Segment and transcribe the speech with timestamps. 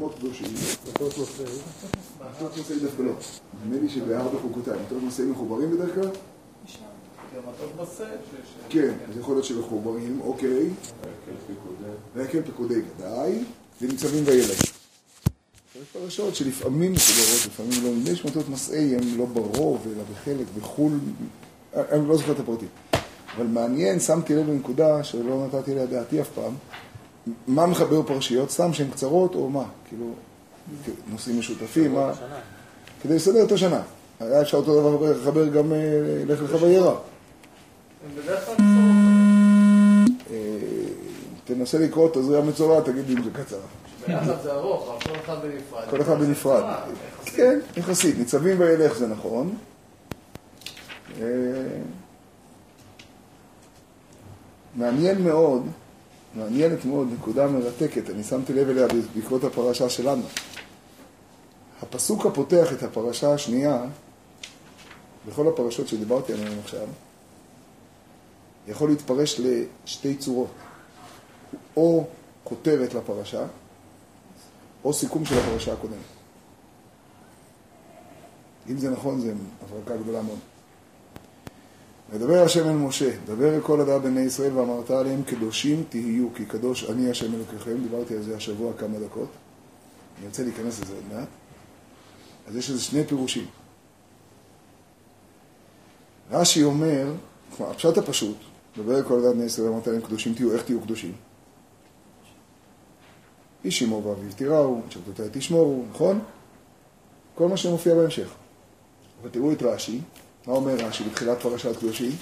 [0.00, 0.46] שמות קדושים.
[0.90, 1.18] מטות
[2.56, 3.12] נושאי דווקא לא.
[3.64, 6.10] נדמה לי שבארבע חוקותיי, מטות נושאים מחוברים בדרך כלל?
[8.68, 10.70] כן, אז יכול להיות שמחוברים, אוקיי.
[12.14, 13.44] והקל פקודי ודאי,
[13.82, 14.50] וניצבים וילד.
[14.50, 17.90] יש פרשות שלפעמים מחוברות, לפעמים לא.
[17.90, 20.92] נדמה לי שמטות מסעי הם לא ברוב, אלא בחלק, בחו"ל,
[21.74, 22.68] אני לא זוכר את הפרטים.
[23.36, 26.54] אבל מעניין, שמתי לב לנקודה שלא נתתי לה דעתי אף פעם,
[27.46, 28.50] מה מחבר פרשיות?
[28.50, 29.64] סתם שהן קצרות או מה?
[29.88, 30.06] כאילו,
[31.10, 32.12] נושאים משותפים, מה?
[33.02, 33.82] כדי לסדר את השנה.
[34.20, 35.78] היה אפשר אותו דבר לחבר גם אה,
[36.26, 36.94] לך לך וירא.
[40.30, 40.36] אה,
[41.44, 43.56] תנסה לקרוא את תזריע מצורע, תגיד לי אם זה קצר.
[44.42, 45.84] זה ארוך, אבל כל אחד בנפרד.
[45.90, 46.62] כל אחד בנפרד.
[46.64, 47.34] יחסית.
[47.36, 48.18] כן, יחסית.
[48.18, 49.54] ניצבים וילך זה נכון.
[51.20, 51.26] אה,
[54.74, 55.66] מעניין מאוד,
[56.34, 60.22] מעניינת מאוד, נקודה מרתקת, אני שמתי לב אליה בעקבות הפרשה שלנו.
[61.82, 63.84] הפסוק הפותח את הפרשה השנייה,
[65.28, 66.86] בכל הפרשות שדיברתי עליהן עכשיו,
[68.68, 70.48] יכול להתפרש לשתי צורות.
[71.76, 72.04] או
[72.44, 73.46] כותרת לפרשה,
[74.84, 75.96] או סיכום של הפרשה הקודמת.
[78.68, 80.38] אם זה נכון, זה הברקה גדולה מאוד.
[82.10, 86.44] ודבר השם אל משה, דבר אל כל הדעה בני ישראל ואמרת עליהם קדושים תהיו, כי
[86.46, 89.28] קדוש אני השם אלוקיכם, דיברתי על זה השבוע כמה דקות,
[90.18, 91.28] אני רוצה להיכנס לזה עוד מעט.
[92.48, 93.46] אז יש לזה שני פירושים.
[96.30, 97.12] רש"י אומר,
[97.56, 98.36] כלומר, הפשט הפשוט,
[98.76, 101.12] דבר אל כל הדעת בני ישראל ואמרת עליהם קדושים תהיו, איך תהיו קדושים?
[103.64, 106.20] איש אמו ואביו תיראו, את שבתותיי תשמורו, נכון?
[107.34, 108.34] כל מה שמופיע בהמשך.
[109.22, 110.00] אבל תראו את רש"י,
[110.46, 112.12] מה אומר רש"י בתחילת פרשת קדושים?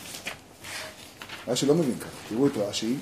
[1.48, 2.08] רש"י לא מבין ככה.
[2.28, 2.96] תראו את רש"י,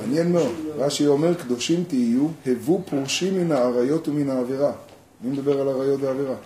[0.00, 0.54] מעניין מאוד.
[0.76, 4.72] רש"י אומר, קדושים תהיו, הבו פורשים מן האריות ומן העבירה.
[5.20, 6.36] מי מדבר על אריות ועבירה?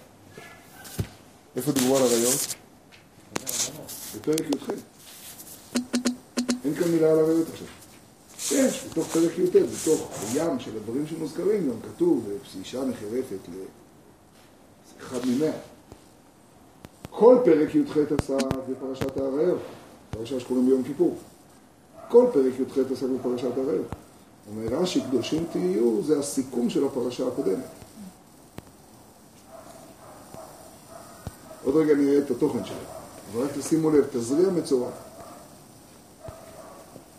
[1.56, 2.54] איפה דיברו על אריות?
[4.16, 4.70] בפרק י"ח.
[6.64, 7.66] אין כאן מילה על אריות עכשיו.
[8.59, 12.28] יש, בתוך פרק י"ט, בתוך הים של הדברים שמוזכרים, גם כתוב,
[12.59, 13.48] אישה נחרפת
[15.04, 15.53] לאחד ממאה.
[17.10, 18.37] כל פרק י"ח עשה
[18.70, 19.60] בפרשת האריות,
[20.10, 21.16] פרשה שקוראים ביום כיפור.
[22.09, 23.87] כל פרק י"ח עסק בפרשת האריות.
[24.50, 27.65] אומר רש"י, קדושים תהיו, זה הסיכום של הפרשה הקודמת.
[31.65, 32.76] עוד רגע נראה את התוכן שלו.
[33.32, 34.91] אבל רק תשימו לב, תזריע מצורע.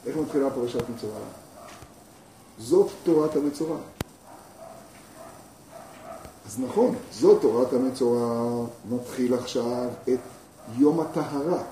[0.05, 1.19] איך מתחילה פרשת מצורע?
[2.59, 3.77] זאת תורת המצורע.
[6.55, 10.19] אז נכון, זאת תורת המצורע, נתחיל עכשיו את
[10.77, 11.63] יום הטהרה.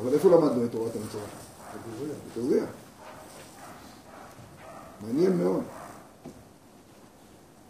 [0.00, 1.24] אבל איפה למדנו את תורת המצורע?
[2.36, 2.64] בתזריע.
[5.00, 5.62] מעניין מאוד.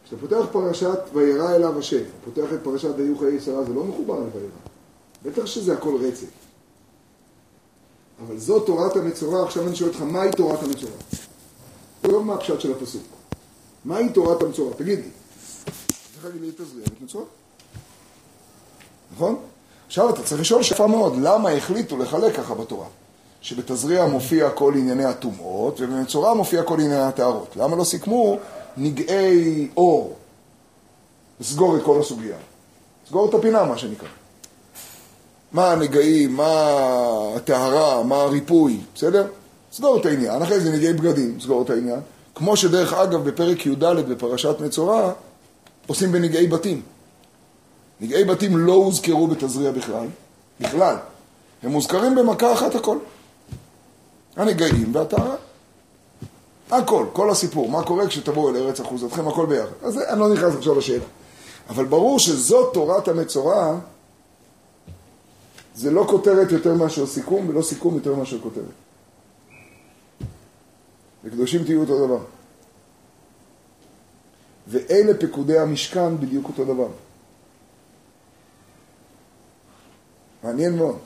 [0.04, 4.15] כשאתה פותח פרשת וירא אליו השם, פותח את פרשת ויהיו חיי שרה, זה לא מחובר
[4.19, 4.48] לוירא.
[5.22, 6.30] בטח שזה הכל רצף.
[8.26, 10.92] אבל זאת תורת המצורע, עכשיו אני שואל אותך, מהי תורת המצורע?
[12.04, 13.03] לא מה הפשט של הפסוק.
[13.84, 14.75] מהי תורת המצורע?
[14.75, 15.10] תגיד לי.
[16.23, 17.25] צריך להגיד תזריע ואת מצורע.
[19.15, 19.37] נכון?
[19.87, 22.87] עכשיו אתה צריך לשאול שפה מאוד, למה החליטו לחלק ככה בתורה?
[23.41, 27.57] שבתזריע מופיע כל ענייני הטומאות, ובמצורע מופיע כל ענייני הטהרות.
[27.57, 28.39] למה לא סיכמו
[28.77, 30.17] נגעי אור?
[31.41, 32.37] לסגור את כל הסוגיה.
[33.05, 34.09] לסגור את הפינה, מה שנקרא.
[35.53, 36.73] מה הנגעים, מה
[37.37, 39.27] הטהרה, מה הריפוי, בסדר?
[39.73, 40.43] סגור את העניין.
[40.43, 42.01] אחרי זה נגעי בגדים, סגור את העניין.
[42.34, 45.12] כמו שדרך אגב בפרק י"ד בפרשת מצורע,
[45.88, 46.82] עושים בנגעי בתים.
[48.00, 50.06] נגעי בתים לא הוזכרו בתזריע בכלל,
[50.60, 50.97] בכלל.
[51.62, 52.99] הם מוזכרים במכה אחת הכל.
[54.37, 55.37] הנגעים והטהרה.
[56.71, 59.72] הכל, כל הסיפור, מה קורה כשתבואו אל ארץ אחוזתכם, הכל ביחד.
[59.82, 61.04] אז אני לא נכנס עכשיו לשאלה.
[61.69, 63.78] אבל ברור שזאת תורת המצורע,
[65.75, 68.65] זה לא כותרת יותר מאשר סיכום, ולא סיכום יותר מאשר כותרת.
[71.25, 72.19] וקדושים תהיו אותו דבר.
[74.68, 76.88] ואלה פקודי המשכן בדיוק אותו דבר.
[80.42, 80.98] מעניין מאוד.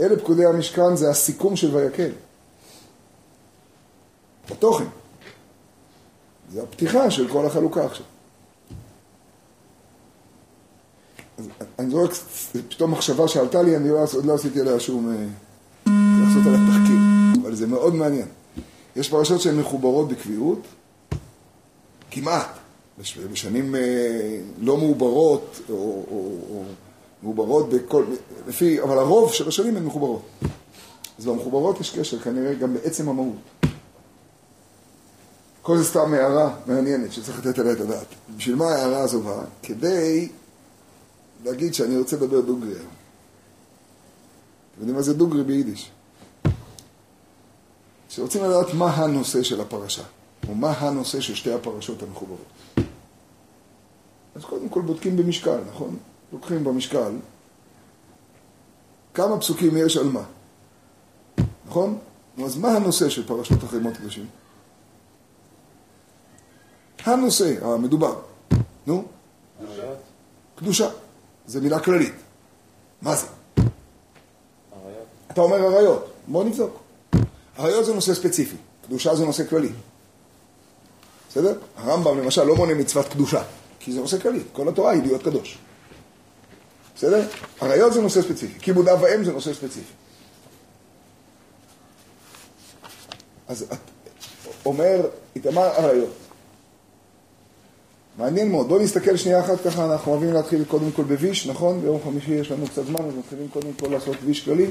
[0.00, 2.10] אלה פקודי המשכן זה הסיכום של ויקל.
[4.50, 4.84] התוכן.
[6.52, 8.06] זה הפתיחה של כל החלוקה עכשיו.
[11.38, 12.10] אז אני זורק
[12.68, 15.10] פתאום מחשבה שעלתה לי, אני לא, עוד לא עשיתי עליה שום...
[15.10, 15.26] אה,
[15.86, 16.98] לעשות עליה תחקיר,
[17.42, 18.28] אבל זה מאוד מעניין.
[18.96, 20.58] יש פרשות שהן מחוברות בקביעות,
[22.10, 22.48] כמעט,
[22.98, 23.80] בש- בשנים אה,
[24.58, 25.74] לא מעוברות, או,
[26.10, 26.62] או, או
[27.22, 28.04] מעוברות בכל...
[28.48, 28.82] לפי...
[28.82, 30.22] אבל הרוב של השנים הן מחוברות.
[31.18, 33.36] אז במחוברות יש קשר כנראה גם בעצם המהות.
[35.62, 38.06] כל זה סתם הערה מעניינת שצריך לתת עליה את הדעת.
[38.36, 39.44] בשביל מה ההערה הזו באה?
[39.62, 40.28] כדי
[41.44, 42.78] להגיד שאני רוצה לדבר דוגרי היום.
[44.72, 45.90] אתם יודעים מה זה דוגרי ביידיש?
[48.08, 50.02] שרוצים לדעת מה הנושא של הפרשה,
[50.48, 52.44] או מה הנושא של שתי הפרשות המחוברות.
[54.34, 55.96] אז קודם כל בודקים במשקל, נכון?
[56.32, 57.12] לוקחים במשקל
[59.14, 60.22] כמה פסוקים יש על מה,
[61.66, 61.98] נכון?
[62.44, 64.26] אז מה הנושא של פרשות אחרי מות קדושים?
[67.04, 68.20] הנושא המדובר,
[68.86, 69.04] נו?
[70.56, 70.90] קדושה.
[71.46, 72.14] זה מילה כללית.
[73.02, 73.26] מה זה?
[73.56, 75.06] עריות.
[75.30, 76.80] אתה אומר עריות, בוא נבדוק.
[77.56, 78.56] עריות זה נושא ספציפי,
[78.86, 79.72] קדושה זה נושא כללי.
[81.36, 81.58] בסדר?
[81.76, 83.42] הרמב"ם למשל לא מונה מצוות קדושה,
[83.80, 85.58] כי זה נושא כללי, כל התורה היא להיות קדוש.
[86.96, 87.28] בסדר?
[87.60, 89.92] עריות זה נושא ספציפי, כיבוד אב ואם זה נושא ספציפי.
[93.48, 93.66] אז
[94.66, 95.06] אומר,
[95.36, 96.12] איתמר עריות.
[98.18, 98.68] מעניין מאוד.
[98.68, 101.80] בואו נסתכל שנייה אחת ככה, אנחנו אוהבים להתחיל קודם כל בוויש, נכון?
[101.80, 104.66] ביום חמישי יש לנו קצת זמן, אז מתחילים קודם כל לעשות ויש כללי.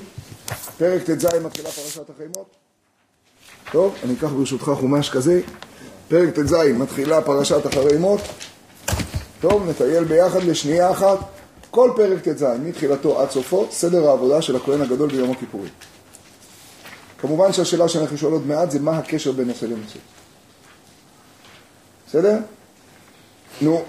[0.77, 2.55] פרק ט"ז מתחילה פרשת החיימות.
[3.71, 5.41] טוב, אני אקח ברשותך חומש כזה.
[6.09, 8.21] פרק ט"ז מתחילה פרשת אחרי מות.
[9.41, 11.17] טוב, נטייל ביחד לשנייה אחת.
[11.71, 15.71] כל פרק ט"ז, מתחילתו עד סופו, סדר העבודה של הכהן הגדול ביום הכיפורים.
[17.19, 19.99] כמובן שהשאלה שאנחנו שואל עוד מעט זה מה הקשר בין נושא לנושא.
[22.07, 22.37] בסדר?
[23.61, 23.81] נו,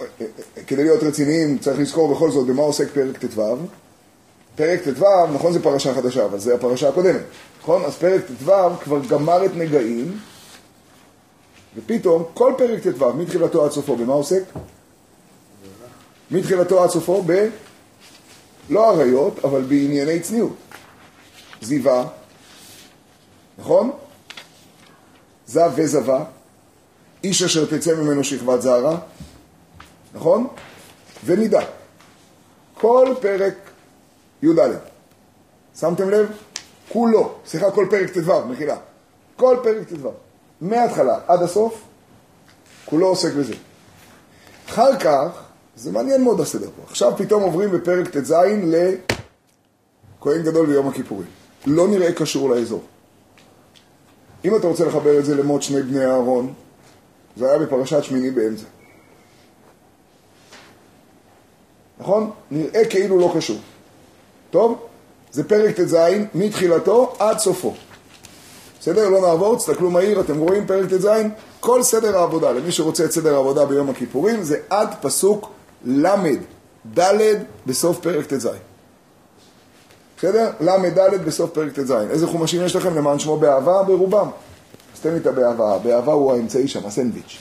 [0.67, 3.57] כדי להיות רציניים צריך לזכור בכל זאת במה עוסק פרק ט"ו.
[4.57, 7.23] פרק ט"ו, נכון זה פרשה חדשה, אבל זה הפרשה הקודמת,
[7.63, 7.85] נכון?
[7.85, 8.53] אז פרק ט"ו
[8.85, 10.19] כבר גמר את נגעים,
[11.77, 14.43] ופתאום כל פרק ט"ו, מתחילתו עד סופו, במה עוסק?
[16.31, 17.49] מתחילתו עד סופו ב...
[18.71, 20.57] לא עריות, אבל בענייני צניעות.
[21.63, 22.09] זיווה,
[23.59, 23.91] נכון?
[25.47, 26.25] זב וזבה,
[27.25, 28.99] איש אשר תצא ממנו שכבת זערה,
[30.15, 30.47] נכון?
[31.25, 31.61] ונידה.
[32.75, 33.55] כל פרק
[34.43, 34.59] י"ד.
[35.81, 36.27] שמתם לב?
[36.89, 38.77] כולו, סליחה, כל פרק ט"ו, מחילה.
[39.37, 40.11] כל פרק ט"ו,
[40.61, 41.83] מההתחלה עד הסוף,
[42.85, 43.55] כולו עוסק בזה.
[44.69, 45.43] אחר כך,
[45.77, 51.29] זה מעניין מאוד הסדר פה, עכשיו פתאום עוברים בפרק ט"ז לכהן גדול ביום הכיפורים.
[51.67, 52.83] לא נראה קשור לאזור.
[54.45, 56.53] אם אתה רוצה לחבר את זה למות שני בני אהרון,
[57.37, 58.65] זה היה בפרשת שמיני באמצע.
[61.99, 62.31] נכון?
[62.51, 63.59] נראה כאילו לא קשור.
[64.51, 64.87] טוב?
[65.33, 65.97] זה פרק ט"ז
[66.35, 67.75] מתחילתו עד סופו.
[68.81, 69.09] בסדר?
[69.09, 71.09] לא נעבור, תסתכלו מהיר, אתם רואים פרק ט"ז?
[71.61, 75.51] כל סדר העבודה, למי שרוצה את סדר העבודה ביום הכיפורים, זה עד פסוק
[75.85, 76.07] ל',
[76.99, 77.19] ד'
[77.67, 78.49] בסוף פרק ט"ז.
[80.19, 80.51] בסדר?
[80.61, 81.91] ל', ד' בסוף פרק ט"ז.
[81.91, 82.95] איזה חומשים יש לכם?
[82.95, 83.83] למען שמו באהבה?
[83.83, 84.29] ברובם.
[84.95, 85.79] אז תן לי את הבאהבה.
[85.79, 87.39] באהבה הוא האמצעי שם, הסנדוויץ'.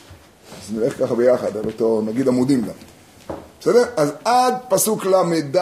[0.58, 3.36] אז נלך ככה ביחד, על אותו, נגיד עמודים גם.
[3.62, 3.84] בסדר?
[3.98, 5.58] אז עד פסוק ל"ד,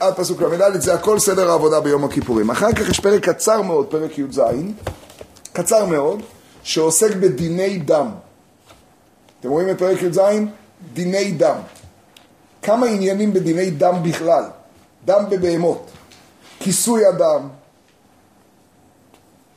[0.00, 2.50] עד פסוק ל"ד, זה הכל סדר העבודה ביום הכיפורים.
[2.50, 4.40] אחר כך יש פרק קצר מאוד, פרק י"ז,
[5.52, 6.22] קצר מאוד,
[6.62, 8.08] שעוסק בדיני דם.
[9.40, 10.20] אתם רואים את פרק י"ז?
[10.92, 11.56] דיני דם.
[12.62, 14.44] כמה עניינים בדיני דם בכלל.
[15.04, 15.90] דם בבהמות.
[16.60, 17.48] כיסוי הדם.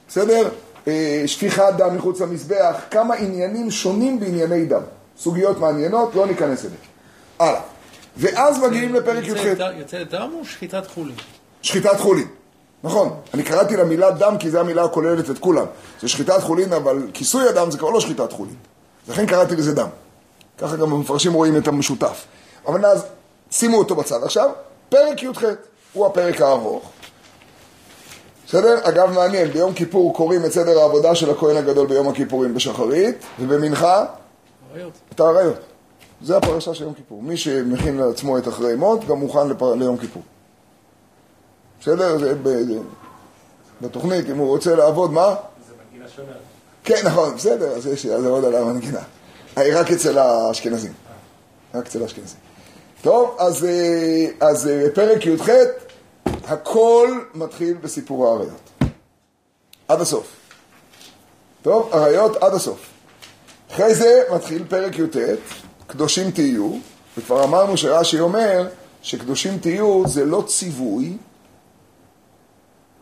[0.08, 0.50] בסדר?
[0.88, 2.76] אה, שפיכת דם מחוץ למזבח.
[2.92, 4.82] כמה עניינים שונים בענייני דם.
[5.18, 6.80] סוגיות מעניינות, לא ניכנס אליהן.
[7.40, 7.62] הלאה.
[8.18, 9.60] ואז מגיעים לפרק י"ח.
[9.78, 11.16] יוצא דם או שחיטת חולין?
[11.62, 12.28] שחיטת חולין.
[12.86, 15.66] נכון, אני קראתי למילה דם כי זו המילה הכוללת את כולם.
[16.02, 18.56] זה שחיטת חולין, אבל כיסוי הדם זה כבר לא שחיטת חולין.
[19.08, 19.88] לכן קראתי לזה דם.
[20.58, 22.26] ככה גם המפרשים רואים את המשותף.
[22.68, 23.06] אבל אז
[23.52, 24.24] שימו אותו בצד.
[24.24, 24.50] עכשיו,
[24.90, 25.44] פרק י"ח
[25.94, 26.90] הוא הפרק הארוך.
[28.48, 28.80] בסדר?
[28.84, 34.06] אגב, מעניין, ביום כיפור קוראים את סדר העבודה של הכהן הגדול ביום הכיפורים בשחרית, ובמנחה?
[35.16, 35.60] את האריות.
[36.22, 37.24] זה הפרשה של יום כיפור.
[37.24, 39.76] מי שמכין לעצמו את אחרי מות, גם מוכן לפר...
[39.76, 40.24] ליום כיפור.
[41.82, 42.18] בסדר?
[42.18, 42.50] זה ב...
[43.82, 45.36] בתוכנית, אם הוא רוצה לעבוד, מה?
[45.68, 46.32] זה מנגינה שונה.
[46.84, 49.02] כן, נכון, בסדר, אז יש לי עוד על המנגינה.
[49.58, 50.94] רק אצל האשכנזים.
[51.74, 52.40] רק אצל האשכנזים.
[53.02, 55.50] טוב, אז, אה, אז אה, פרק י"ח,
[56.26, 58.90] הכל מתחיל בסיפור האריות.
[59.88, 60.28] עד הסוף.
[61.62, 62.80] טוב, אריות עד הסוף.
[63.72, 65.18] אחרי זה מתחיל פרק י"ט,
[65.88, 66.72] קדושים תהיו,
[67.18, 68.68] וכבר אמרנו שרש"י אומר
[69.02, 71.18] שקדושים תהיו זה לא ציווי,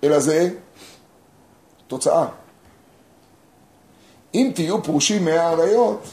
[0.03, 0.49] אלא זה
[1.87, 2.25] תוצאה.
[4.33, 6.07] אם תהיו פרושים מהאריות,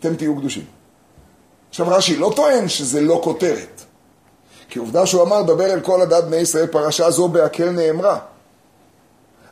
[0.00, 0.64] אתם תהיו קדושים.
[1.68, 3.82] עכשיו רש"י לא טוען שזה לא כותרת,
[4.68, 8.18] כי עובדה שהוא אמר, דבר אל כל הדת בני ישראל, פרשה זו בהקל נאמרה.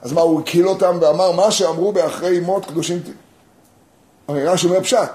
[0.02, 3.14] אז מה, הוא הקיל אותם ואמר, מה שאמרו באחרי מות קדושים תהיו.
[4.28, 5.10] הרי רש"י אומר פשט.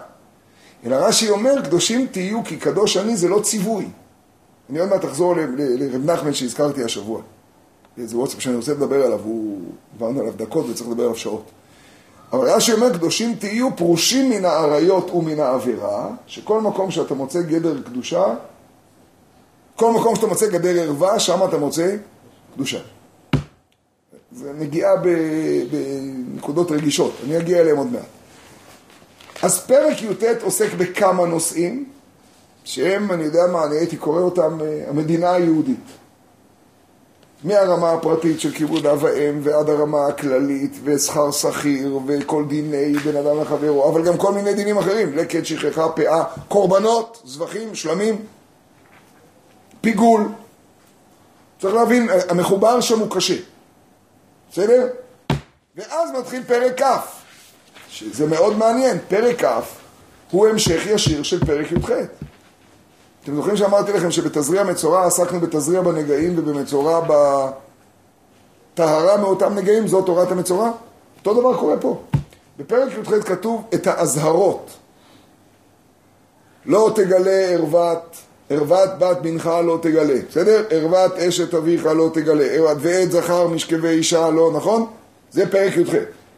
[0.86, 3.90] אלא רש"י אומר, קדושים תהיו כי קדוש אני זה לא ציווי.
[4.70, 7.22] אני עוד מעט אחזור לרב נחמן שהזכרתי השבוע.
[7.98, 9.62] איזה וואטסאפ שאני רוצה לדבר עליו, הוא...
[9.94, 11.44] דיברנו עליו דקות וצריך לדבר עליו שעות.
[12.34, 17.82] אבל רש"י אומר, קדושים תהיו פרושים מן האריות ומן העבירה, שכל מקום שאתה מוצא גדר
[17.82, 18.36] קדושה,
[19.76, 21.96] כל מקום שאתה מוצא גדר ערווה, שם אתה מוצא
[22.54, 22.80] קדושה.
[24.32, 24.92] זה נגיעה
[25.72, 28.02] בנקודות רגישות, אני אגיע אליהם עוד מעט.
[29.42, 31.86] אז פרק י"ט עוסק בכמה נושאים,
[32.64, 35.86] שהם, אני יודע מה, אני הייתי קורא אותם, המדינה היהודית.
[37.44, 43.42] מהרמה הפרטית של כיבוד אב ואם ועד הרמה הכללית ושכר שכיר וכל דיני בן אדם
[43.42, 48.26] לחברו, אבל גם כל מיני דינים אחרים, לקט, שכחה, פאה, קורבנות, זבחים, שלמים,
[49.82, 50.30] פיגול.
[51.62, 53.36] צריך להבין, המחובר שם הוא קשה,
[54.52, 54.88] בסדר?
[55.76, 56.86] ואז מתחיל פרק כ',
[57.90, 59.62] שזה מאוד מעניין, פרק כ'
[60.32, 61.90] הוא המשך ישיר של פרק י"ח.
[63.28, 67.02] אתם זוכרים שאמרתי לכם שבתזריע מצורע עסקנו בתזריע בנגעים ובמצורע
[68.74, 70.72] בטהרה מאותם נגעים, זו תורת המצורע?
[71.20, 72.02] אותו דבר קורה פה.
[72.58, 74.70] בפרק י"ח כתוב את האזהרות.
[76.66, 78.18] לא תגלה ערוות,
[78.50, 80.64] ערוות בת בנך לא תגלה, בסדר?
[80.70, 84.86] ערוות אשת אביך לא תגלה, ועת זכר משכבי אישה לא, נכון?
[85.32, 85.94] זה פרק י"ח.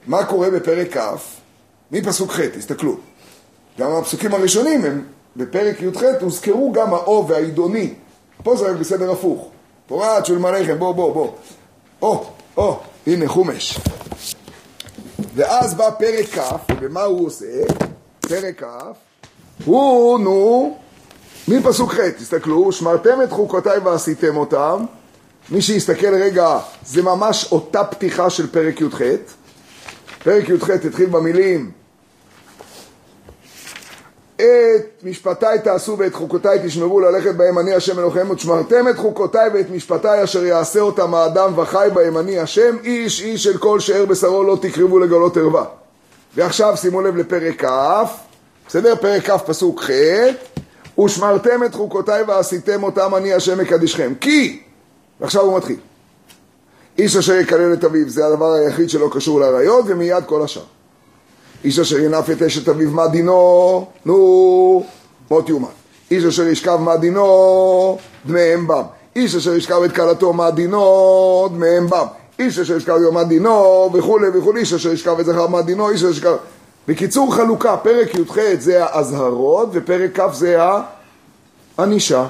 [0.08, 1.18] מה קורה בפרק כ'?
[1.92, 2.98] מפסוק ח', תסתכלו.
[3.80, 5.04] גם הפסוקים הראשונים הם
[5.36, 7.94] בפרק י"ח הוזכרו גם האו והעידוני.
[8.44, 9.50] פה זה רק בסדר הפוך.
[9.88, 11.32] פורט של מלאכם, בוא, בוא, בוא.
[12.02, 12.26] או,
[12.58, 13.80] או, הנה חומש.
[15.36, 17.46] ואז בא פרק כ', ומה הוא עושה?
[18.20, 18.66] פרק כ',
[19.66, 20.78] הוא, נו,
[21.48, 24.86] מפסוק ח', תסתכלו, שמרתם את חוקותיי ועשיתם אותם.
[25.50, 29.02] מי שיסתכל רגע, זה ממש אותה פתיחה של פרק י"ח.
[30.24, 31.72] פרק י"ח התחיל במילים
[34.42, 39.70] את משפטיי תעשו ואת חוקותיי תשמרו ללכת בהם אני השם אלוהיכם ושמרתם את חוקותיי ואת
[39.70, 42.18] משפטיי אשר יעשה אותם האדם וחי בהם.
[42.18, 45.66] אני השם איש איש של כל שאר בשרו לא תקרבו לגלות ערווה.
[46.36, 47.70] ועכשיו שימו לב לפרק כ'
[48.68, 48.96] בסדר?
[48.96, 49.90] פרק כ' פסוק ח'
[51.00, 54.14] ושמרתם את חוקותיי ועשיתם אותם אני השם מקדישכם.
[54.22, 54.60] כי
[55.20, 55.80] ועכשיו הוא מתחיל
[56.98, 60.64] איש אשר יקלל את אביו זה הדבר היחיד שלא קשור לעריות ומיד כל השאר
[61.64, 63.88] איש אשר ינף את אשת אביו מה דינו?
[64.06, 64.84] נו,
[65.32, 65.68] מות יומת.
[66.12, 67.98] איש אשר ישכב מה דינו?
[68.26, 68.84] דמיהם בם.
[69.16, 71.50] איש אשר ישכב את כלתו מה דינו?
[71.54, 72.06] דמיהם בם.
[72.40, 73.90] איש אשר ישכב מה דינו?
[73.94, 74.60] וכולי וכולי.
[74.60, 75.90] איש אשר ישכב את זכר מה דינו?
[75.90, 76.36] איש אשר ישכב...
[76.88, 80.58] בקיצור חלוקה, פרק י"ח זה האזהרות ופרק כ' זה
[81.78, 82.28] הענישה.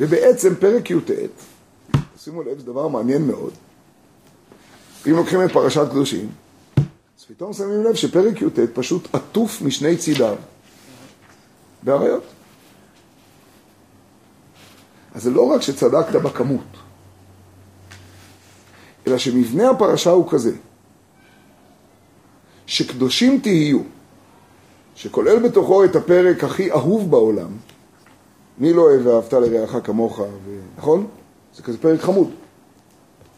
[0.00, 1.10] ובעצם פרק י"ט,
[2.24, 3.50] שימו לב, זה דבר מעניין מאוד.
[5.06, 6.28] אם לוקחים את פרשת קדושים,
[7.26, 10.36] פתאום שמים לב שפרק י"ט פשוט עטוף משני צידיו
[11.82, 12.22] באריות.
[15.14, 16.76] אז זה לא רק שצדקת בכמות,
[19.06, 20.56] אלא שמבנה הפרשה הוא כזה,
[22.66, 23.78] שקדושים תהיו,
[24.94, 27.56] שכולל בתוכו את הפרק הכי אהוב בעולם,
[28.58, 30.58] מי לא אוהב ואהבת לרעך כמוך, ו...
[30.76, 31.06] נכון?
[31.54, 32.30] זה כזה פרק חמוד.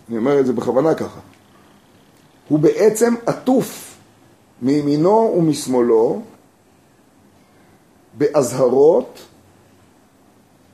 [0.09, 1.21] אני אומר את זה בכוונה ככה.
[2.51, 3.97] הוא בעצם עטוף
[4.63, 6.23] מימינו ומשמאלו
[8.15, 9.19] באזהרות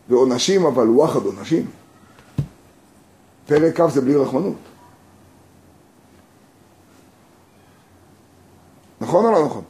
[0.09, 1.71] ועונשים, אבל וואחד עונשים.
[3.47, 4.57] פרק כ' זה בלי רחמנות.
[9.01, 9.65] נכון או לא נכון?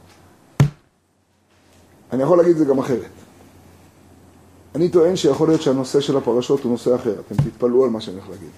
[2.13, 3.11] אני יכול להגיד את זה גם אחרת.
[4.75, 8.17] אני טוען שיכול להיות שהנושא של הפרשות הוא נושא אחר, אתם תתפלאו על מה שאני
[8.17, 8.51] הולך להגיד.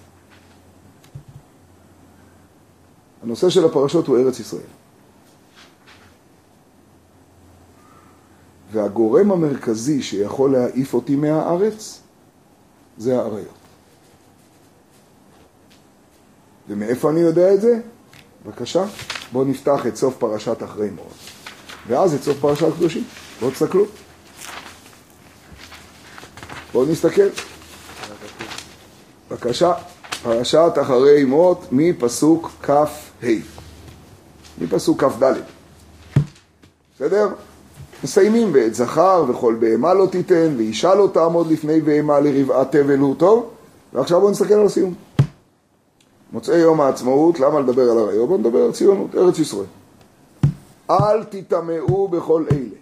[3.23, 4.61] הנושא של הפרשות הוא ארץ ישראל.
[8.71, 11.99] והגורם המרכזי שיכול להעיף אותי מהארץ
[12.97, 13.59] זה האריות.
[16.67, 17.79] ומאיפה אני יודע את זה?
[18.45, 18.83] בבקשה,
[19.31, 21.13] בואו נפתח את סוף פרשת אחרי מאוד.
[21.87, 23.03] ואז את סוף פרשת קדושים.
[23.39, 23.85] בואו תסתכלו.
[26.73, 27.29] בואו נסתכל.
[29.29, 29.73] בבקשה,
[30.23, 32.85] פרשת אחרי מות מפסוק כ"ה.
[34.61, 35.33] מפסוק כ"ד.
[36.95, 37.27] בסדר?
[38.03, 43.15] מסיימים ואת זכר וכל בהמה לא תיתן ואישה לא תעמוד לפני בהמה לרבעת תבל הוא
[43.15, 43.49] טוב
[43.93, 44.93] ועכשיו בואו נסתכל על הסיום.
[46.31, 48.27] מוצאי יום העצמאות, למה לדבר על הריו?
[48.27, 49.65] בואו נדבר על ציונות, ארץ ישראל.
[50.89, 52.75] אל תטמאו בכל אלה.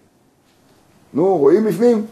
[1.13, 2.05] נו, רואים בפנים?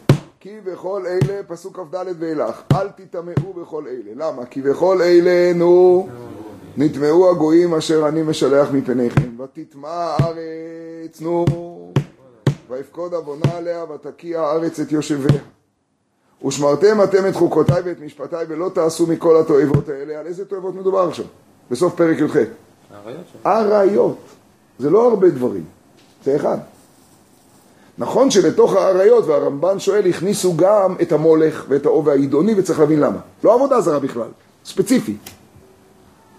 [0.45, 4.11] כי בכל אלה, פסוק כ"ד ואילך, אל תטמאו בכל אלה.
[4.15, 4.45] למה?
[4.45, 6.07] כי בכל אלה, נו,
[6.77, 11.45] נטמעו הגויים אשר אני משלח מפניכם, ותטמע הארץ, נו,
[12.69, 15.41] ויפקוד עוונה עליה, ותקיע הארץ את יושביה.
[16.45, 20.19] ושמרתם אתם את חוקותיי ואת משפטיי, ולא תעשו מכל התועבות האלה.
[20.19, 21.25] על איזה תועבות מדובר עכשיו?
[21.71, 22.37] בסוף פרק י"ח.
[23.45, 24.17] אריות.
[24.79, 25.63] זה לא הרבה דברים,
[26.23, 26.57] זה אחד.
[27.97, 33.17] נכון שלתוך האריות, והרמב"ן שואל, הכניסו גם את המולך ואת האוב העידוני, וצריך להבין למה.
[33.43, 34.27] לא עבודה זרה בכלל,
[34.65, 35.17] ספציפי.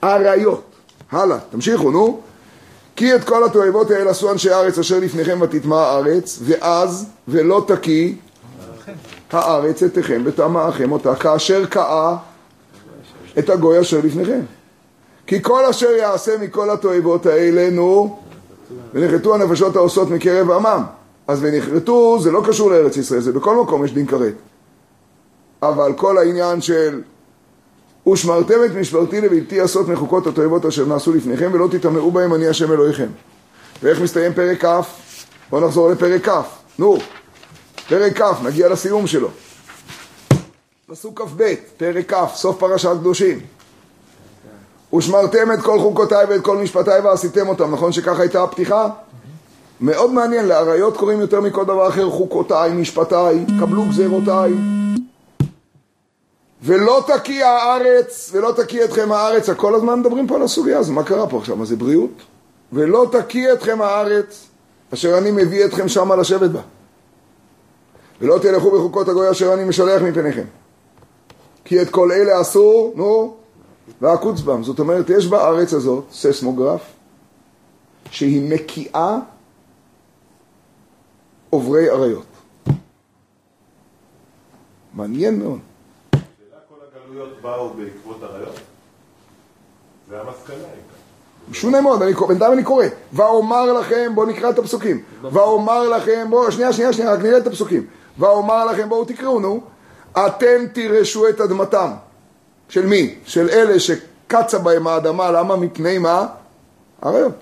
[0.05, 0.63] אריות.
[1.13, 2.21] הלאה, תמשיכו, נו.
[2.97, 8.13] כי את כל התועבות האלה עשו אנשי הארץ אשר לפניכם ותטמע הארץ, ואז ולא תקיא
[9.33, 12.17] הארץ אתכם ותמאכם אותה, כאשר קאה
[13.39, 14.41] את הגוי אשר לפניכם.
[15.27, 18.19] כי כל אשר יעשה מכל התועבות האלה, נו,
[18.95, 20.83] ונחרטו הנפשות העושות מקרב עמם.
[21.29, 24.35] אז ונחרטו זה לא קשור לארץ ישראל, זה בכל מקום יש דין כרת.
[25.63, 27.03] אבל כל העניין של
[28.13, 32.73] ושמרתם את משמרתי לבלתי עשות מחוקות התועבות אשר נעשו לפניכם ולא תטמאו בהם אני השם
[32.73, 33.09] אלוהיכם.
[33.83, 34.69] ואיך מסתיים פרק כ'?
[35.51, 36.43] בואו נחזור לפרק כ'.
[36.79, 36.99] נו,
[37.89, 39.29] פרק כ', נגיע לסיום שלו.
[40.87, 43.41] פסוק כ"ב, פרק כ', סוף פרשת קדושים.
[44.95, 48.89] ושמרתם את כל חוקותיי ואת כל משפטיי ועשיתם אותם, נכון שככה הייתה הפתיחה?
[49.81, 54.53] מאוד מעניין, לאריות קוראים יותר מכל דבר אחר חוקותיי, משפטיי, קבלו גזירותיי.
[56.63, 61.05] ולא תקיע הארץ, ולא תקיע אתכם הארץ, כל הזמן מדברים פה על הסוגיה הזו, מה
[61.05, 61.57] קרה פה עכשיו?
[61.57, 62.23] מה זה בריאות?
[62.73, 64.49] ולא תקיע אתכם הארץ,
[64.95, 66.61] אשר אני מביא אתכם שמה לשבת בה.
[68.21, 70.45] ולא תלכו בחוקות הגוי אשר אני משלח מפניכם.
[71.65, 73.35] כי את כל אלה אסור, נו,
[74.01, 74.63] ועקוץ בם.
[74.63, 76.81] זאת אומרת, יש בארץ הזאת ססמוגרף
[78.11, 79.19] שהיא מקיאה
[81.51, 82.27] עוברי אריות.
[84.95, 85.59] מעניין מאוד.
[86.13, 86.75] שאלה כל
[87.05, 88.61] הגלויות באו בעקבות אריות?
[90.09, 90.57] זה המסקנה.
[91.51, 92.85] משונה מאוד, אני, בינתיים אני קורא.
[93.13, 95.03] ואומר לכם, בואו נקרא את הפסוקים.
[95.23, 97.87] ואומר לכם, בואו, שנייה, שנייה, שנייה, רק נראה את הפסוקים.
[98.19, 99.61] ואומר לכם, בואו תקראו, נו.
[100.13, 101.91] אתם תירשו את אדמתם.
[102.69, 103.15] של מי?
[103.25, 105.57] של אלה שקצה בהם האדמה, למה?
[105.57, 106.27] מפני מה?
[107.05, 107.33] אריות.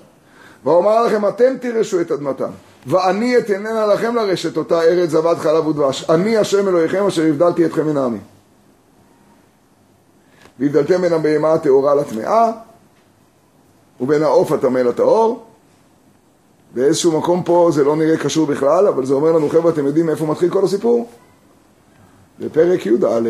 [0.65, 2.51] ואומר לכם, אתם תירשו את אדמתם.
[2.87, 6.11] ואני אתננה לכם לרשת אותה ארץ זבת חלב ודבש.
[6.11, 8.23] אני השם אלוהיכם אשר הבדלתי אתכם מן העמים.
[10.59, 12.53] והבדלתם בין הבהמה הטהורה לטמאה,
[14.01, 15.45] ובין העוף הטמא לטהור.
[16.75, 20.07] באיזשהו מקום פה זה לא נראה קשור בכלל, אבל זה אומר לנו, חבר'ה, אתם יודעים
[20.07, 21.09] מאיפה מתחיל כל הסיפור?
[22.39, 23.29] בפרק י"א.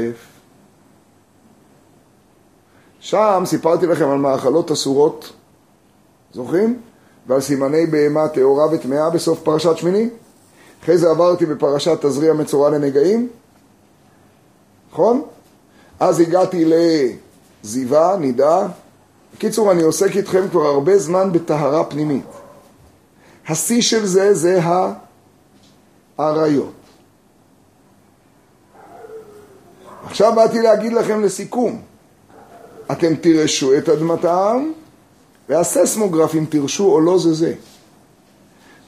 [3.00, 5.32] שם סיפרתי לכם על מאכלות אסורות,
[6.32, 6.80] זוכרים?
[7.26, 10.08] ועל סימני בהמה טהורה וטמאה בסוף פרשת שמיני.
[10.82, 13.28] אחרי זה עברתי בפרשת תזריע מצורע לנגעים,
[14.92, 15.22] נכון?
[16.00, 16.64] אז הגעתי
[17.64, 18.66] לזיווה, נידה.
[19.34, 22.24] בקיצור, אני עוסק איתכם כבר הרבה זמן בטהרה פנימית.
[23.48, 24.60] השיא של זה זה
[26.18, 26.72] האריות.
[30.06, 31.82] עכשיו באתי להגיד לכם לסיכום,
[32.92, 34.72] אתם תירשו את אדמתם,
[35.48, 37.54] והססמוגרף אם תרשו או לא זה זה.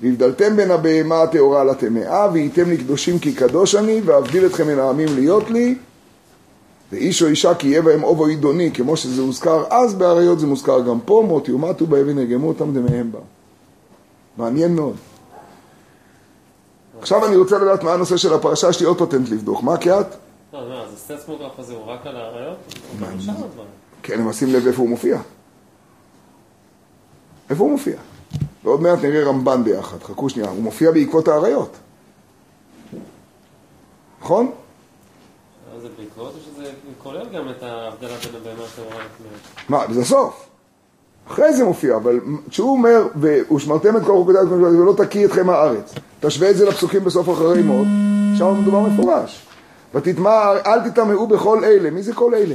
[0.01, 5.09] והבדלתם בין הבהמה הטהורה לטמאה, והייתם לי קדושים כי קדוש אני, ואבדיל אתכם מן העמים
[5.15, 5.75] להיות לי,
[6.93, 10.81] ואיש או אישה כי יהיה בהם אובו עידוני, כמו שזה הוזכר אז באריות, זה מוזכר
[10.81, 13.19] גם פה, מות יומתו באבן ירגמו אותם דמיהם בה.
[14.37, 14.97] מעניין מאוד.
[17.01, 19.63] עכשיו אני רוצה לדעת מה הנושא של הפרשה, יש לי עוד פטנט לבדוק.
[19.63, 20.17] מה קהת?
[20.53, 22.57] לא, לא, אז הסטסמוגרף הזה הוא רק על האריות?
[23.45, 23.69] הדברים.
[24.03, 25.19] כן, אבל שים לב איפה הוא מופיע.
[27.51, 27.97] איפה הוא מופיע?
[28.65, 31.77] ועוד מעט נראה רמב"ן ביחד, חכו שנייה, הוא מופיע בעקבות האריות.
[34.21, 34.51] נכון?
[35.77, 36.71] אז זה בעקבות או שזה
[37.03, 39.05] כולל גם את ההבדלה בין הבהמה הטהורה?
[39.69, 40.49] מה, זה הסוף.
[41.31, 43.07] אחרי זה מופיע, אבל כשהוא אומר,
[43.55, 47.87] ושמרתם את כל חוקותיי ולא תקיא אתכם הארץ, תשווה את זה לפסוקים בסוף אחרי מות,
[48.39, 49.47] שם מדובר מפורש.
[49.95, 51.91] ותטמע, אל תטמאו בכל אלה.
[51.91, 52.55] מי זה כל אלה?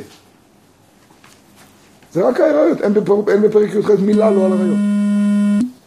[2.13, 4.77] זה רק האריות, אין, בפר, אין בפרק י"ח מילה לא על אריות.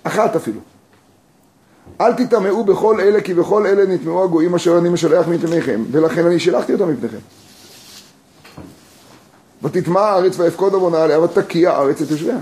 [0.05, 0.61] אחת אפילו.
[2.01, 6.41] אל תטמאו בכל אלה, כי בכל אלה נטמאו הגויים אשר אני משלח מפניכם, ולכן אני
[6.41, 7.19] שלחתי אותם מפניכם.
[9.63, 12.39] ותטמע הארץ ויפקוד עוונה עליה ותקיע הארץ את יושביה.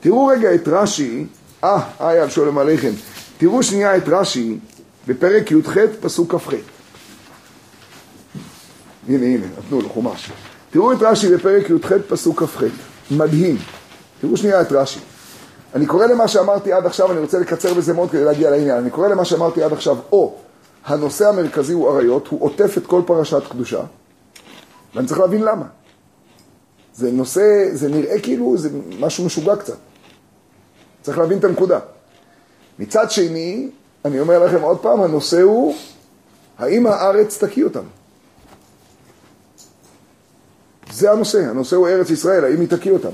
[0.00, 1.26] תראו רגע את רש"י,
[1.64, 2.92] אה, איה על שולם עליכם.
[3.38, 4.58] תראו שנייה את רש"י
[5.06, 6.52] בפרק י"ח פסוק כ"ח.
[9.08, 10.30] הנה, הנה, נתנו לו חומש.
[10.70, 12.62] תראו את רש"י בפרק י"ח פסוק כ"ח.
[13.10, 13.56] מדהים.
[14.20, 15.00] תראו שנייה את רש"י.
[15.74, 18.76] אני קורא למה שאמרתי עד עכשיו, אני רוצה לקצר בזה מאוד כדי להגיע לעניין.
[18.76, 20.34] אני קורא למה שאמרתי עד עכשיו, או
[20.84, 23.80] הנושא המרכזי הוא עריות, הוא עוטף את כל פרשת קדושה,
[24.94, 25.66] ואני צריך להבין למה.
[26.94, 29.76] זה נושא, זה נראה כאילו זה משהו משוגע קצת.
[31.02, 31.78] צריך להבין את הנקודה.
[32.78, 33.68] מצד שני,
[34.04, 35.74] אני אומר לכם עוד פעם, הנושא הוא,
[36.58, 37.84] האם הארץ תקיא אותם?
[40.92, 43.08] זה הנושא, הנושא הוא ארץ ישראל, האם היא תקיא אותם?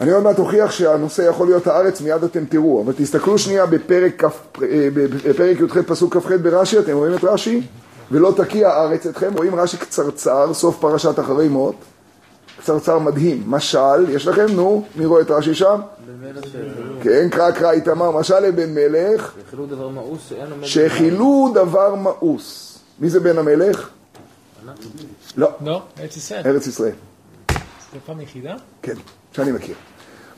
[0.00, 4.24] אני עוד מעט אוכיח שהנושא יכול להיות הארץ, מיד אתם תראו, אבל תסתכלו שנייה בפרק,
[4.24, 4.28] אה,
[4.94, 7.62] בפרק י"ח פסוק כ"ח ברש"י, אתם רואים את רש"י?
[8.10, 11.74] ולא תקיע הארץ אתכם, רואים רש"י קצרצר, סוף פרשת אחרי מות,
[12.60, 14.46] קצרצר מדהים, משל, יש לכם?
[14.50, 15.80] נו, מי רואה את רש"י שם?
[17.02, 19.32] כן, קרא קרא איתמר, משל לבן מלך,
[20.62, 22.63] שהכילו דבר מאוס.
[22.98, 23.90] מי זה בן המלך?
[25.36, 25.48] לא.
[25.60, 26.42] לא, ארץ ישראל.
[26.46, 26.94] ארץ ישראל.
[27.92, 28.56] זו פעם יחידה?
[28.82, 28.94] כן,
[29.32, 29.74] שאני מכיר.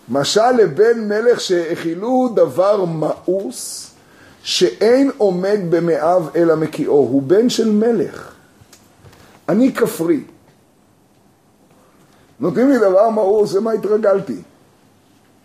[0.08, 3.90] משל לבן מלך שהכילו דבר מאוס,
[4.42, 8.34] שאין עומד במאיו אלא מקיאו, הוא בן של מלך.
[9.48, 10.24] אני כפרי.
[12.40, 14.42] נותנים לי דבר מאוס, זה מה התרגלתי.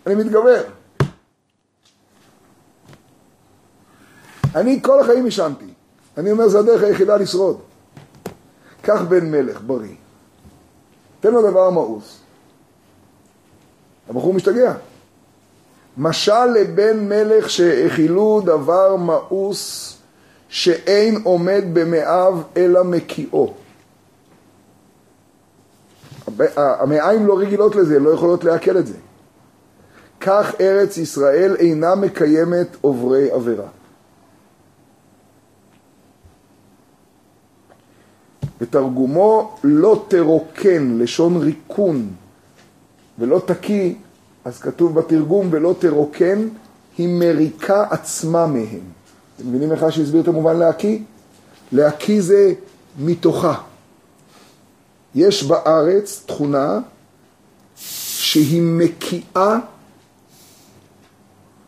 [0.06, 0.62] אני מתגבר.
[4.54, 5.71] אני כל החיים עישנתי.
[6.18, 7.60] אני אומר, זו הדרך היחידה לשרוד.
[8.82, 9.94] קח בן מלך בריא,
[11.20, 12.18] תן לו דבר מאוס.
[14.10, 14.74] הבחור משתגע.
[15.96, 19.96] משל לבן מלך שהכילו דבר מאוס
[20.48, 23.54] שאין עומד במאיו אלא מקיאו.
[26.56, 28.96] המעיים לא רגילות לזה, לא יכולות לעכל את זה.
[30.20, 33.68] כך ארץ ישראל אינה מקיימת עוברי עבירה.
[38.62, 42.10] ותרגומו לא תרוקן, לשון ריקון,
[43.18, 43.94] ולא תקיא,
[44.44, 46.48] אז כתוב בתרגום ולא תרוקן,
[46.98, 48.80] היא מריקה עצמה מהם.
[49.36, 50.98] אתם מבינים איך שהסביר את המובן להקיא?
[51.72, 52.52] להקיא זה
[52.98, 53.54] מתוכה.
[55.14, 56.80] יש בארץ תכונה
[57.76, 59.58] שהיא מקיאה,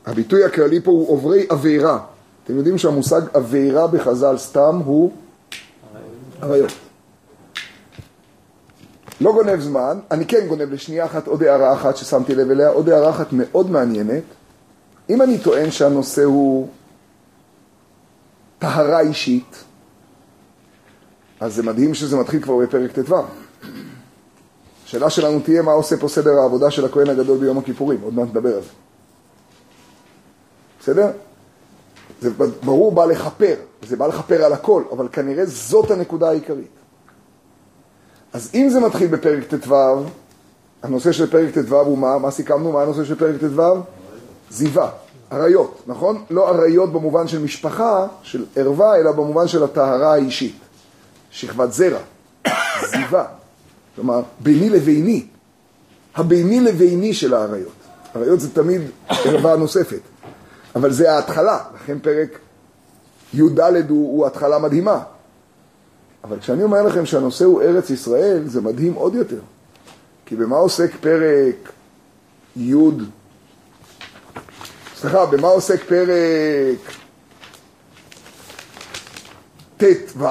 [0.06, 1.98] הביטוי הכללי פה הוא עוברי עבירה.
[2.44, 5.12] אתם יודעים שהמושג עבירה בחז"ל סתם הוא
[6.42, 6.72] עריות.
[9.20, 12.88] לא גונב זמן, אני כן גונב לשנייה אחת עוד הערה אחת ששמתי לב אליה, עוד
[12.88, 14.22] הערה אחת מאוד מעניינת.
[15.10, 16.68] אם אני טוען שהנושא הוא
[18.58, 19.64] טהרה אישית,
[21.40, 23.16] אז זה מדהים שזה מתחיל כבר בפרק ט"ו.
[24.84, 28.28] השאלה שלנו תהיה מה עושה פה סדר העבודה של הכהן הגדול ביום הכיפורים, עוד מעט
[28.28, 28.68] נדבר על זה.
[30.80, 31.10] בסדר?
[32.20, 32.30] זה
[32.64, 33.54] ברור בא לכפר,
[33.88, 36.70] זה בא לכפר על הכל, אבל כנראה זאת הנקודה העיקרית.
[38.32, 39.74] אז אם זה מתחיל בפרק ט"ו,
[40.82, 42.18] הנושא של פרק ט"ו הוא מה?
[42.18, 42.72] מה סיכמנו?
[42.72, 43.76] מה הנושא של פרק ט"ו?
[44.50, 44.90] זיווה,
[45.30, 46.24] עריות, נכון?
[46.30, 50.56] לא עריות במובן של משפחה, של ערווה, אלא במובן של הטהרה האישית.
[51.30, 51.98] שכבת זרע,
[52.92, 53.24] זיווה.
[53.94, 55.26] כלומר, ביני לביני,
[56.16, 57.72] הביני לביני של העריות.
[58.14, 60.00] עריות זה תמיד ערווה נוספת,
[60.76, 62.38] אבל זה ההתחלה, לכן פרק
[63.34, 65.00] י"ד הוא, הוא התחלה מדהימה.
[66.24, 69.40] אבל כשאני אומר לכם שהנושא הוא ארץ ישראל, זה מדהים עוד יותר.
[70.26, 71.72] כי במה עוסק פרק
[72.56, 72.74] י',
[74.96, 76.78] סליחה, במה עוסק פרק
[79.76, 80.24] ט"ו?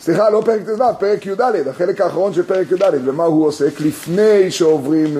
[0.00, 3.80] סליחה, לא פרק ט"ו, פרק י"ד, החלק האחרון של פרק י"ד, במה הוא עוסק?
[3.80, 5.16] לפני שעוברים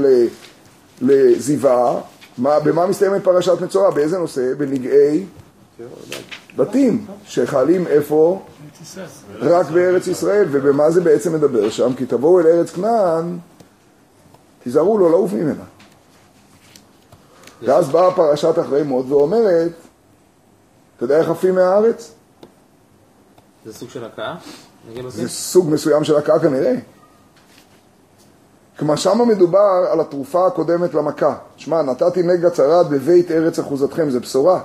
[1.01, 2.01] לזיווה,
[2.39, 3.91] במה מסתיימת פרשת מצורע?
[3.91, 4.55] באיזה נושא?
[4.55, 5.27] בנגעי
[6.57, 8.43] בתים, שחלים איפה?
[9.39, 11.95] רק בארץ ישראל, ובמה זה בעצם מדבר שם?
[11.95, 13.39] כי תבואו אל ארץ כנען,
[14.63, 15.65] תיזהרו לו לעוף ממנה.
[17.63, 19.73] ואז באה פרשת אחרי מות ואומרת,
[20.97, 22.13] אתה יודע איך עפים מהארץ?
[23.65, 24.37] זה סוג של הכאה?
[25.09, 26.75] זה סוג מסוים של הכאה כנראה.
[28.79, 31.37] כלומר, שמה מדובר על התרופה הקודמת למכה.
[31.57, 34.63] שמע, נתתי נגע צרד בבית ארץ אחוזתכם, זה בשורה.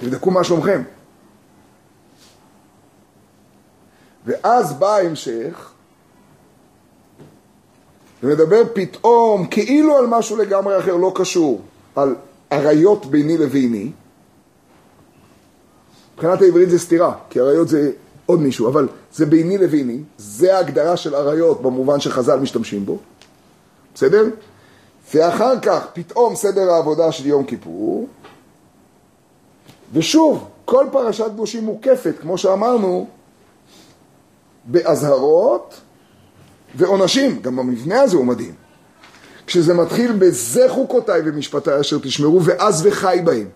[0.00, 0.82] תבדקו מה שלומכם.
[4.26, 5.70] ואז בא ההמשך,
[8.22, 11.60] ומדבר פתאום כאילו על משהו לגמרי אחר, לא קשור,
[11.96, 12.14] על
[12.50, 13.90] עריות ביני לביני.
[16.14, 17.90] מבחינת העברית זה סתירה, כי עריות זה
[18.26, 22.98] עוד מישהו, אבל זה ביני לביני, זה ההגדרה של עריות במובן שחז"ל משתמשים בו,
[23.94, 24.24] בסדר?
[25.14, 28.08] ואחר כך פתאום סדר העבודה של יום כיפור,
[29.92, 33.06] ושוב, כל פרשת קדושים מוקפת, כמו שאמרנו,
[34.64, 35.80] באזהרות
[36.74, 38.54] ועונשים, גם המבנה הזה הוא מדהים.
[39.46, 43.48] כשזה מתחיל בזה חוקותיי ומשפטיי אשר תשמרו ואז וחי בהם.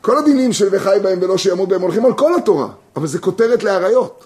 [0.00, 3.62] כל הדינים של וחי בהם ולא שימות בהם הולכים על כל התורה, אבל זה כותרת
[3.62, 4.24] לאריות.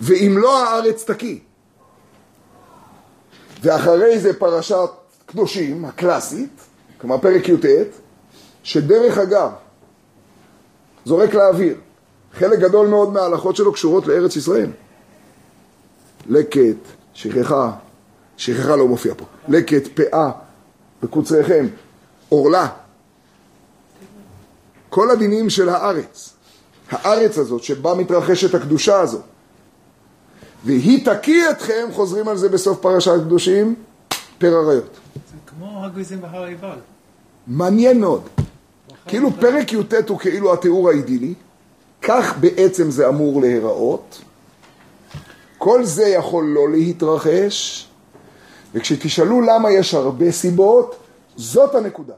[0.00, 1.38] ואם לא הארץ תקיא.
[3.62, 4.90] ואחרי זה פרשת
[5.30, 6.60] קדושים, הקלאסית,
[7.00, 7.64] כלומר פרק י"ט,
[8.62, 9.50] שדרך אגב,
[11.04, 11.74] זורק לאוויר,
[12.32, 14.70] חלק גדול מאוד מההלכות שלו קשורות לארץ ישראל.
[16.26, 16.76] לקט,
[17.14, 17.72] שכחה,
[18.36, 20.30] שכחה לא מופיע פה, לקט, פאה,
[21.02, 21.66] בקוצריכם,
[22.28, 22.68] עורלה.
[24.88, 26.32] כל הדינים של הארץ,
[26.90, 29.22] הארץ הזאת שבה מתרחשת הקדושה הזאת,
[30.64, 33.74] והיא תקיא אתכם, חוזרים על זה בסוף פרשת קדושים,
[34.38, 34.99] פר עריות.
[35.84, 36.78] הגריזים בהר עיבל.
[37.46, 38.22] מעניין מאוד.
[39.06, 41.34] כאילו פרק י"ט הוא כאילו התיאור האידילי,
[42.02, 44.22] כך בעצם זה אמור להיראות.
[45.58, 47.88] כל זה יכול לא להתרחש,
[48.74, 50.96] וכשתשאלו למה יש הרבה סיבות,
[51.36, 52.14] זאת הנקודה.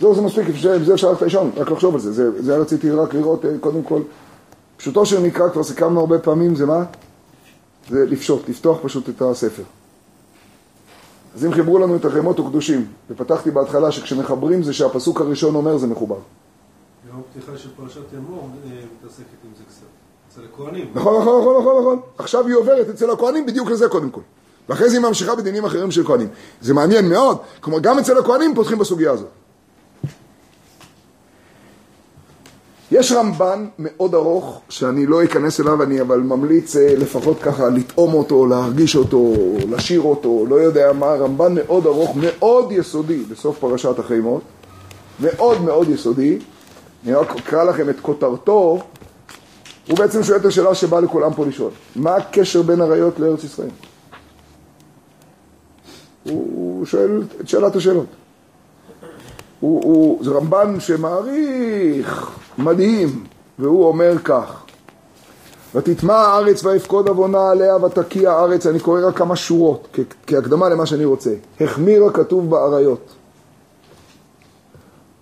[0.00, 0.46] זהו, זה מספיק,
[0.84, 2.12] זה אפשר ללכת לישון, רק לחשוב על זה.
[2.12, 4.02] זה, זה רציתי רק לראות, אה, קודם כל,
[4.76, 6.84] פשוטו של מקרא, כבר סיכמנו הרבה פעמים, זה מה?
[7.88, 9.62] זה לפשוט, לפתוח פשוט את הספר.
[11.34, 15.86] אז אם חיברו לנו את החמות וקדושים, ופתחתי בהתחלה שכשמחברים זה שהפסוק הראשון אומר זה
[15.86, 16.18] מחובר.
[17.08, 18.70] יום פתיחה של פרשת ימור אה,
[19.02, 19.86] מתעסקת עם זה קצת.
[20.32, 20.90] אצל הכהנים.
[20.94, 22.00] נכון, נכון, נכון, נכון, נכון.
[22.18, 24.20] עכשיו היא עוברת אצל הכהנים בדיוק לזה קודם כל.
[24.68, 26.28] ואחרי זה היא ממשיכה בדינים אחרים של כהנים.
[26.60, 27.38] זה מעניין מאוד.
[27.60, 29.28] כלומר, גם אצל הכהנים פותחים בסוגיה הזאת.
[32.92, 38.14] יש רמב"ן מאוד ארוך, שאני לא אכנס אליו, אני אבל ממליץ אה, לפחות ככה לטעום
[38.14, 39.34] אותו, להרגיש אותו,
[39.70, 44.42] לשיר אותו, לא יודע מה, רמב"ן מאוד ארוך, מאוד יסודי בסוף פרשת החימות,
[45.20, 46.38] מאוד מאוד יסודי.
[47.04, 48.78] אני רק אקרא לכם את כותרתו,
[49.88, 53.70] הוא בעצם שואל את השאלה שבאה לכולם פה לשאול, מה הקשר בין אריות לארץ ישראל?
[56.24, 58.06] הוא שואל את שאלת השאלות.
[59.60, 63.24] הוא, הוא, זה רמב"ן שמעריך, מדהים,
[63.58, 64.62] והוא אומר כך:
[65.74, 70.86] ותטמע הארץ ויפקוד עוונה עליה ותקיע הארץ, אני קורא רק כמה שורות כ- כהקדמה למה
[70.86, 71.34] שאני רוצה.
[71.60, 73.12] החמיר הכתוב באריות.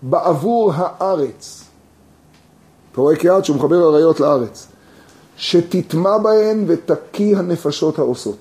[0.03, 1.65] בעבור הארץ.
[2.93, 4.67] אתה רואה כיעד שהוא מחבר אריות לארץ.
[5.37, 8.37] שתטמע בהן ותקיא הנפשות העושות.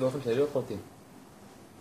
[0.00, 0.74] באופן כללי או פרטי?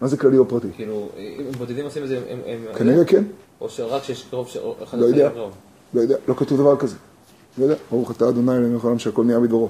[0.02, 0.68] מה זה כללי או פרטי?
[0.76, 2.66] כאילו, אם בודדים עושים את זה, הם...
[2.78, 3.24] כנראה כן.
[3.62, 4.48] או שרק שיש קרוב,
[4.94, 5.30] לא יודע.
[5.94, 6.96] לא יודע, לא כתוב דבר כזה.
[7.58, 9.70] לא יודע, ברוך אתה אדוני אלוהים מלך שהכל נהיה בדברו.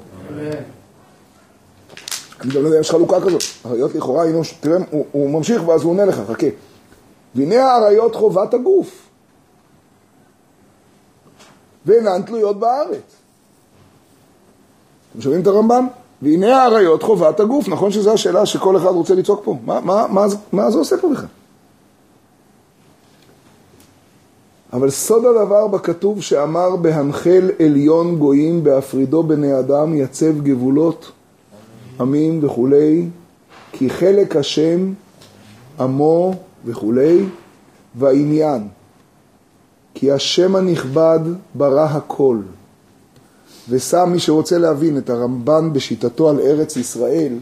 [2.41, 3.41] אני גם לא יודע, יש חלוקה כזאת.
[3.65, 6.47] אריות לכאורה היינו, תראה, הוא, הוא ממשיך ואז הוא עונה לך, חכה.
[7.35, 9.09] והנה האריות חובת הגוף,
[11.85, 13.15] ואינן תלויות בארץ.
[15.11, 15.87] אתם שומעים את הרמב"ם?
[16.21, 19.57] והנה האריות חובת הגוף, נכון שזו השאלה שכל אחד רוצה לצעוק פה.
[19.65, 21.27] מה, מה, מה, מה זה עושה פה בכלל?
[24.73, 31.11] אבל סוד הדבר בכתוב שאמר בהנחל עליון גויים בהפרידו בני אדם יצב גבולות
[31.99, 33.07] עמים וכולי
[33.71, 34.93] כי חלק השם
[35.79, 36.33] עמו
[36.65, 37.25] וכולי
[37.95, 38.67] והעניין
[39.93, 41.19] כי השם הנכבד
[41.55, 42.37] ברא הכל.
[43.69, 47.33] ושם מי שרוצה להבין את הרמב"ן בשיטתו על ארץ ישראל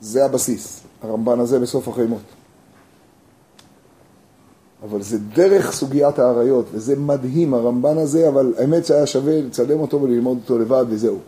[0.00, 2.37] זה הבסיס, הרמב"ן הזה בסוף החימות
[4.84, 10.02] אבל זה דרך סוגיית האריות, וזה מדהים, הרמב"ן הזה, אבל האמת שהיה שווה לצלם אותו
[10.02, 11.18] וללמוד אותו לבד וזהו.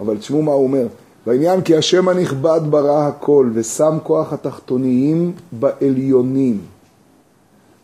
[0.00, 0.86] אבל תשמעו מה הוא אומר.
[1.26, 6.60] בעניין כי השם הנכבד ברא הכל, ושם כוח התחתוניים בעליונים.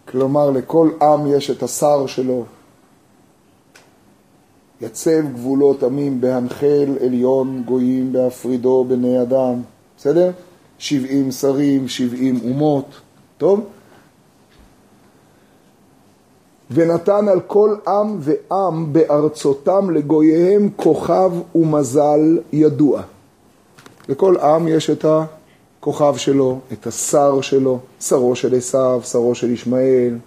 [0.09, 2.44] כלומר, לכל עם יש את השר שלו.
[4.80, 9.54] יצב גבולות עמים בהנחל עליון גויים בהפרידו בני אדם.
[9.98, 10.30] בסדר?
[10.78, 12.87] שבעים שרים, שבעים אומות.
[13.38, 13.61] טוב?
[16.70, 23.02] ונתן על כל עם ועם בארצותם לגוייהם כוכב ומזל ידוע.
[24.09, 30.18] לכל עם יש את הכוכב שלו, את השר שלו, שרו של עשיו, שרו של ישמעאל.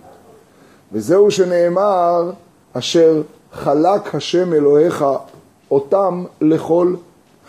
[0.92, 2.32] וזהו שנאמר,
[2.74, 3.22] אשר
[3.54, 5.06] חלק השם אלוהיך
[5.72, 6.96] אותם לכל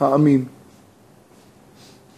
[0.01, 0.45] העמים.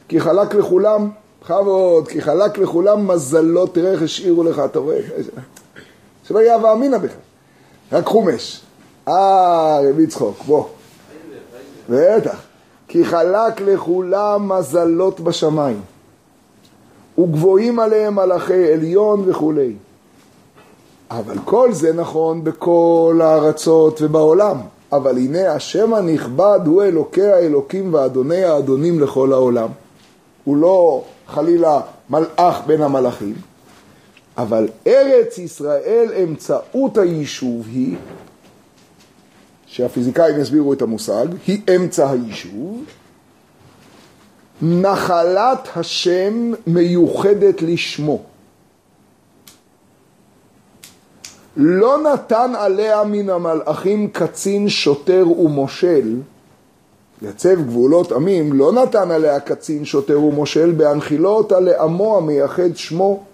[0.08, 1.10] כי חלק לכולם,
[1.42, 5.00] בכבוד, כי חלק לכולם מזלות, תראה איך השאירו לך, אתה רואה?
[6.28, 7.18] שלא יהיה הווה אמינא בכלל.
[7.92, 8.60] רק חומש.
[9.08, 10.64] אה, רבי צחוק, בוא.
[11.90, 12.42] בטח.
[12.88, 15.80] כי חלק לכולם מזלות בשמיים,
[17.18, 19.72] וגבוהים עליהם מלאכי עליון וכולי.
[21.10, 24.56] אבל כל זה נכון בכל הארצות ובעולם.
[24.92, 29.68] אבל הנה השם הנכבד הוא אלוקי האלוקים ואדוני האדונים לכל העולם.
[30.44, 33.34] הוא לא חלילה מלאך בין המלאכים,
[34.38, 37.96] אבל ארץ ישראל אמצעות היישוב היא,
[39.66, 42.84] שהפיזיקאים יסבירו את המושג, היא אמצע היישוב,
[44.62, 48.22] נחלת השם מיוחדת לשמו.
[51.56, 56.16] לא נתן עליה מן המלאכים קצין, שוטר ומושל,
[57.22, 63.24] יצב גבולות עמים, לא נתן עליה קצין, שוטר ומושל, בהנחילו אותה לעמו המייחד שמו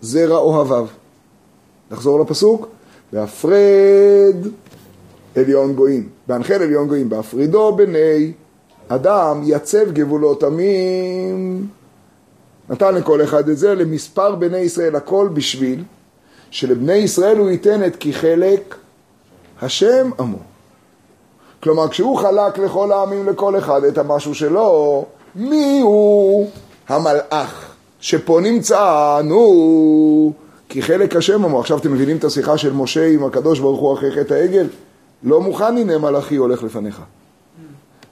[0.00, 0.86] זרע אוהביו.
[1.90, 2.68] נחזור לפסוק,
[3.12, 4.36] בהפרד
[5.36, 8.32] עליון גויים, בהנחל עליון גויים, בהפרידו בני
[8.88, 11.66] אדם יצב גבולות עמים,
[12.70, 15.84] נתן לכל אחד את זה, למספר בני ישראל הכל בשביל
[16.50, 18.74] שלבני ישראל הוא ייתן את כחלק
[19.62, 20.38] השם עמו.
[21.62, 25.04] כלומר, כשהוא חלק לכל העמים, לכל אחד, את המשהו שלו,
[25.34, 26.50] מי הוא
[26.88, 27.75] המלאך
[28.06, 30.32] שפה נמצא, נו,
[30.68, 31.60] כי חלק השם עמו.
[31.60, 34.66] עכשיו אתם מבינים את השיחה של משה עם הקדוש ברוך הוא אחרי חטא העגל?
[35.22, 37.02] לא מוכן הנה מלאכי הולך לפניך.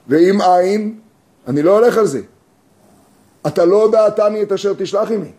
[0.07, 0.99] ואם אין,
[1.47, 2.21] אני לא הולך על זה.
[3.47, 5.31] אתה לא דעתני את אשר תשלח עמי.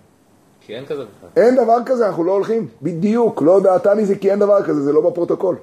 [0.61, 1.45] כי אין כזה בכלל.
[1.45, 2.69] אין דבר כזה, אנחנו לא הולכים.
[2.83, 5.57] בדיוק, לא דעתני זה כי אין דבר כזה, זה לא בפרוטוקול.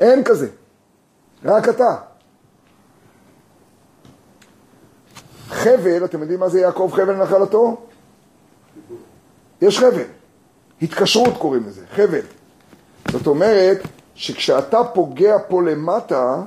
[0.00, 0.48] אין כזה.
[1.44, 1.96] רק אתה.
[5.52, 7.76] חבל, אתם יודעים מה זה יעקב חבל נחלתו?
[9.62, 10.04] יש חבל.
[10.82, 12.20] התקשרות קוראים לזה, חבל.
[13.10, 13.78] זאת אומרת
[14.14, 16.42] שכשאתה פוגע פה למטה,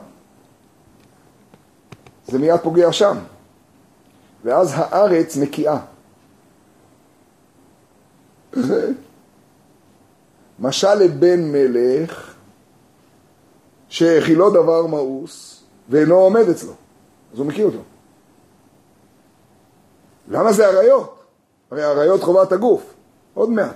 [2.27, 3.17] זה מיד פוגע שם.
[4.43, 5.79] ואז הארץ נקיעה.
[10.59, 12.33] משל לבן מלך
[13.89, 16.73] שהכילו דבר מאוס ואינו עומד אצלו,
[17.33, 17.79] אז הוא מכיר אותו.
[20.29, 21.19] למה זה אריות?
[21.71, 22.83] הרי אריות חובת הגוף,
[23.33, 23.75] עוד מעט.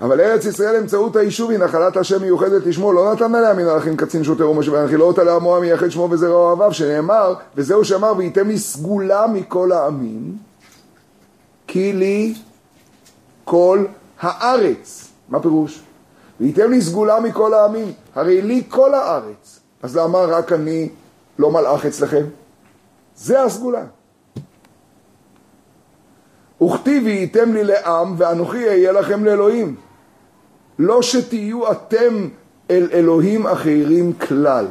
[0.00, 3.96] אבל ארץ ישראל אמצעות היישוב היא נחלת השם מיוחדת לשמו, לא נתן עליה מן מלאכים
[3.96, 8.58] קצין שוטר ומשה והנחילו אותה לעמו המייחד שמו וזרע אוהביו, שנאמר, וזהו שאמר, וייתם לי
[8.58, 10.36] סגולה מכל העמים,
[11.66, 12.34] כי לי
[13.44, 13.84] כל
[14.20, 15.08] הארץ.
[15.28, 15.82] מה פירוש?
[16.40, 19.60] וייתם לי סגולה מכל העמים, הרי לי כל הארץ.
[19.82, 20.88] אז למה רק אני
[21.38, 22.24] לא מלאך אצלכם?
[23.16, 23.84] זה הסגולה.
[26.62, 29.74] וכתיב וייתם לי לעם ואנוכי אהיה לכם לאלוהים.
[30.78, 32.28] לא שתהיו אתם
[32.70, 34.66] אל אלוהים אחרים כלל.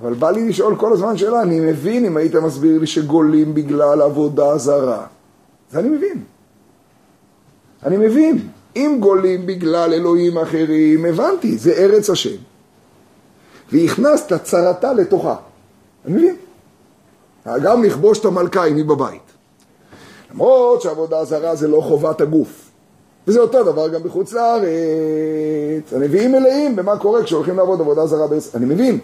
[0.00, 4.02] אבל בא לי לשאול כל הזמן שאלה, אני מבין אם היית מסביר לי שגולים בגלל
[4.02, 5.06] עבודה זרה.
[5.70, 6.24] זה אני מבין.
[7.86, 8.48] אני מבין.
[8.76, 12.36] אם גולים בגלל אלוהים אחרים, הבנתי, זה ארץ השם.
[13.72, 15.36] והכנסת צרתה לתוכה.
[16.06, 16.36] אני מבין.
[17.62, 19.31] גם לכבוש את המלכה עימי בבית.
[20.34, 22.70] למרות שעבודה זרה זה לא חובת הגוף.
[23.26, 25.92] וזה אותו דבר גם בחוץ לארץ.
[25.92, 28.54] הנביאים מלאים במה קורה כשהולכים לעבוד עבודה זרה בארץ.
[28.54, 28.98] אני מבין.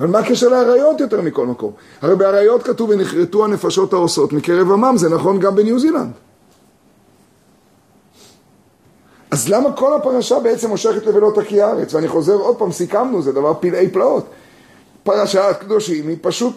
[0.00, 1.72] אבל מה הקשר לאריות יותר מכל מקום?
[2.02, 6.12] הרי באריות כתוב ונכרתו הנפשות העושות מקרב עמם, זה נכון גם בניו זילנד.
[9.30, 11.94] אז למה כל הפרשה בעצם מושכת לבלות הקי הארץ?
[11.94, 14.26] ואני חוזר עוד פעם, סיכמנו, זה דבר פלאי פלאות.
[15.02, 16.54] פרשת קדושים היא פשוט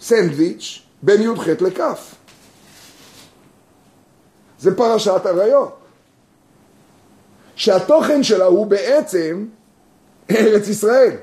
[0.00, 1.80] סנדוויץ' בין י"ח לכ'.
[4.60, 5.78] זה פרשת עריות.
[7.56, 9.46] שהתוכן שלה הוא בעצם
[10.30, 11.16] ארץ ישראל.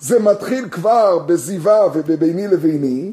[0.00, 3.12] זה מתחיל כבר בזיווה ובביני לביני,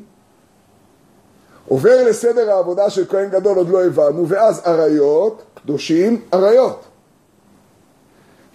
[1.67, 6.85] עובר לסדר העבודה של כהן גדול, עוד לא הבנו, ואז עריות, קדושים, עריות.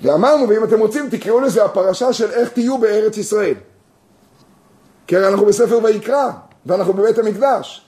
[0.02, 3.54] ואמרנו, ואם אתם רוצים, תקראו לזה הפרשה של איך תהיו בארץ ישראל.
[5.06, 6.30] כי הרי אנחנו בספר ויקרא,
[6.66, 7.86] ואנחנו בבית המקדש.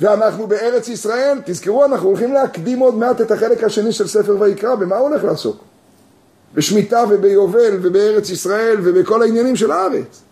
[0.00, 4.74] ואנחנו בארץ ישראל, תזכרו, אנחנו הולכים להקדים עוד מעט את החלק השני של ספר ויקרא,
[4.74, 5.56] במה הוא הולך לעסוק?
[6.54, 10.22] בשמיטה וביובל ובארץ ישראל ובכל העניינים של הארץ.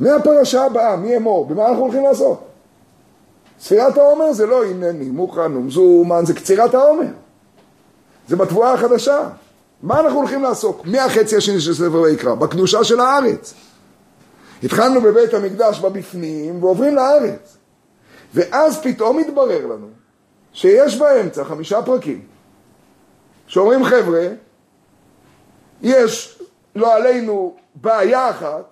[0.00, 1.46] מהפרשה הבאה, מי אמור?
[1.46, 2.44] במה אנחנו הולכים לעשות?
[3.60, 7.06] ספירת העומר זה לא הנני, מוכן ומזומן, זה קצירת העומר.
[8.28, 9.28] זה בתבואה החדשה.
[9.82, 10.82] מה אנחנו הולכים לעסוק?
[10.84, 13.54] מהחצי השני של ספר ויקרא, בקדושה של הארץ.
[14.62, 17.56] התחלנו בבית המקדש בבפנים ועוברים לארץ.
[18.34, 19.88] ואז פתאום התברר לנו
[20.52, 22.24] שיש באמצע חמישה פרקים
[23.46, 24.28] שאומרים חבר'ה,
[25.82, 26.42] יש
[26.76, 28.64] לא עלינו בעיה אחת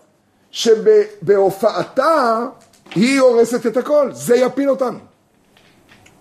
[0.51, 2.47] שבהופעתה
[2.95, 4.99] היא הורסת את הכל, זה יפיל אותנו.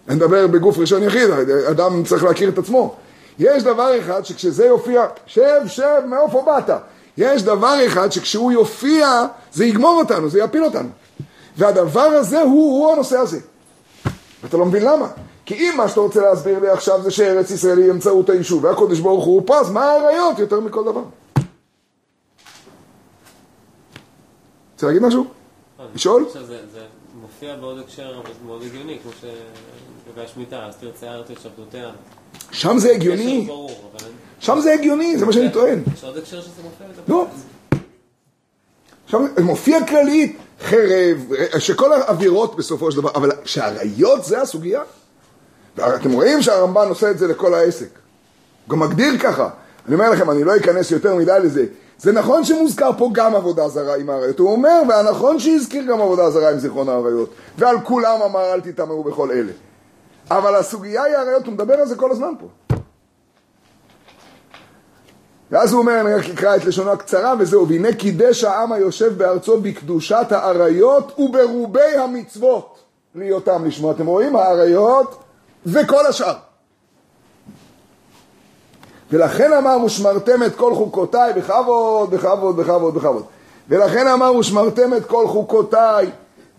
[0.08, 1.30] אני מדבר בגוף ראשון יחיד,
[1.70, 2.96] אדם צריך להכיר את עצמו.
[3.40, 6.70] יש דבר אחד שכשזה יופיע, שב, שב, מאיפה באת?
[7.20, 10.90] יש דבר אחד שכשהוא יופיע, זה יגמור אותנו, זה יפיל אותנו.
[11.58, 13.40] והדבר הזה הוא, הוא הנושא הזה.
[14.44, 15.08] ואתה לא מבין למה.
[15.46, 19.00] כי אם מה שאתה רוצה להסביר לי עכשיו זה שארץ ישראל היא אמצעות היישוב, והקודש
[19.00, 21.04] ברוך הוא פה, אז מה האריות יותר מכל דבר?
[24.74, 25.26] רוצה להגיד משהו?
[25.96, 26.26] לשאול?
[26.34, 26.86] זה זה
[27.22, 29.26] מופיע בעוד הקשר מאוד הגיוני, כמו ש...
[30.10, 31.92] לגבי השמיטה, אז תרצה הארץ לשבתותיה.
[32.52, 33.50] שם זה הגיוני.
[34.40, 35.80] שם זה הגיוני, זה מה שאני טוען.
[35.94, 36.88] יש עוד הקשר שזה מופיע?
[37.08, 37.26] לא.
[39.08, 41.18] שם מופיע כללית חרב,
[41.60, 44.82] שכל האווירות בסופו של דבר, אבל שהאריות זה הסוגיה?
[45.76, 47.90] אתם רואים שהרמב"ן עושה את זה לכל העסק.
[48.66, 49.50] הוא גם מגדיר ככה.
[49.86, 51.66] אני אומר לכם, אני לא אכנס יותר מדי לזה.
[51.98, 54.40] זה נכון שמוזכר פה גם עבודה זרה עם האריות.
[54.40, 57.30] הוא אומר, והנכון שהזכיר גם עבודה זרה עם זיכרון האריות.
[57.58, 59.52] ועל כולם אמר אל תטמאו בכל אלה.
[60.32, 62.48] אבל הסוגיה היא האריות, הוא מדבר על זה כל הזמן פה.
[65.52, 69.62] ואז הוא אומר, אני רק אקרא את לשונו הקצרה, וזהו, והנה קידש העם היושב בארצו
[69.62, 72.80] בקדושת האריות וברובי המצוות
[73.16, 73.92] להיותם לשמו.
[73.92, 74.36] אתם רואים?
[74.36, 75.24] האריות
[75.66, 76.36] וכל השאר.
[79.12, 83.24] ולכן אמר ושמרתם את כל חוקותיי בכבוד, בכבוד, בכבוד, בכבוד.
[83.70, 86.10] ולכן אמר ושמרתם את כל חוקותיי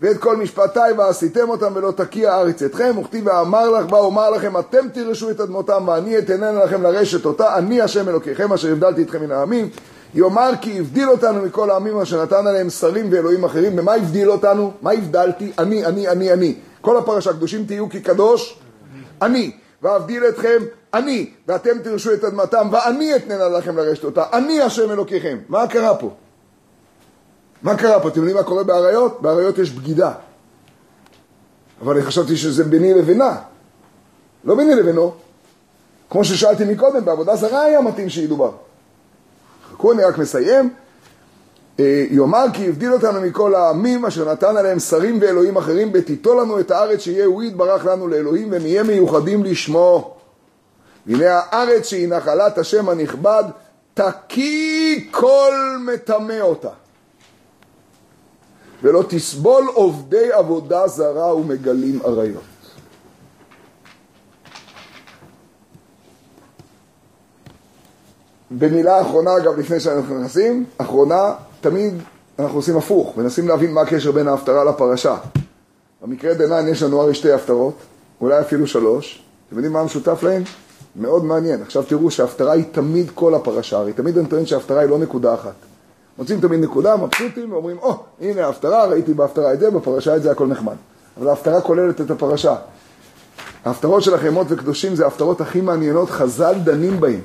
[0.01, 4.57] ואת כל משפטיי ועשיתם אותם ולא תקיע הארץ אתכם, וכתיב ואמר לך בה אומר לכם
[4.57, 9.21] אתם תירשו את אדמותם ואני אתננה לכם לרשת אותה, אני השם אלוקיכם אשר הבדלתי אתכם
[9.21, 9.69] מן העמים.
[10.13, 13.75] יאמר כי הבדיל אותנו מכל העמים אשר נתן עליהם שרים ואלוהים אחרים.
[13.75, 14.71] במה הבדיל אותנו?
[14.81, 15.51] מה הבדלתי?
[15.59, 16.55] אני, אני, אני, אני.
[16.81, 18.59] כל הפרשה, קדושים תהיו כי קדוש,
[19.21, 19.51] אני.
[19.81, 20.57] ואבדיל אתכם,
[20.93, 21.29] אני.
[21.47, 25.37] ואתם תירשו את אדמתם ואני אתננה לכם לרשת אותה, אני השם אלוקיכם.
[25.49, 26.11] מה קרה פה?
[27.63, 28.07] מה קרה פה?
[28.07, 29.21] אתם יודעים מה קורה באריות?
[29.21, 30.13] באריות יש בגידה.
[31.81, 33.35] אבל אני חשבתי שזה ביני לבינה.
[34.43, 35.13] לא ביני לבינו.
[36.09, 38.51] כמו ששאלתי מקודם, בעבודה זרה היה מתאים שידובר.
[39.71, 40.73] חכו, אני רק מסיים.
[41.79, 46.59] אה, יאמר כי הבדיל אותנו מכל העמים אשר נתן עליהם שרים ואלוהים אחרים ותיטול לנו
[46.59, 50.17] את הארץ שיהיה הוא יתברך לנו לאלוהים ונהיה מיוחדים לשמו.
[51.07, 53.43] והנה הארץ שהיא נחלת השם הנכבד
[53.93, 55.53] תקיא כל
[55.85, 56.69] מטמא אותה.
[58.83, 62.43] ולא תסבול עובדי עבודה זרה ומגלים עריות.
[68.51, 71.93] במילה אחרונה, אגב, לפני שאנחנו נכנסים, אחרונה, תמיד
[72.39, 75.17] אנחנו עושים הפוך, מנסים להבין מה הקשר בין ההפטרה לפרשה.
[76.01, 77.73] במקרה דנן יש לנו הרי שתי הפטרות,
[78.21, 79.23] אולי אפילו שלוש.
[79.47, 80.43] אתם יודעים מה המשותף להם?
[80.95, 81.61] מאוד מעניין.
[81.61, 85.33] עכשיו תראו שההפטרה היא תמיד כל הפרשה, הרי תמיד אני טוען שההפטרה היא לא נקודה
[85.33, 85.70] אחת.
[86.17, 90.23] מוצאים תמיד נקודה, מבסוטים, ואומרים, או, oh, הנה ההפטרה, ראיתי בהפטרה את זה, בפרשה את
[90.23, 90.75] זה, הכל נחמד.
[91.17, 92.55] אבל ההפטרה כוללת את הפרשה.
[93.65, 97.19] ההפטרות של החיימות וקדושים זה ההפטרות הכי מעניינות, חז"ל דנים בהן.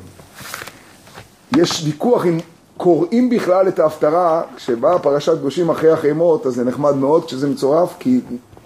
[1.57, 2.39] יש ויכוח אם
[2.76, 7.95] קוראים בכלל את ההפטרה, כשבאה פרשת קדושים אחרי החיימות, אז זה נחמד מאוד כשזה מצורף,
[7.99, 8.20] כי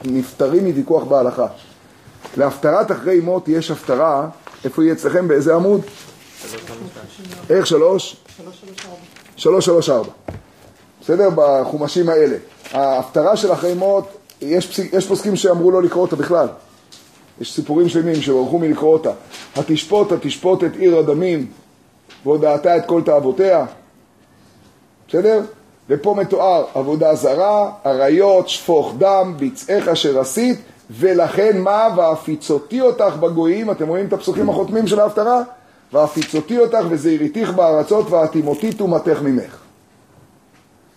[0.05, 1.47] נפטרים מוויכוח בהלכה.
[2.37, 4.29] להפטרת אחרי מות יש הפטרה,
[4.65, 5.29] איפה היא אצלכם?
[5.29, 5.81] באיזה עמוד?
[7.51, 8.17] איך שלוש?
[8.37, 9.10] שלוש, שלוש, ארבע.
[11.01, 11.29] בסדר?
[11.35, 12.37] בחומשים האלה.
[12.73, 14.09] ההפטרה של אחרי מות,
[14.43, 16.49] יש, פסיק, יש פוסקים שאמרו לא לקרוא אותה בכלל.
[17.41, 19.11] יש סיפורים שלמים שברחו מלקרוא אותה.
[19.57, 21.47] התשפוט, התשפוט את עיר הדמים,
[22.25, 23.65] והודעתה את כל תאוותיה.
[25.09, 25.41] בסדר?
[25.89, 30.59] ופה מתואר עבודה זרה, עריות, שפוך דם, ביצעך אשר עשית,
[30.91, 31.89] ולכן מה?
[31.97, 35.43] והפיצותי אותך בגויים, אתם רואים את הפסוקים החותמים של ההפטרה?
[35.93, 39.57] והפיצותי אותך וזהיריתיך בארצות ואטימותי טומאתך ממך.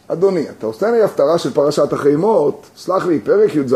[0.07, 3.75] אדוני, אתה עושה לי הפטרה של פרשת החיימות, סלח לי, פרק י"ז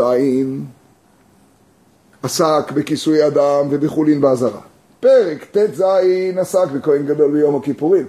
[2.22, 4.60] עסק בכיסוי אדם ובחולין באזהרה.
[5.00, 5.84] פרק ט"ז
[6.38, 8.06] עסק בכהן גדול ביום הכיפורים.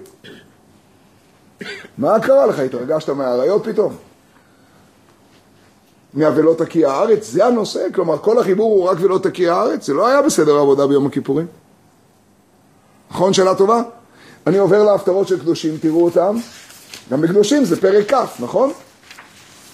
[1.98, 2.60] מה קרה לך?
[2.60, 3.96] התרגשת מהאריות פתאום?
[6.14, 7.32] מה"ולא תקיא הארץ"?
[7.32, 7.88] זה הנושא?
[7.96, 9.86] כלומר, כל החיבור הוא רק "ולא תקיא הארץ"?
[9.86, 11.48] זה לא היה בסדר העבודה ביום הכיפורים.
[13.12, 13.34] נכון?
[13.34, 13.82] שאלה טובה?
[14.48, 16.38] אני עובר להפטרות של קדושים, תראו אותם.
[17.12, 18.72] גם בקדושים זה פרק כ', נכון?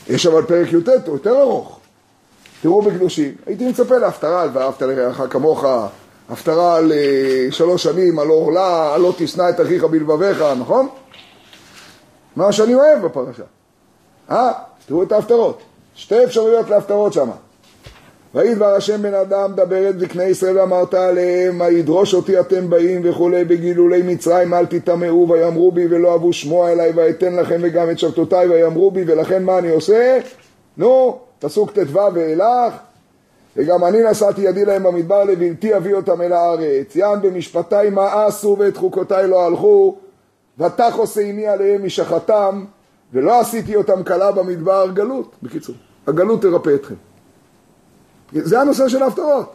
[0.07, 1.79] יש אבל פרק י"ט, הוא יותר ארוך.
[2.61, 5.65] תראו בקדושים, הייתי מצפה להפטרה על ואהבת לרעך כמוך,
[6.29, 10.88] הפטרה על אה, שלוש שנים, על עורלה, על לא תשנא את אחיך בלבביך, נכון?
[12.36, 13.43] מה שאני אוהב בפרשה.
[14.31, 14.51] אה,
[14.88, 15.61] תראו את ההפטרות.
[15.95, 17.33] שתי אפשרויות להפטרות שמה.
[18.36, 22.69] ויהי דבר השם בן אדם דבר את זקני ישראל ואמרת עליהם מה ידרוש אותי אתם
[22.69, 27.89] באים וכולי בגילולי מצרים אל תטמאו ויאמרו בי ולא אבו שמוע אליי ואתן לכם וגם
[27.89, 30.17] את שבתותיי ויאמרו בי ולכן מה אני עושה?
[30.77, 32.73] נו, פסוק ט"ו ואילך
[33.57, 36.95] וגם אני נשאתי ידי להם במדבר לבלתי אביא אותם אל הארץ.
[36.95, 39.95] יען במשפטיי מאסו ואת חוקותיי לא הלכו
[40.59, 42.65] ותחוס עיני עליהם משחתם
[43.13, 44.88] ולא עשיתי אותם כלה במדבר.
[44.93, 45.75] גלות בקיצור
[46.07, 46.95] הגלות תרפא אתכם
[48.32, 49.53] זה הנושא של ההפטרות.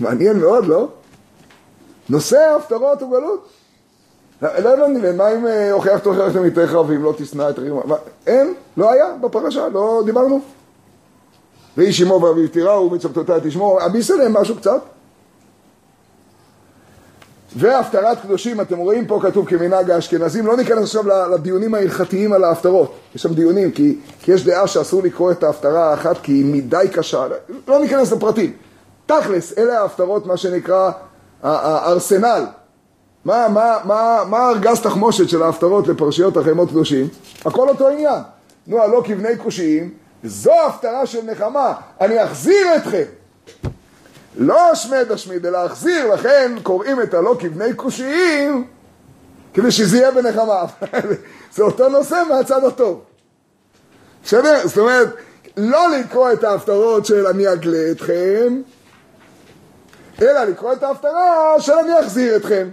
[0.00, 0.88] מעניין מאוד, לא?
[2.08, 3.48] נושא ההפטרות הוא גלות.
[4.42, 7.80] לא הבנתי, מה אם אה, הוכיח תוכיח את עמיתך ואם לא תשנא את רעימה?
[8.26, 10.40] אין, לא היה בפרשה, לא דיברנו.
[11.76, 14.80] ואיש אמו ואביו תיראו ומצוותותיה תשמור, אביס עליהם משהו קצת.
[17.58, 21.04] והפטרת קדושים, אתם רואים פה כתוב כמנהג האשכנזים, לא ניכנס עכשיו
[21.34, 25.90] לדיונים ההלכתיים על ההפטרות, יש שם דיונים, כי, כי יש דעה שאסור לקרוא את ההפטרה
[25.90, 27.26] האחת כי היא מדי קשה,
[27.68, 28.52] לא ניכנס לפרטים.
[29.06, 30.90] תכלס, אלה ההפטרות, מה שנקרא
[31.42, 32.44] הארסנל.
[33.24, 37.08] מה, מה, מה, מה ארגז תחמושת של ההפטרות לפרשיות החיימות קדושים?
[37.44, 38.20] הכל אותו עניין.
[38.66, 39.90] נו, הלא כבני קושיים,
[40.24, 43.04] זו הפטרה של נחמה, אני אחזיר אתכם.
[44.38, 48.66] לא השמד השמיד, אלא אחזיר, לכן קוראים את הלא כבני קושיים,
[49.54, 50.64] כדי שזה יהיה בנחמה.
[51.54, 53.04] זה אותו נושא מהצד הטוב.
[54.24, 54.68] בסדר?
[54.68, 55.14] זאת אומרת,
[55.56, 58.62] לא לקרוא את ההפטרות של אני אגלה אתכם,
[60.22, 62.68] אלא לקרוא את ההפטרה של אני אחזיר אתכם.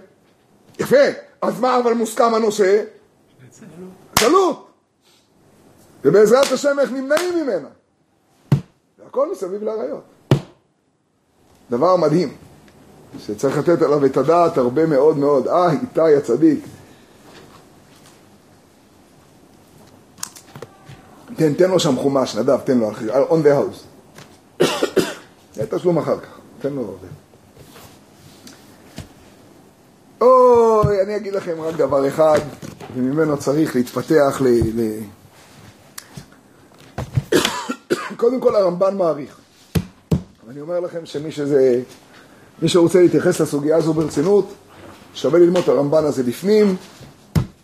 [0.80, 1.06] יפה,
[1.42, 2.84] אז מה אבל מוסכם הנושא?
[4.20, 4.68] גלות.
[6.06, 7.68] ובעזרת השם איך נמנעים ממנה.
[9.00, 10.15] והכל מסביב לאריות.
[11.70, 12.34] דבר מדהים,
[13.20, 15.48] שצריך לתת עליו את הדעת הרבה מאוד מאוד.
[15.48, 16.66] אה, איתי הצדיק.
[21.36, 22.92] תן, תן לו שם חומש, נדב, תן לו,
[23.30, 24.66] on the house.
[25.70, 27.08] תשלום אחר כך, תן לו עובד.
[30.22, 32.40] אוי, אני אגיד לכם רק דבר אחד,
[32.96, 34.48] וממנו צריך להתפתח ל...
[34.48, 35.00] ל...
[38.18, 39.45] קודם כל הרמב"ן מעריך.
[40.50, 41.82] אני אומר לכם שמי שזה,
[42.62, 44.54] מי שרוצה להתייחס לסוגיה הזו ברצינות,
[45.14, 46.76] שווה ללמוד את הרמב"ן הזה בפנים,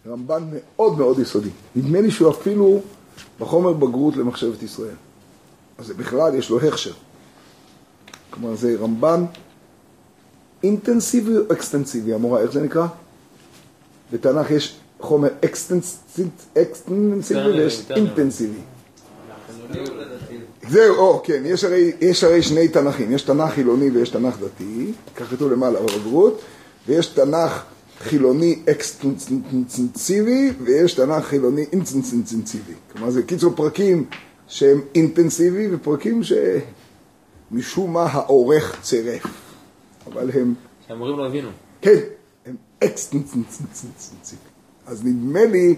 [0.08, 1.50] רמב"ן מאוד מאוד יסודי.
[1.76, 2.82] נדמה לי שהוא אפילו
[3.40, 4.96] בחומר בגרות למחשבת ישראל.
[5.78, 6.94] אז זה בכלל, יש לו הכשר.
[8.30, 9.26] כלומר, זה רמב"ן
[10.64, 12.88] אינטנסיבי או אקסטנסיבי, המורה, איך זה נקרא?
[14.14, 16.30] בתנ"ך יש חומר אקסטנסיבי
[17.54, 18.60] ויש אינטנסיבי.
[20.72, 24.94] זהו, או, כן, יש הרי, יש הרי שני תנ"כים, יש תנ"ך חילוני ויש תנ"ך דתי,
[25.16, 26.42] כך כתוב למעלה בבגרות,
[26.88, 27.64] ויש תנ"ך
[28.00, 32.74] חילוני אקסטנסיבי ויש תנ"ך חילוני אינטנסיבי.
[32.92, 34.06] כלומר, זה קיצור פרקים
[34.48, 36.22] שהם אינטנסיבי ופרקים
[37.52, 39.26] שמשום מה העורך צירף,
[40.08, 40.54] אבל הם...
[40.88, 41.50] שהמורים לא הבינו.
[41.82, 42.00] כן,
[42.46, 44.38] הם אקסטנסיבי.
[44.86, 45.76] אז נדמה לי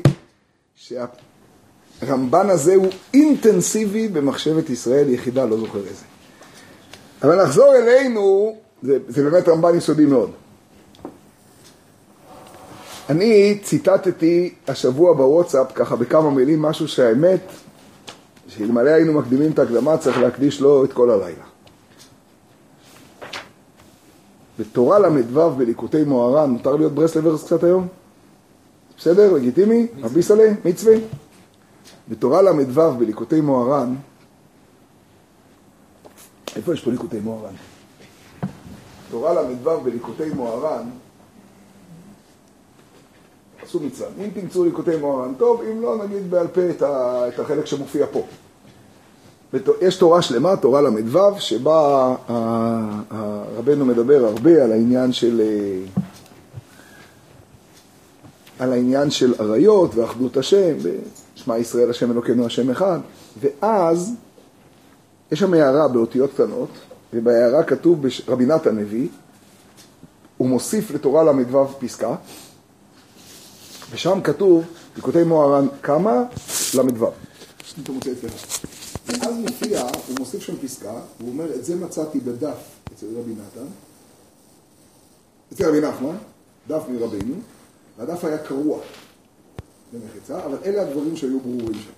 [0.75, 1.05] שה...
[2.07, 6.05] הרמב"ן הזה הוא אינטנסיבי במחשבת ישראל, יחידה, לא זוכר איזה.
[7.23, 10.31] אבל נחזור אלינו, זה, זה באמת רמב"ן יסודי מאוד.
[13.09, 17.41] אני ציטטתי השבוע בוואטסאפ, ככה בכמה מילים, משהו שהאמת,
[18.47, 21.43] שאלמלא היינו מקדימים את ההקדמה, צריך להקדיש לו את כל הלילה.
[24.59, 27.87] בתורה ל"ו בליקוטי מוהר"ן, מותר להיות ברסלברס קצת היום?
[28.97, 29.33] בסדר?
[29.33, 29.87] לגיטימי?
[30.05, 30.53] אביסלה?
[30.65, 30.95] מצווה?
[32.09, 33.95] בתורה ל"ו בליקוטי מוהר"ן,
[36.55, 37.53] איפה יש פה ליקוטי מוהר"ן?
[39.11, 40.89] תורה ל"ו בליקוטי מוהר"ן,
[43.63, 44.09] עשו מצווה.
[44.17, 48.05] אם תמצאו ליקוטי מוהר"ן, טוב, אם לא, נגיד בעל פה את, ה, את החלק שמופיע
[48.11, 48.25] פה.
[49.81, 52.15] יש תורה שלמה, תורה ל"ו, שבה
[53.57, 55.41] רבנו מדבר הרבה על העניין של...
[58.59, 60.75] על העניין של עריות ואחדות השם,
[61.35, 62.99] שמע ישראל השם אלוקינו השם אחד,
[63.39, 64.13] ואז
[65.31, 66.69] יש שם הערה באותיות קטנות,
[67.13, 69.07] ובהערה כתוב רבי נתן נביא,
[70.37, 72.15] הוא מוסיף לתורה ל"ו פסקה,
[73.91, 74.63] ושם כתוב,
[74.95, 76.23] ליקוטי מוהר"ן, כמה?
[76.75, 77.11] ל"ו.
[79.07, 82.57] ואז מופיע, הוא מוסיף שם פסקה, הוא אומר, את זה מצאתי בדף
[82.93, 83.67] אצל רבי נתן,
[85.53, 86.15] אצל רבי נחמן,
[86.67, 87.35] דף מרבינו,
[87.97, 88.79] והדף היה קרוע
[89.93, 91.91] במחיצה, אבל אלה הדברים שהיו ברורים שם.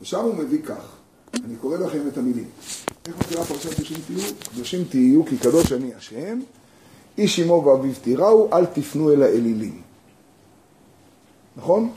[0.00, 0.96] ושם הוא מביא כך,
[1.44, 2.48] אני קורא לכם את המילים.
[3.06, 4.34] איך מתחילה פרשת קדושים תהיו?
[4.52, 6.40] קדושים תהיו כי קדוש אני השם,
[7.18, 9.82] איש אמו ואביו תיראו, אל תפנו אל האלילים.
[11.56, 11.90] נכון?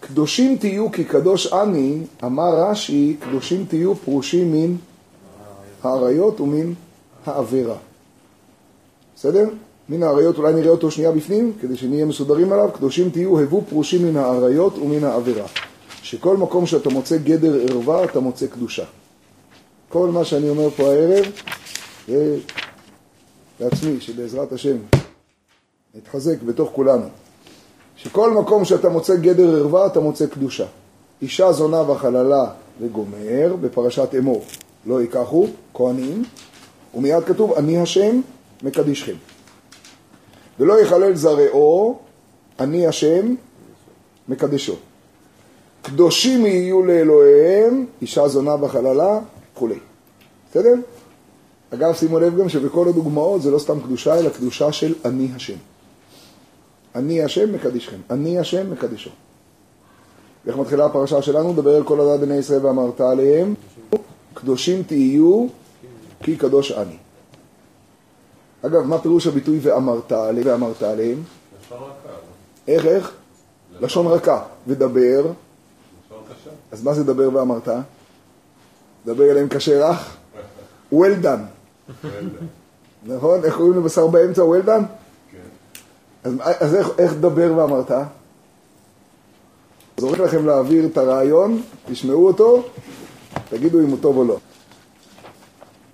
[0.00, 4.76] קדושים תהיו כי קדוש אני, אמר רש"י, קדושים תהיו פרושים מן
[5.82, 6.72] האריות ומן
[7.26, 7.76] העבירה.
[9.16, 9.48] בסדר?
[9.92, 14.06] מן האריות, אולי נראה אותו שנייה בפנים, כדי שנהיה מסודרים עליו, קדושים תהיו, הבו פרושים
[14.08, 15.46] מן האריות ומן העבירה.
[16.02, 18.84] שכל מקום שאתה מוצא גדר ערווה, אתה מוצא קדושה.
[19.88, 21.24] כל מה שאני אומר פה הערב,
[22.08, 22.38] זה
[23.60, 24.76] לעצמי, שבעזרת השם
[25.94, 27.06] נתחזק בתוך כולנו.
[27.96, 30.66] שכל מקום שאתה מוצא גדר ערווה, אתה מוצא קדושה.
[31.22, 32.44] אישה זונה וחללה
[32.80, 34.44] וגומר, בפרשת אמור.
[34.86, 36.24] לא ייקחו, כהנים,
[36.94, 38.20] ומיד כתוב, אני השם
[38.62, 39.14] מקדישכם.
[40.60, 41.98] ולא יחלל זרעו,
[42.60, 43.34] אני השם
[44.28, 44.76] מקדשו.
[45.82, 49.20] קדושים יהיו לאלוהיהם, אישה זונה וחללה,
[49.54, 49.78] וכולי.
[50.50, 50.74] בסדר?
[51.74, 55.56] אגב, שימו לב גם שבכל הדוגמאות זה לא סתם קדושה, אלא קדושה של אני השם.
[56.94, 57.96] אני השם מקדישכם.
[58.10, 59.10] אני השם מקדישו.
[60.46, 61.52] איך מתחילה הפרשה שלנו?
[61.52, 63.54] דבר אל כל עדת בני ישראל ואמרת עליהם,
[64.34, 65.46] קדושים תהיו
[66.22, 66.96] כי קדוש אני.
[68.66, 70.12] אגב, מה פירוש הביטוי ואמרת?
[70.44, 71.22] ואמרת עליהם?
[72.68, 73.12] איך, איך?
[73.80, 74.42] לשון רכה.
[74.66, 75.26] ודבר.
[76.72, 77.68] אז מה זה דבר ואמרת?
[79.06, 80.16] דבר אליהם קשה לך?
[80.94, 82.06] well done.
[83.06, 83.44] נכון?
[83.44, 84.84] איך קוראים לבשר באמצע well done?
[86.24, 87.90] אז, אז איך, איך דבר ואמרת?
[89.96, 92.62] זורק לכם להעביר את הרעיון, תשמעו אותו,
[93.48, 94.38] תגידו אם הוא טוב או לא.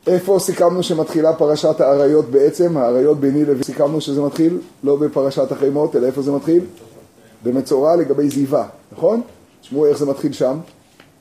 [0.09, 2.77] איפה סיכמנו שמתחילה פרשת האריות בעצם?
[2.77, 6.65] האריות ביני לוי, סיכמנו שזה מתחיל לא בפרשת החימות, אלא איפה זה מתחיל?
[7.45, 9.21] במצורע לגבי זיווה, נכון?
[9.61, 10.59] תשמעו איך זה מתחיל שם.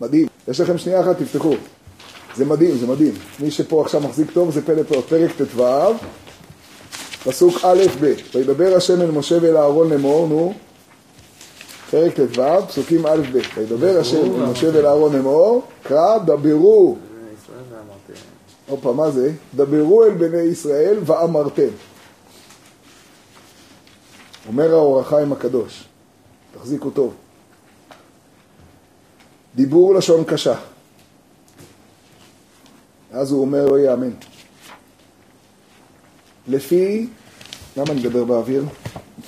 [0.01, 0.27] מדהים.
[0.47, 1.53] יש לכם שנייה אחת, תפתחו.
[2.35, 3.13] זה מדהים, זה מדהים.
[3.39, 5.05] מי שפה עכשיו מחזיק טוב זה פלא פלאות.
[5.05, 5.63] פרק ט"ו,
[7.25, 10.53] פסוק א' ב', וידבר השם אל משה ואל אהרון לאמור, נו,
[11.91, 16.97] פרק ט"ו, פסוקים א' ב', וידבר השם אל משה ואל אהרון לאמור, קרא דברו,
[18.67, 19.31] הופה, מה זה?
[19.55, 21.67] דברו אל בני ישראל ואמרתם.
[24.47, 25.83] אומר האור החיים הקדוש,
[26.53, 27.13] תחזיקו טוב.
[29.55, 30.55] דיבור לשון קשה.
[33.11, 34.11] אז הוא אומר, לא יאמן.
[36.47, 37.07] לפי,
[37.77, 38.65] למה אני מדבר באוויר?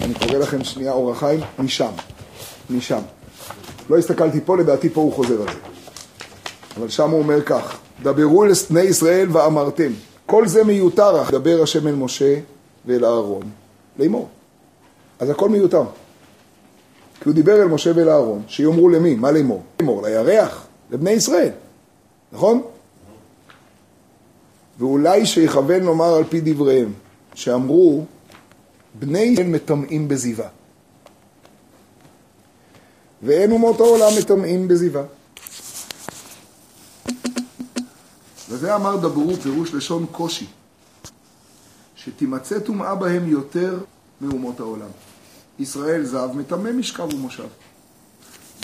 [0.01, 1.91] אני קורא לכם שנייה אור החיים, משם,
[2.69, 3.01] משם.
[3.89, 5.59] לא הסתכלתי פה, לדעתי פה הוא חוזר על זה.
[6.77, 9.91] אבל שם הוא אומר כך, דברו אל בני ישראל ואמרתם.
[10.25, 12.35] כל זה מיותר, אך דבר השם אל משה
[12.85, 13.49] ואל אהרון
[13.99, 14.27] לאמור.
[15.19, 15.83] אז הכל מיותר.
[17.21, 19.15] כי הוא דיבר אל משה ואל אהרון, שיאמרו למי?
[19.15, 19.63] מה לאמור?
[19.79, 21.51] לאמור, לירח, לבני ישראל,
[22.31, 22.61] נכון?
[24.79, 26.93] ואולי שיכוון לומר על פי דבריהם,
[27.33, 28.05] שאמרו,
[28.99, 30.47] בני ישראל מטמאים בזיווה.
[33.23, 35.03] ואין אומות העולם מטמאים בזיווה.
[38.49, 40.47] וזה אמר דברו פירוש לשון קושי,
[41.95, 43.79] שתימצא טומאה בהם יותר
[44.21, 44.89] מאומות העולם.
[45.59, 47.47] ישראל זהב מטמא משכב ומושב,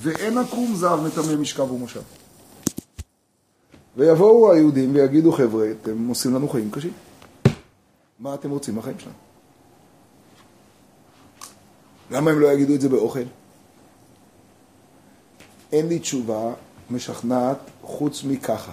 [0.03, 2.01] ואין עקום זהב מטמא משכב ומושב.
[3.97, 6.93] ויבואו היהודים ויגידו, חבר'ה, אתם עושים לנו חיים קשים.
[8.19, 9.15] מה אתם רוצים מהחיים שלנו?
[12.11, 13.23] למה הם לא יגידו את זה באוכל?
[15.71, 16.53] אין לי תשובה
[16.89, 18.71] משכנעת חוץ מככה.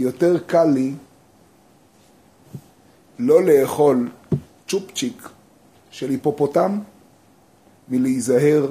[0.00, 0.94] כי יותר קל לי
[3.18, 4.10] לא לאכול
[4.68, 5.28] צ'ופצ'יק
[5.90, 6.78] של היפופוטם
[7.88, 8.70] מלהיזהר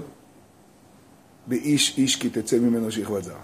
[1.48, 3.44] באיש איש כי תצא ממנו שכבת זרה.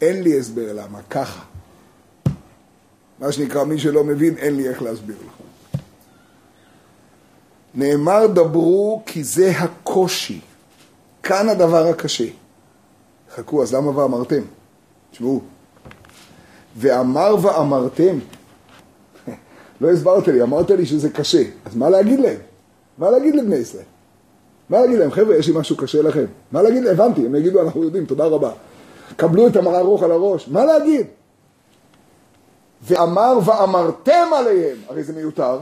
[0.00, 1.44] אין לי הסבר למה, ככה.
[3.18, 5.34] מה שנקרא, מי שלא מבין, אין לי איך להסביר לך.
[7.74, 10.40] נאמר דברו כי זה הקושי.
[11.22, 12.28] כאן הדבר הקשה.
[13.34, 14.42] חכו, אז למה ואמרתם?
[15.10, 15.57] תשמעו.
[16.78, 18.18] ואמר ואמרתם.
[19.80, 21.42] לא הסברת לי, אמרת לי שזה קשה.
[21.64, 22.38] אז מה להגיד להם?
[22.98, 23.84] מה להגיד לבני ישראל?
[24.70, 25.10] מה להגיד להם?
[25.10, 26.24] חבר'ה, יש לי משהו קשה לכם.
[26.52, 26.94] מה להגיד להם?
[26.94, 28.50] הבנתי, הם יגידו, אנחנו יודעים, תודה רבה.
[29.16, 30.48] קבלו את המראה רוח על הראש.
[30.48, 31.06] מה להגיד?
[32.82, 35.58] ואמר ואמרתם עליהם, הרי זה מיותר,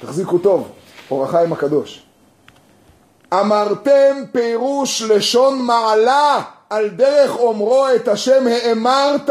[0.00, 0.68] תחזיקו טוב,
[1.10, 2.02] אור החיים הקדוש.
[3.34, 9.30] אמרתם פירוש לשון מעלה, על דרך אומרו את השם האמרת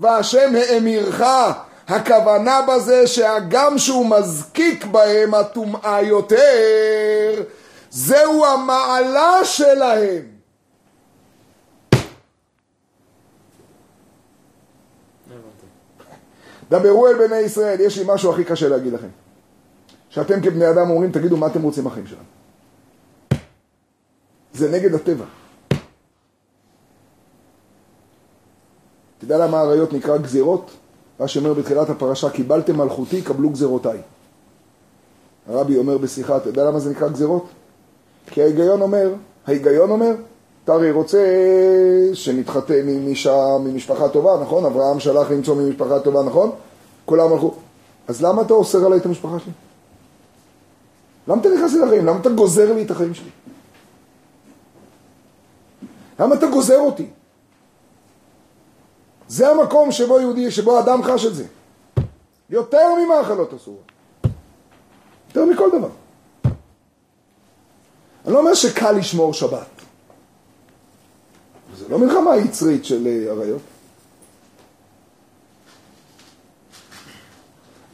[0.00, 1.22] והשם האמירך.
[1.88, 7.42] הכוונה בזה שהגם שהוא מזקיק בהם הטומאה יותר,
[7.90, 10.22] זהו המעלה שלהם.
[16.70, 19.08] דברו אל בני ישראל, יש לי משהו הכי קשה להגיד לכם.
[20.10, 22.22] שאתם כבני אדם אומרים, תגידו מה אתם רוצים בחיים שלנו.
[24.52, 25.24] זה נגד הטבע.
[29.20, 30.70] אתה יודע למה האריות נקרא גזירות?
[31.20, 33.98] רש"י אומר בתחילת הפרשה, קיבלתם מלכותי, קבלו גזירותיי.
[35.48, 37.46] הרבי אומר בשיחה, אתה יודע למה זה נקרא גזירות?
[38.26, 39.14] כי ההיגיון אומר,
[39.46, 40.14] ההיגיון אומר,
[40.64, 41.18] אתה הרי רוצה
[42.14, 44.64] שנתחתן עם אישה ממשפחה טובה, נכון?
[44.64, 46.50] אברהם שלח למצוא ממשפחה טובה, נכון?
[47.04, 47.54] כולם הלכו.
[48.08, 49.52] אז למה אתה אוסר עליי את המשפחה שלי?
[51.28, 52.06] למה אתה נכנס לי לחיים?
[52.06, 53.30] למה אתה גוזר לי את החיים שלי?
[56.20, 57.06] למה אתה גוזר אותי?
[59.30, 61.44] זה המקום שבו יהודי, שבו אדם חש את זה.
[62.50, 63.92] יותר ממאכלות אסורות.
[65.28, 65.88] יותר מכל דבר.
[68.24, 69.66] אני לא אומר שקל לשמור שבת.
[71.76, 73.62] זה לא מלחמה יצרית של אה, אריות.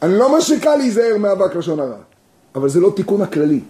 [0.03, 1.99] אני לא אומר שקל להיזהר מאבק לשון הרע,
[2.55, 3.61] אבל זה לא תיקון הכללי.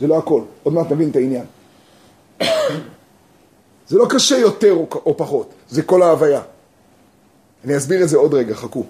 [0.00, 0.42] זה לא הכל.
[0.62, 1.46] עוד מעט נבין את העניין.
[3.88, 6.40] זה לא קשה יותר או, או פחות, זה כל ההוויה.
[7.64, 8.84] אני אסביר את זה עוד רגע, חכו.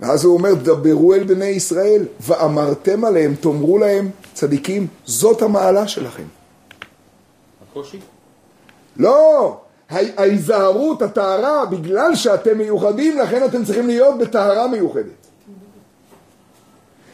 [0.00, 6.24] ואז הוא אומר, דברו אל בני ישראל, ואמרתם עליהם, תאמרו להם, צדיקים, זאת המעלה שלכם.
[7.70, 8.00] הקושי?
[8.96, 9.56] לא,
[9.90, 15.26] ההיזהרות, הטהרה, בגלל שאתם מיוחדים, לכן אתם צריכים להיות בטהרה מיוחדת.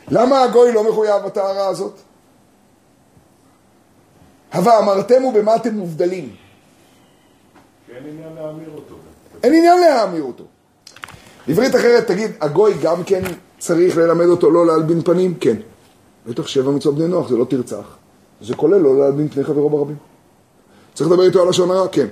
[0.08, 1.98] למה הגוי לא מחויב בטהרה הזאת?
[4.52, 6.36] הווה אמרתם ובמה אתם מובדלים?
[7.96, 8.94] אין עניין להמיר אותו.
[9.42, 10.44] אין עניין להאמיר אותו.
[11.46, 13.22] בעברית אחרת תגיד, הגוי גם כן
[13.58, 15.34] צריך ללמד אותו לא להלבין פנים?
[15.34, 15.56] כן.
[16.26, 17.96] בטח שבע מצוות בני נוח, זה לא תרצח.
[18.40, 19.96] זה כולל לא להלבין פני חברו ברבים.
[20.94, 21.88] צריך לדבר איתו על לשון הרע?
[21.88, 22.06] כן.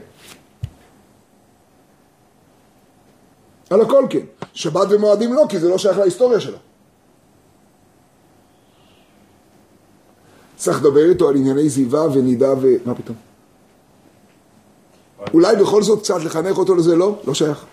[3.70, 4.26] על הכל כן.
[4.52, 6.58] שבת ומועדים לא, כי זה לא שייך להיסטוריה שלה.
[10.60, 12.66] צריך לדבר איתו על ענייני זיווה ונידה ו...
[12.84, 13.16] מה פתאום?
[15.34, 16.96] אולי בכל זאת קצת לחנך אותו לזה?
[16.96, 17.64] לא, לא שייך.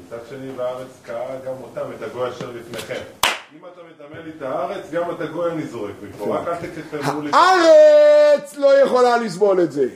[0.00, 3.00] ומצד שני בארץ קרא גם אותם, את הגוי אשר לפניכם.
[3.24, 6.36] אם אתה מטמא לי את הארץ, גם את הגוי אני זורק מפה.
[6.36, 7.30] רק אל תקטלו לי.
[7.32, 9.88] הארץ לא יכולה לסבול את זה.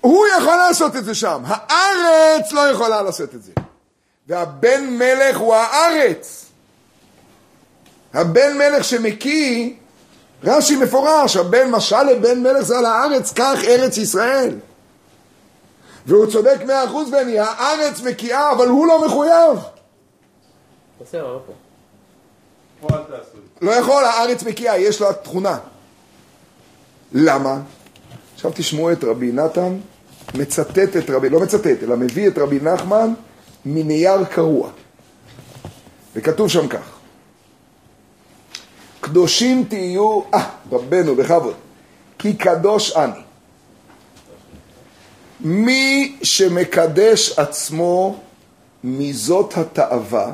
[0.00, 3.52] הוא יכול לעשות את זה שם, הארץ לא יכולה לעשות את זה.
[4.26, 6.45] והבן מלך הוא הארץ.
[8.16, 9.70] הבן מלך שמקיא,
[10.44, 14.54] רש"י מפורש, הבן משל לבן מלך זה על הארץ, כך ארץ ישראל.
[16.06, 19.58] והוא צודק מאה אחוז בני, הארץ מקיאה, אבל הוא לא מחויב.
[23.62, 25.58] לא יכול, הארץ מקיאה, יש לה תכונה.
[27.12, 27.60] למה?
[28.34, 29.76] עכשיו תשמעו את רבי נתן,
[30.34, 33.14] מצטט את רבי, לא מצטט, אלא מביא את רבי נחמן
[33.64, 34.70] מנייר קרוע.
[36.14, 36.95] וכתוב שם כך:
[39.06, 41.54] קדושים תהיו, אה, רבנו, בכבוד,
[42.18, 43.20] כי קדוש אני.
[45.40, 48.20] מי שמקדש עצמו
[48.84, 50.32] מזאת התאווה,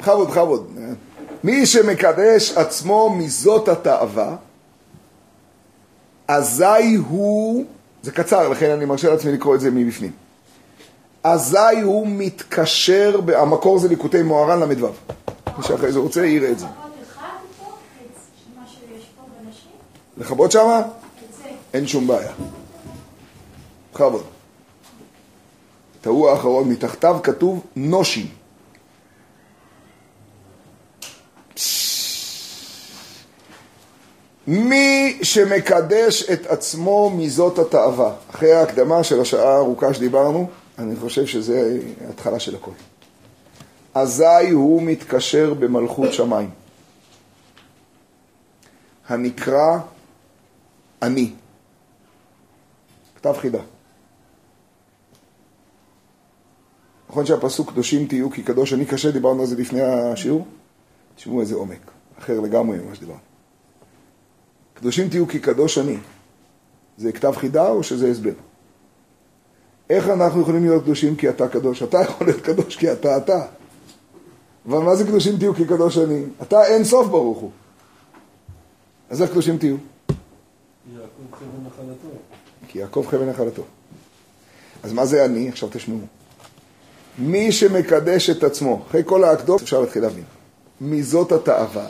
[0.00, 0.70] בכבוד, בכבוד,
[1.44, 4.36] מי שמקדש עצמו מזאת התאווה,
[6.28, 7.64] אזי הוא,
[8.02, 10.12] זה קצר, לכן אני מרשה לעצמי לקרוא את זה מבפנים.
[11.22, 14.88] אזי הוא מתקשר, המקור זה ליקוטי מוהר"ן ל"ו.
[15.58, 16.66] מי שאחרי זה רוצה יראה את זה.
[20.16, 20.82] לכבות שמה?
[21.74, 22.32] אין שום בעיה.
[23.92, 24.24] בכבוד.
[26.04, 28.26] ההוא האחרון, מתחתיו כתוב נושים.
[34.46, 38.12] מי שמקדש את עצמו מזאת התאווה.
[38.30, 40.48] אחרי ההקדמה של השעה הארוכה שדיברנו,
[40.78, 42.70] אני חושב שזה ההתחלה של הכל.
[43.94, 46.50] אזי הוא מתקשר במלכות שמיים.
[49.08, 49.78] הנקרא
[51.02, 51.32] אני.
[53.16, 53.60] כתב חידה.
[57.10, 60.46] נכון שהפסוק קדושים תהיו כי קדוש אני קשה, דיברנו על זה לפני השיעור?
[61.16, 63.20] תשמעו איזה עומק, אחר לגמרי ממה שדיברנו.
[64.74, 65.96] קדושים תהיו כי קדוש אני.
[66.96, 68.32] זה כתב חידה או שזה הסבר?
[69.90, 71.82] איך אנחנו יכולים להיות קדושים כי אתה קדוש?
[71.82, 73.46] אתה יכול להיות קדוש כי אתה אתה.
[74.66, 76.22] אבל מה זה קדושים תהיו כי קדוש אני?
[76.42, 77.50] אתה אין סוף ברוך הוא.
[79.10, 79.76] אז איך קדושים תהיו?
[82.68, 83.62] כי יעקב חבל נחלתו.
[84.82, 85.48] אז מה זה אני?
[85.48, 85.98] עכשיו תשמעו.
[87.18, 90.24] מי שמקדש את עצמו, אחרי כל האקדות אפשר להתחיל להבין.
[90.80, 91.86] מזאת התאווה.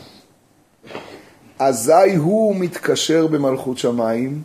[1.59, 4.43] אזי הוא מתקשר במלכות שמיים,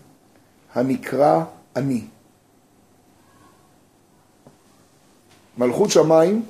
[0.75, 1.45] הנקרא
[1.77, 2.05] אני.
[5.59, 6.43] מלכות שמיים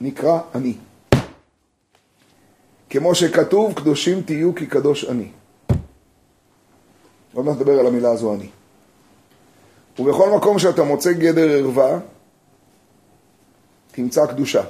[0.00, 0.74] נקרא אני.
[2.90, 5.28] כמו שכתוב, קדושים תהיו כי קדוש אני.
[7.34, 8.48] עוד מעט נדבר על המילה הזו אני.
[9.98, 11.98] ובכל מקום שאתה מוצא גדר ערווה,
[13.92, 14.62] תמצא קדושה.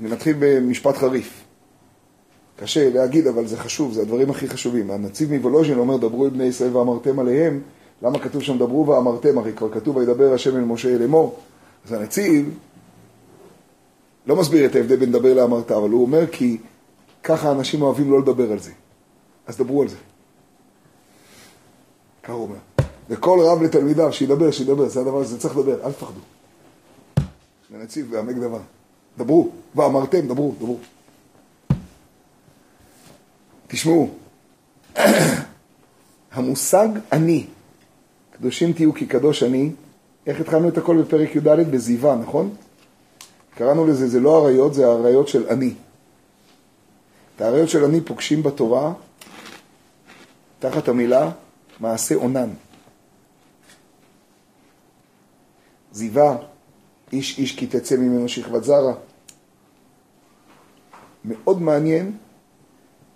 [0.00, 1.44] אני מתחיל במשפט חריף.
[2.56, 4.90] קשה להגיד, אבל זה חשוב, זה הדברים הכי חשובים.
[4.90, 7.62] הנציב מוולוז'ין אומר, דברו אל בני ישראל ואמרתם עליהם.
[8.02, 9.38] למה כתוב שם דברו ואמרתם?
[9.38, 11.38] הרי כבר כתוב, וידבר השם אל משה אל אמור.
[11.86, 12.58] אז הנציב
[14.26, 16.58] לא מסביר את ההבדל בין לדבר לאמרת, אבל הוא אומר כי
[17.22, 18.72] ככה אנשים אוהבים לא לדבר על זה.
[19.46, 19.96] אז דברו על זה.
[22.22, 22.56] ככה הוא אומר.
[23.08, 26.20] וכל רב לתלמידיו, שידבר, שידבר, זה הדבר הזה, צריך לדבר, אל תפחדו.
[27.70, 28.60] ונציב ועמק דבר.
[29.18, 30.78] דברו, ואמרתם, דברו, דברו.
[33.66, 34.10] תשמעו,
[36.32, 37.46] המושג אני,
[38.30, 39.70] קדושים תהיו כי קדוש אני,
[40.26, 41.48] איך התחלנו את הכל בפרק י"ד?
[41.48, 42.54] בזיווה, נכון?
[43.54, 45.74] קראנו לזה, זה לא עריות, זה העריות של אני.
[47.36, 48.92] את העריות של אני פוגשים בתורה
[50.58, 51.30] תחת המילה
[51.80, 52.50] מעשה אונן.
[55.92, 56.36] זיווה,
[57.12, 58.94] איש איש כי תצא ממנו שכבת זרע.
[61.24, 62.16] מאוד מעניין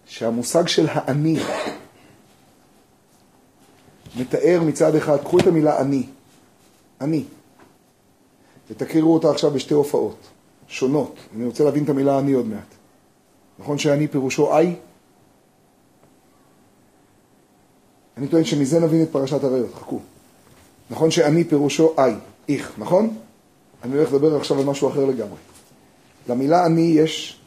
[0.07, 1.39] שהמושג של האני
[4.16, 6.07] מתאר מצד אחד, קחו את המילה אני,
[7.01, 7.24] אני,
[8.71, 10.17] ותקרירו אותה עכשיו בשתי הופעות
[10.69, 11.14] שונות.
[11.37, 12.75] אני רוצה להבין את המילה אני עוד מעט.
[13.59, 14.64] נכון שאני פירושו I?
[18.17, 20.01] אני טוען שמזה נבין את פרשת עריות, חכו.
[20.91, 22.01] נכון שאני פירושו I,
[22.49, 23.17] איך, נכון?
[23.83, 25.39] אני הולך לדבר עכשיו על משהו אחר לגמרי.
[26.29, 27.41] למילה אני יש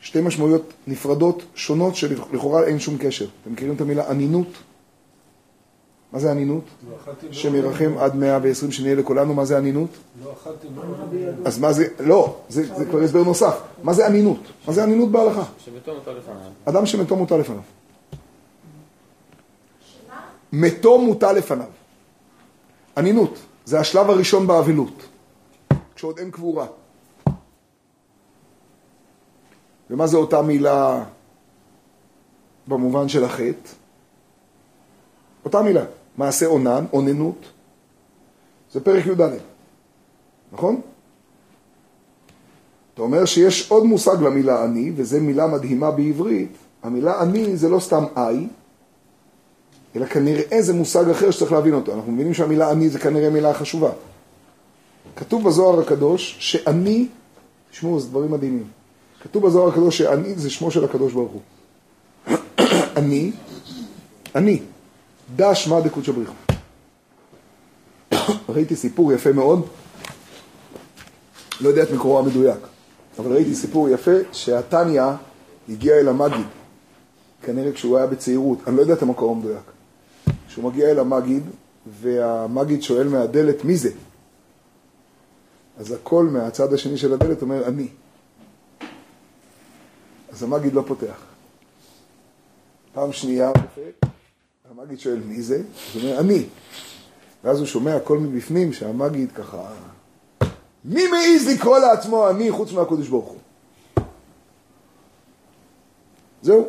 [0.00, 3.26] שתי משמעויות נפרדות, שונות, שלכאורה אין שום קשר.
[3.42, 4.48] אתם מכירים את המילה אנינות?
[6.12, 6.64] מה זה אנינות?
[7.54, 9.90] ירחם עד מאה ועשרים שנהיה לכולנו, מה זה אנינות?
[10.24, 10.34] לא
[10.76, 10.82] לא...
[11.44, 13.60] אז מה זה, לא, זה, זה כבר הסבר נוסף.
[13.82, 14.40] מה זה אנינות?
[14.66, 15.44] מה זה אנינות בהלכה?
[16.64, 17.60] אדם שמתו מוטל לפניו.
[20.52, 21.68] מתו מוטל לפניו.
[22.96, 25.02] אנינות, זה השלב הראשון באבלות,
[25.94, 26.66] כשעוד אין קבורה.
[29.90, 31.04] ומה זה אותה מילה
[32.66, 33.68] במובן של החטא?
[35.44, 35.84] אותה מילה,
[36.16, 37.46] מעשה אונן, אוננות,
[38.72, 39.30] זה פרק י"ד,
[40.52, 40.80] נכון?
[42.94, 46.52] אתה אומר שיש עוד מושג למילה אני, וזו מילה מדהימה בעברית.
[46.82, 48.18] המילה אני זה לא סתם I,
[49.96, 51.94] אלא כנראה זה מושג אחר שצריך להבין אותו.
[51.94, 53.90] אנחנו מבינים שהמילה אני זה כנראה מילה חשובה.
[55.16, 57.06] כתוב בזוהר הקדוש שאני,
[57.70, 58.64] תשמעו, זה דברים מדהימים.
[59.22, 61.40] כתוב בזוהר הקדוש שאני זה שמו של הקדוש ברוך הוא.
[62.98, 63.32] אני,
[64.34, 64.62] אני,
[65.36, 66.34] דש מה דקות שבריחו.
[68.48, 69.66] ראיתי סיפור יפה מאוד,
[71.60, 72.58] לא יודע את מקורו המדויק,
[73.18, 75.02] אבל ראיתי סיפור יפה שהתניא
[75.68, 76.46] הגיע אל המגיד,
[77.42, 79.72] כנראה כשהוא היה בצעירות, אני לא יודע את המקור המדויק.
[80.48, 81.42] כשהוא מגיע אל המגיד,
[82.00, 83.90] והמגיד שואל מהדלת מי זה?
[85.78, 87.88] אז הקול מהצד השני של הדלת אומר אני.
[90.32, 91.22] אז המגיד לא פותח.
[92.94, 93.52] פעם שנייה
[94.78, 95.62] המגיד שואל מי זה?
[95.94, 96.44] הוא אומר אני.
[97.44, 99.68] ואז הוא שומע קול מבפנים שהמגיד ככה...
[100.84, 103.38] מי מעז לקרוא לעצמו אני חוץ מהקדוש ברוך הוא?
[106.42, 106.68] זהו.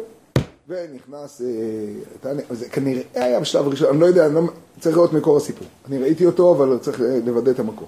[0.67, 4.41] ונכנס, אה, זה כנראה היה בשלב ראשון, אני לא יודע, אני לא,
[4.79, 5.67] צריך לראות מקור הסיפור.
[5.87, 7.87] אני ראיתי אותו, אבל צריך אה, לוודא את המקור.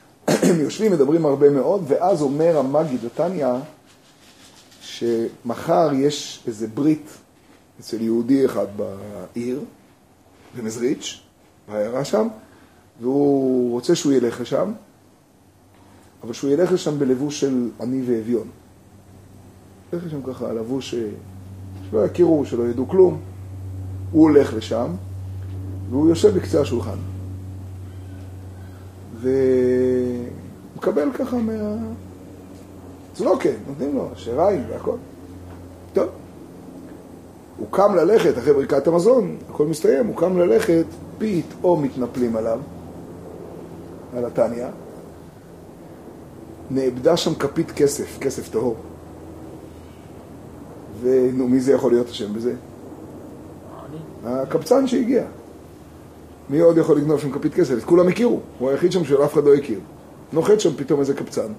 [0.28, 3.46] הם יושבים, מדברים הרבה מאוד, ואז אומר המגיד לתניא,
[4.80, 7.10] שמחר יש איזה ברית
[7.80, 9.60] אצל יהודי אחד בעיר,
[10.56, 11.20] במזריץ',
[11.68, 12.28] בעיירה שם,
[13.00, 14.72] והוא רוצה שהוא ילך לשם,
[16.22, 18.48] אבל שהוא ילך לשם בלבוש של עני ואביון.
[19.92, 20.94] ילך לשם ככה, לבוש
[21.90, 23.20] שלא יכירו, שלא ידעו כלום.
[24.12, 24.90] הוא הולך לשם,
[25.90, 26.98] והוא יושב בקצה השולחן.
[29.20, 31.52] ומקבל ככה מה...
[33.12, 34.96] צלוקה, נותנים לו, שיריים והכל.
[37.60, 40.84] הוא קם ללכת אחרי ברכת המזון, הכל מסתיים, הוא קם ללכת,
[41.18, 42.60] פתאום מתנפלים עליו,
[44.16, 44.66] על התניא.
[46.70, 48.76] נאבדה שם כפית כסף, כסף טהור.
[51.00, 52.54] ונו, מי זה יכול להיות אשם בזה?
[54.24, 55.24] הקבצן שהגיע.
[56.50, 57.78] מי עוד יכול לגנוב שם כפית כסף?
[57.78, 59.80] את כולם הכירו, הוא היחיד שם שאף אחד לא הכיר.
[60.32, 61.52] נוחת שם פתאום איזה קבצן,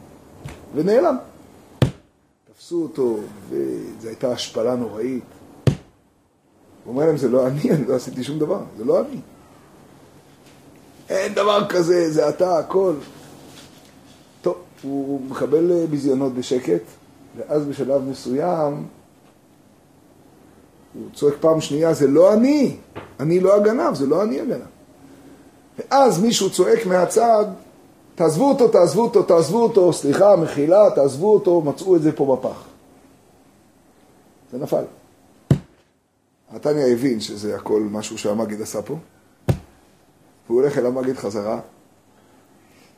[0.75, 1.15] ונעלם.
[2.53, 3.17] תפסו אותו,
[3.49, 5.23] וזו הייתה השפלה נוראית.
[6.85, 9.19] הוא אומר להם, זה לא אני, אני לא עשיתי שום דבר, זה לא אני.
[11.09, 12.93] אין דבר כזה, זה אתה, הכל.
[14.41, 16.83] טוב, הוא מקבל אה, ביזיונות בשקט,
[17.37, 18.87] ואז בשלב מסוים
[20.93, 22.77] הוא צועק פעם שנייה, זה לא אני,
[23.19, 24.61] אני לא הגנב, זה לא אני הגנב.
[25.79, 27.45] ואז מישהו צועק מהצד,
[28.15, 32.63] תעזבו אותו, תעזבו אותו, תעזבו אותו, סליחה, מחילה, תעזבו אותו, מצאו את זה פה בפח.
[34.51, 34.83] זה נפל.
[36.53, 38.97] נתניה הבין שזה הכל משהו שהמגיד עשה פה,
[40.47, 41.59] והוא הולך אל המגיד חזרה,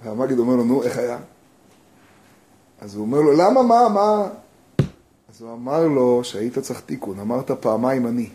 [0.04, 1.20] והמגיד אומר לו, נו, איך היה?
[2.82, 4.30] אז הוא אומר לו, למה, מה, מה?
[5.30, 8.30] אז הוא אמר לו שהיית צריך תיקון, אמרת פעמיים אני.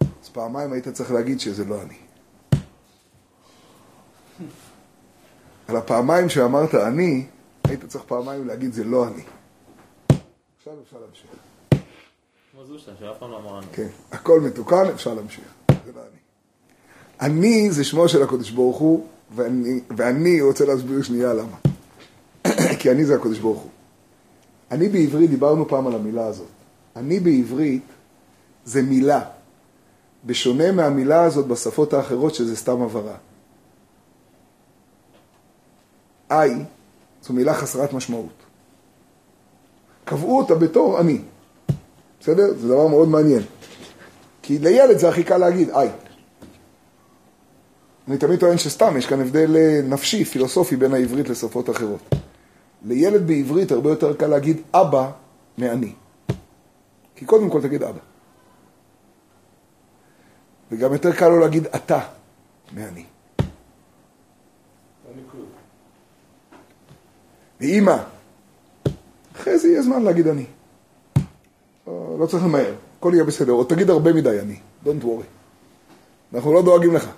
[0.00, 1.96] אז פעמיים היית צריך להגיד שזה לא אני.
[5.68, 7.26] על הפעמיים שאמרת אני,
[7.64, 9.22] היית צריך פעמיים להגיד זה לא אני.
[10.58, 11.53] עכשיו אפשר להמשיך.
[13.42, 13.60] לא.
[13.72, 15.44] כן, הכל מתוקן, אפשר להמשיך.
[15.86, 16.18] זה לא אני.
[17.20, 21.56] אני זה שמו של הקדוש ברוך הוא, ואני, ואני רוצה להסביר שנייה למה.
[22.80, 23.70] כי אני זה הקדוש ברוך הוא.
[24.70, 26.46] אני בעברית, דיברנו פעם על המילה הזאת.
[26.96, 27.82] אני בעברית
[28.64, 29.20] זה מילה,
[30.24, 33.16] בשונה מהמילה הזאת בשפות האחרות שזה סתם הבהרה.
[36.30, 36.64] איי
[37.22, 38.32] זו מילה חסרת משמעות.
[40.04, 41.20] קבעו אותה בתור אני.
[42.24, 42.54] בסדר?
[42.54, 43.42] זה דבר מאוד מעניין.
[44.42, 45.90] כי לילד זה הכי קל להגיד, איי.
[48.08, 52.00] אני תמיד טוען שסתם, יש כאן הבדל אה, נפשי, פילוסופי, בין העברית לשפות אחרות.
[52.84, 55.10] לילד בעברית הרבה יותר קל להגיד אבא
[55.58, 55.92] מאני.
[57.16, 58.00] כי קודם כל תגיד אבא.
[60.72, 62.00] וגם יותר קל לו להגיד אתה
[62.72, 63.04] מאני.
[67.60, 67.96] ואימא,
[69.36, 70.46] אחרי זה יהיה זמן להגיד אני.
[71.86, 73.52] לא, לא צריך למהר, הכל יהיה בסדר.
[73.52, 75.26] או תגיד הרבה מדי אני, don't worry.
[76.34, 77.08] אנחנו לא דואגים לך.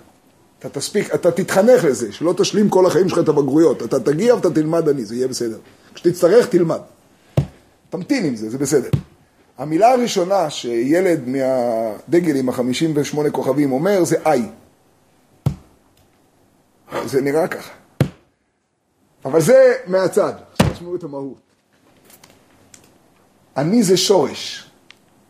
[0.59, 3.83] אתה תספיק, אתה תתחנך לזה, שלא תשלים כל החיים שלך את הבגרויות.
[3.83, 5.57] אתה תגיע ואתה תלמד אני, זה יהיה בסדר.
[5.93, 6.79] כשתצטרך, תלמד.
[7.89, 8.89] תמתין עם זה, זה בסדר.
[9.57, 14.49] המילה הראשונה שילד מהדגל עם החמישים ושמונה כוכבים אומר זה איי.
[17.05, 17.71] זה נראה ככה.
[19.25, 20.33] אבל זה מהצד,
[20.73, 21.46] תשמעו את המהות.
[23.57, 24.69] אני זה שורש,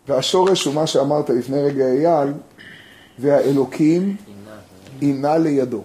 [0.08, 2.34] והשורש הוא מה שאמרת לפני רגע אייל,
[3.20, 4.16] והאלוקים
[5.00, 5.84] עינה לידו.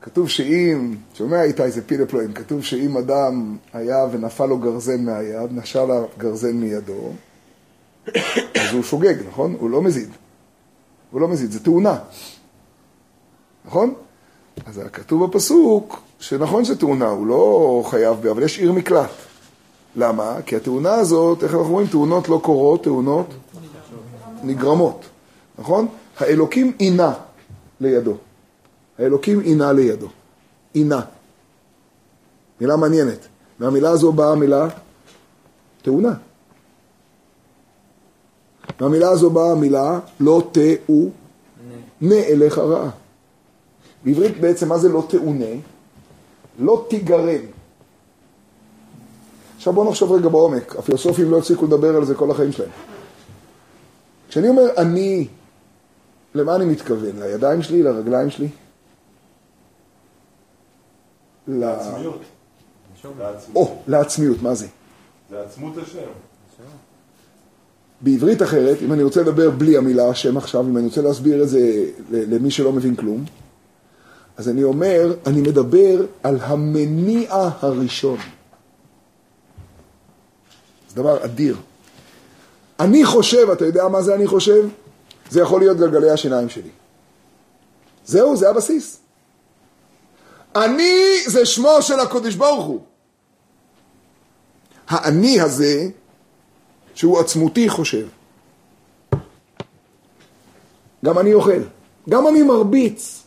[0.00, 5.52] כתוב שאם, שומע איתי זה פילה פלואים, כתוב שאם אדם היה ונפל לו גרזן מהיד,
[5.52, 7.12] נשל הגרזן מידו,
[8.54, 9.56] אז הוא שוגג, נכון?
[9.58, 10.08] הוא לא מזיד.
[11.10, 11.98] הוא לא מזיד, זה תאונה.
[13.64, 13.94] נכון?
[14.66, 18.26] אז כתוב בפסוק שנכון שתאונה, הוא לא חייב.
[18.26, 19.10] אבל יש עיר מקלט.
[19.96, 20.36] למה?
[20.46, 21.86] כי התאונה הזאת, איך אנחנו אומרים?
[21.86, 23.26] תאונות לא קורות, תאונות
[24.42, 25.04] נגרמות,
[25.58, 25.88] נכון?
[26.18, 27.14] האלוקים עינה
[27.80, 28.14] לידו.
[28.98, 30.08] האלוקים עינה לידו.
[30.72, 31.00] עינה.
[32.60, 33.26] מילה מעניינת.
[33.58, 34.68] מהמילה הזו באה המילה
[35.82, 36.14] תאונה.
[38.80, 41.08] מהמילה הזו באה המילה לא תאו
[42.00, 42.90] נה אליך רעה.
[44.04, 45.54] בעברית בעצם מה זה לא תאונה?
[46.58, 47.44] לא תיגרם.
[49.64, 52.70] עכשיו בואו נחשוב רגע בעומק, הפילוסופים לא הפסיקו לדבר על זה כל החיים שלהם.
[54.28, 55.28] כשאני אומר אני,
[56.34, 57.22] למה אני מתכוון?
[57.22, 58.48] לידיים שלי, לרגליים שלי?
[61.48, 62.20] לעצמיות.
[63.54, 64.66] או, לעצמיות, מה זה?
[65.30, 65.98] זה עצמות השם.
[68.00, 71.48] בעברית אחרת, אם אני רוצה לדבר בלי המילה השם עכשיו, אם אני רוצה להסביר את
[71.48, 73.24] זה למי שלא מבין כלום,
[74.36, 78.18] אז אני אומר, אני מדבר על המניע הראשון.
[80.94, 81.56] זה דבר אדיר.
[82.80, 84.68] אני חושב, אתה יודע מה זה אני חושב?
[85.30, 86.70] זה יכול להיות גלגלי השיניים שלי.
[88.06, 88.98] זהו, זה הבסיס.
[90.56, 92.80] אני זה שמו של הקודש ברוך הוא.
[94.88, 95.88] האני הזה,
[96.94, 98.06] שהוא עצמותי חושב.
[101.04, 101.62] גם אני אוכל,
[102.08, 103.22] גם אני מרביץ.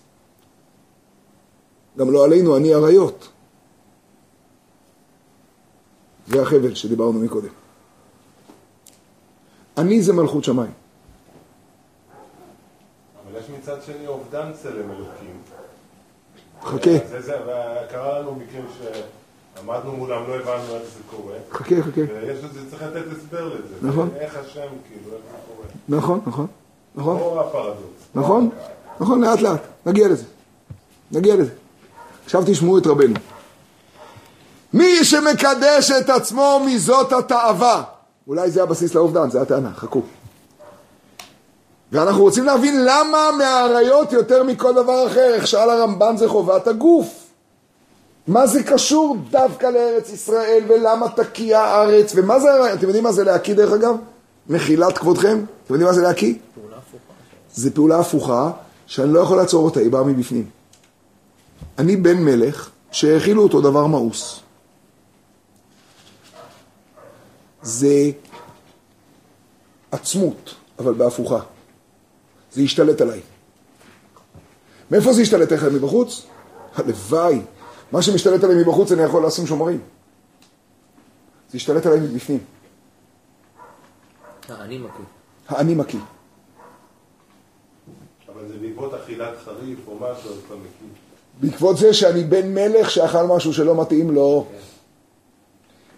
[1.98, 3.28] גם לא עלינו, אני אריות.
[6.28, 7.48] זה החבל שדיברנו מקודם.
[9.78, 10.72] אני זה מלכות שמיים.
[13.24, 15.38] אבל יש מצד שני אובדן צלם אלוקים.
[16.64, 21.34] חכה, זה זה, וקרה לנו מקרים שעמדנו מולם, לא הבנו איך זה קורה.
[21.52, 22.02] חכה, חכה.
[22.14, 23.88] ויש לזה, צריך לתת הסבר לזה.
[23.88, 24.10] נכון.
[24.16, 25.68] איך השם, כאילו, איך זה קורה.
[26.00, 26.48] נכון, נכון,
[26.96, 28.08] נכון, לא הפרדוקס.
[28.16, 28.50] נכון,
[29.00, 30.26] נכון, לאט לאט, נגיע לזה.
[31.12, 31.52] נגיע לזה.
[32.26, 33.16] עכשיו תשמעו את רבנו.
[34.74, 37.84] מי שמקדש את עצמו מזאת התאווה.
[38.28, 40.02] אולי זה הבסיס לאובדן, זה הטענה, חכו.
[41.92, 47.28] ואנחנו רוצים להבין למה מהאריות יותר מכל דבר אחר, איך שאל הרמב"ן זה חובת הגוף.
[48.28, 53.24] מה זה קשור דווקא לארץ ישראל, ולמה תקיע הארץ, ומה זה, אתם יודעים מה זה
[53.24, 53.96] להקיא דרך אגב?
[54.50, 56.34] מחילת כבודכם, אתם יודעים מה זה להקיא?
[57.54, 58.52] זה פעולה הפוכה,
[58.86, 60.46] שאני לא יכול לעצור אותה, היא באה מבפנים.
[61.78, 64.40] אני בן מלך שהאכילו אותו דבר מאוס.
[67.68, 68.12] זה
[69.92, 71.40] עצמות, אבל בהפוכה.
[72.52, 73.22] זה ישתלט עליי.
[74.92, 76.26] מאיפה זה ישתלט עליכם מבחוץ?
[76.76, 77.42] הלוואי
[77.92, 79.80] מה שמשתלט עליי מבחוץ אני יכול לשים שומרים.
[81.50, 82.40] זה ישתלט עליי מבפנים.
[84.50, 85.06] אני מקיא.
[85.48, 86.00] האני מקיא.
[88.34, 90.88] אבל זה בעקבות אכילת חריף או משהו, אז אתה מכיר.
[91.42, 94.48] בעקבות זה שאני בן מלך שאכל משהו שלא מתאים לו.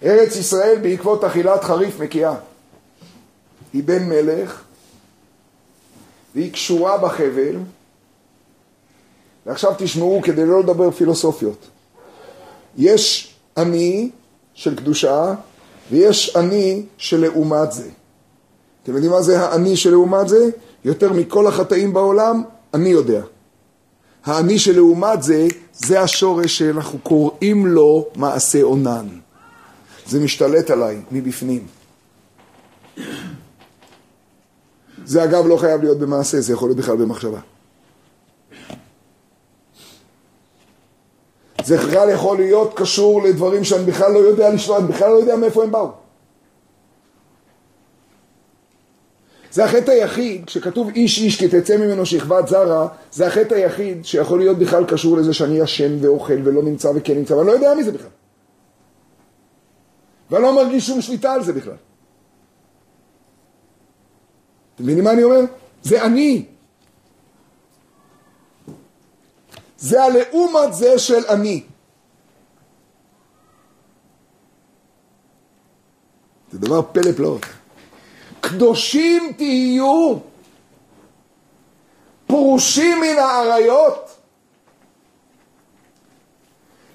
[0.04, 2.36] ארץ ישראל בעקבות אכילת חריף מקיאה.
[3.74, 4.62] היא בן מלך,
[6.36, 7.56] והיא קשורה בחבל,
[9.46, 11.68] ועכשיו תשמעו כדי לא לדבר פילוסופיות.
[12.78, 14.10] יש אני
[14.54, 15.34] של קדושה,
[15.92, 17.90] ויש אני שלעומת זה.
[18.84, 20.50] אתם יודעים מה זה האני שלעומת זה?
[20.86, 22.44] יותר מכל החטאים בעולם,
[22.74, 23.22] אני יודע.
[24.26, 29.08] האני שלעומת זה, זה השורש שאנחנו קוראים לו מעשה אונן.
[30.10, 31.68] זה משתלט עליי מבפנים.
[35.06, 37.40] זה אגב לא חייב להיות במעשה, זה יכול להיות בכלל במחשבה.
[41.64, 45.36] זה בכלל יכול להיות קשור לדברים שאני בכלל לא יודע לשמוע, אני בכלל לא יודע
[45.36, 45.92] מאיפה הם באו.
[49.52, 54.40] זה החטא היחיד, כשכתוב איש איש כי תצא ממנו שכבת זרה, זה החטא היחיד שיכול
[54.40, 57.92] להיות בכלל קשור לזה שאני ישן ואוכל ולא נמצא וכן נמצא, ואני לא יודע מזה
[57.92, 58.10] בכלל.
[60.30, 61.78] ואני לא מרגיש שום שליטה על זה בכלל.
[64.76, 65.40] אתם מבינים מה אני אומר?
[65.84, 66.46] זה אני.
[69.78, 71.64] זה הלעומת זה של אני.
[76.52, 77.46] זה דבר פלא פלאות.
[78.42, 80.16] קדושים תהיו,
[82.28, 84.09] פרושים מן האריות.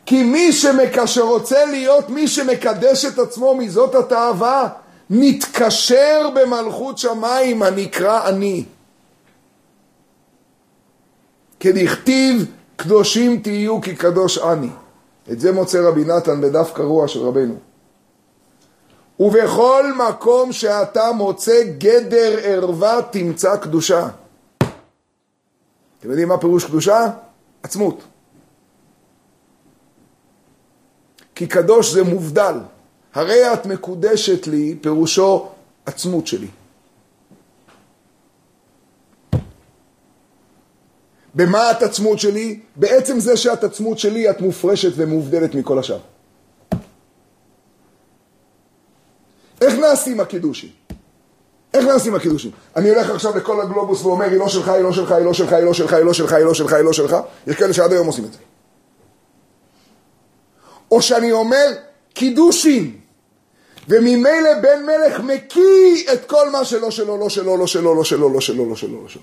[0.07, 1.07] כי מי שמק...
[1.07, 4.69] שרוצה להיות מי שמקדש את עצמו מזאת התאווה,
[5.11, 8.65] נתקשר במלכות שמיים הנקרא אני.
[11.61, 12.47] כדכתיב
[12.77, 14.71] קדושים תהיו כי קדוש אני.
[15.33, 17.55] את זה מוצא רבי נתן בדף קרוע של רבנו.
[19.21, 24.09] ובכל מקום שאתה מוצא גדר ערווה תמצא קדושה.
[25.99, 27.07] אתם יודעים מה פירוש קדושה?
[27.63, 28.05] עצמות.
[31.35, 32.55] כי קדוש זה מובדל.
[33.15, 35.49] הרי את מקודשת לי, פירושו
[35.87, 36.49] עצמות שלי.
[41.35, 42.61] במה את עצמות שלי?
[42.77, 45.99] בעצם זה שאת עצמות שלי, את מופרשת ומובדלת מכל השאר.
[49.61, 50.71] איך נעשים הקידושים?
[51.75, 52.51] איך נעשים הקידושים?
[52.77, 55.53] אני הולך עכשיו לכל הגלובוס ואומר, היא לא שלך, היא לא שלך, היא לא שלך,
[55.53, 57.17] היא לא שלך, היא לא שלך, היא לא שלך, היא לא שלך,
[57.47, 58.39] יש כאלה שעד היום עושים את זה.
[60.95, 61.67] או שאני אומר,
[62.13, 63.01] קידושין,
[63.89, 68.33] וממילא בן מלך מקיא את כל מה שלא שלו, לא שלו, לא שלו, לא שלו,
[68.33, 69.23] לא שלו, לא שלו, לא שלו.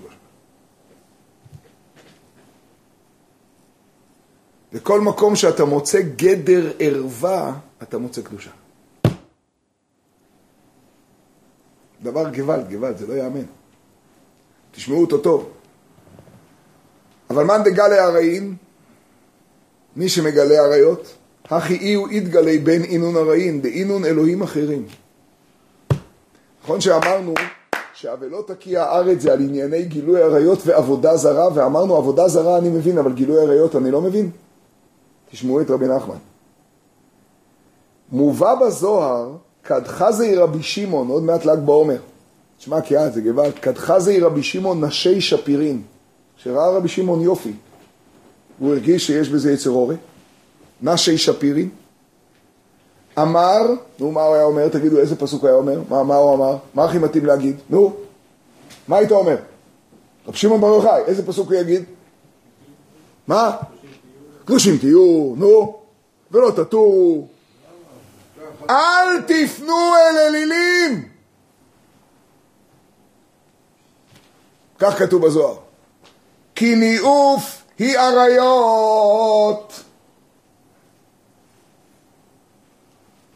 [4.72, 8.50] בכל מקום שאתה מוצא גדר ערווה, אתה מוצא קדושה.
[12.02, 13.44] דבר גוואלד, גוואלד, זה לא ייאמן.
[14.70, 15.52] תשמעו אותו טוב.
[17.30, 18.56] אבל מאן דגלה הרעין,
[19.96, 21.21] מי שמגלה עריות,
[21.56, 24.86] הכי אי הוא יתגלה בין אינון הרעין, באינון אלוהים אחרים.
[26.62, 27.34] נכון שאמרנו
[27.94, 32.98] שה"ולא תקיע הארץ" זה על ענייני גילוי עריות ועבודה זרה, ואמרנו עבודה זרה אני מבין,
[32.98, 34.30] אבל גילוי עריות אני לא מבין?
[35.30, 36.16] תשמעו את רבי נחמן.
[38.12, 39.32] מובא בזוהר
[39.64, 41.98] כדחזי רבי שמעון, עוד מעט ל"ג בעומר.
[42.58, 43.54] תשמע, כי אה, זה גוואלד.
[43.54, 45.82] כדחזי רבי שמעון נשי שפירין.
[46.36, 47.52] שראה רבי שמעון יופי.
[48.58, 49.96] הוא הרגיש שיש בזה יצר אורי.
[50.82, 51.68] נשי שפירין.
[53.18, 53.60] אמר,
[53.98, 54.68] נו, מה הוא היה אומר?
[54.68, 55.80] תגידו, איזה פסוק היה אומר?
[55.88, 56.56] מה, מה הוא אמר?
[56.74, 57.56] מה הכי מתאים להגיד?
[57.70, 57.92] נו,
[58.88, 59.36] מה היית אומר?
[60.26, 61.84] רבי שמעון בר יוחאי, איזה פסוק הוא יגיד?
[63.26, 63.56] מה?
[64.44, 65.78] קדושים תהיו, נו,
[66.30, 67.26] ולא תטורו.
[68.70, 71.08] אל תפנו אל אלילים!
[74.78, 75.56] כך כתוב בזוהר.
[76.54, 79.82] כי ניאוף היא אריות.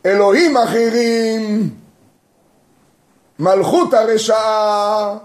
[0.07, 1.71] אלוהים אחרים,
[3.39, 5.19] מלכות הרשעה.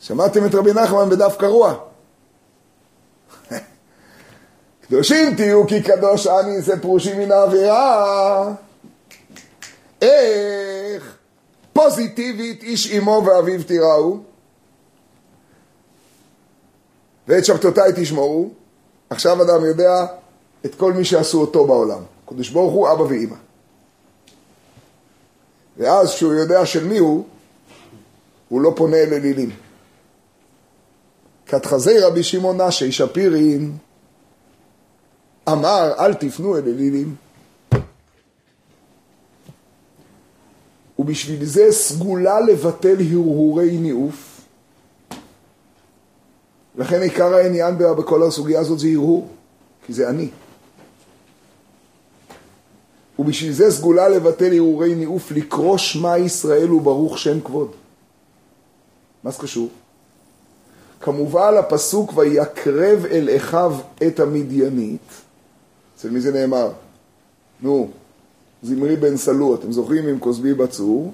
[0.00, 1.74] שמעתם את רבי נחמן בדף קרוע?
[4.86, 8.52] קדושים תהיו כי קדוש אני זה פרושים מן האווירה.
[10.02, 11.16] איך
[11.72, 14.18] פוזיטיבית איש אמו ואביו תיראו
[17.28, 18.50] ואת שבתותיי תשמעו.
[19.10, 20.06] עכשיו אדם יודע
[20.66, 22.02] את כל מי שעשו אותו בעולם.
[22.28, 23.36] קדוש ברוך הוא אבא ואימא.
[25.76, 27.24] ואז כשהוא יודע של מי הוא,
[28.48, 29.50] הוא לא פונה אל אלילים.
[31.46, 33.76] כתחזי רבי שמעון נשי שפירין
[35.48, 37.14] אמר, אל תפנו אל אלילים.
[40.98, 44.40] ובשביל זה סגולה לבטל הרהורי ניאוף.
[46.76, 49.28] לכן עיקר העניין בכל הסוגיה הזאת זה הרהור,
[49.86, 50.28] כי זה אני.
[53.26, 57.70] ובשביל זה סגולה לבטל הרהורי ניאוף, לקרוא שמע ישראל וברוך שם כבוד.
[59.24, 59.68] מה זה קשור?
[61.00, 63.74] כמובן הפסוק ויקרב אל אחיו
[64.06, 65.08] את המדיינית,
[65.96, 66.70] אצל מי זה נאמר?
[67.62, 67.88] נו,
[68.62, 71.12] זמרי בן סלו, אתם זוכרים עם כוסבי בצור?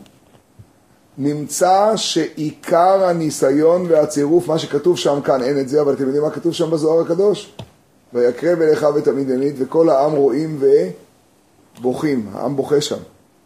[1.19, 6.31] נמצא שעיקר הניסיון והצירוף, מה שכתוב שם כאן, אין את זה, אבל אתם יודעים מה
[6.31, 7.53] כתוב שם בזוהר הקדוש?
[8.13, 10.57] ויקרב אל אחיו את המדיינית, וכל העם רואים
[11.79, 12.99] ובוכים, העם בוכה שם.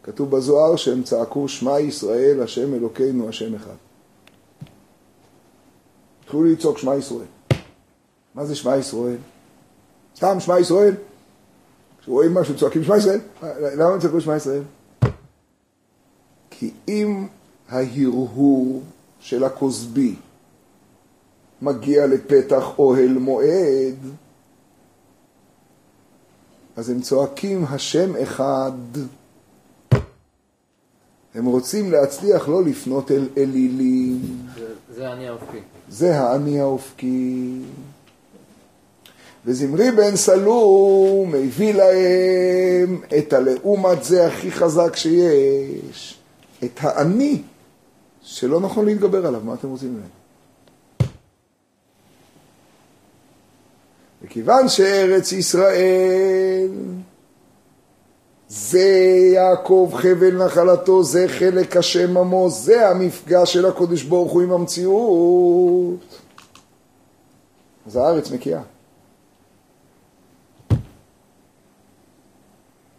[0.02, 3.74] כתוב בזוהר שהם צעקו שמע ישראל, השם אלוקינו, השם אחד.
[6.24, 7.26] התחילו לצעוק שמע ישראל.
[8.34, 9.16] מה זה שמע ישראל?
[10.16, 10.94] סתם שמע ישראל?
[12.00, 13.20] כשרואים משהו צועקים שמע ישראל?
[13.78, 14.62] למה הם צעקו שמע ישראל?
[16.50, 17.26] כי אם
[17.68, 18.82] ההרהור
[19.20, 20.14] של הכוסבי
[21.62, 23.96] מגיע לפתח אוהל מועד,
[26.76, 28.72] אז הם צועקים השם אחד.
[31.34, 34.20] הם רוצים להצליח לא לפנות אל אלילים.
[34.58, 35.58] זה- זה אני האופקי.
[35.88, 37.58] זה האני האופקי.
[39.44, 46.18] וזמרי בן סלום מביא להם את הלעומת זה הכי חזק שיש,
[46.64, 47.42] את האני
[48.22, 50.04] שלא נכון להתגבר עליו, מה אתם רוצים ממנו?
[54.22, 56.68] וכיוון שארץ ישראל
[58.48, 58.88] זה
[59.34, 66.20] יעקב חבל נחלתו, זה חלק השם עמו, זה המפגש של הקודש ברוך הוא עם המציאות.
[67.86, 68.62] אז הארץ מקיאה.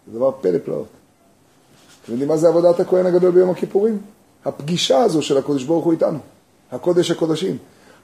[0.07, 0.87] זה דבר פלא פלאות.
[2.03, 4.01] אתם יודעים מה זה עבודת הכהן הגדול ביום הכיפורים?
[4.45, 6.19] הפגישה הזו של הקודש ברוך הוא איתנו,
[6.71, 7.57] הקודש הקודשים.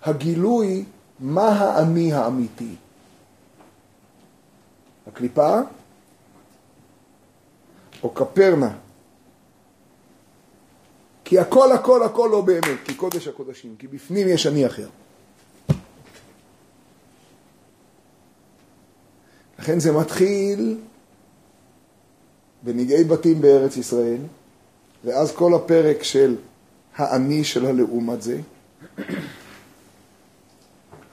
[0.04, 0.86] הגילוי
[1.20, 2.76] מה האני האמיתי.
[5.14, 5.60] הקליפה
[8.04, 8.74] או קפרנה.
[11.26, 14.88] כי הכל הכל הכל לא באמת, כי קודש הקודשים, כי בפנים יש אני אחר.
[19.60, 20.78] לכן זה מתחיל
[22.64, 24.22] בנגעי בתים בארץ ישראל,
[25.06, 26.36] ואז כל הפרק של
[26.96, 28.40] האני של הלעומת זה.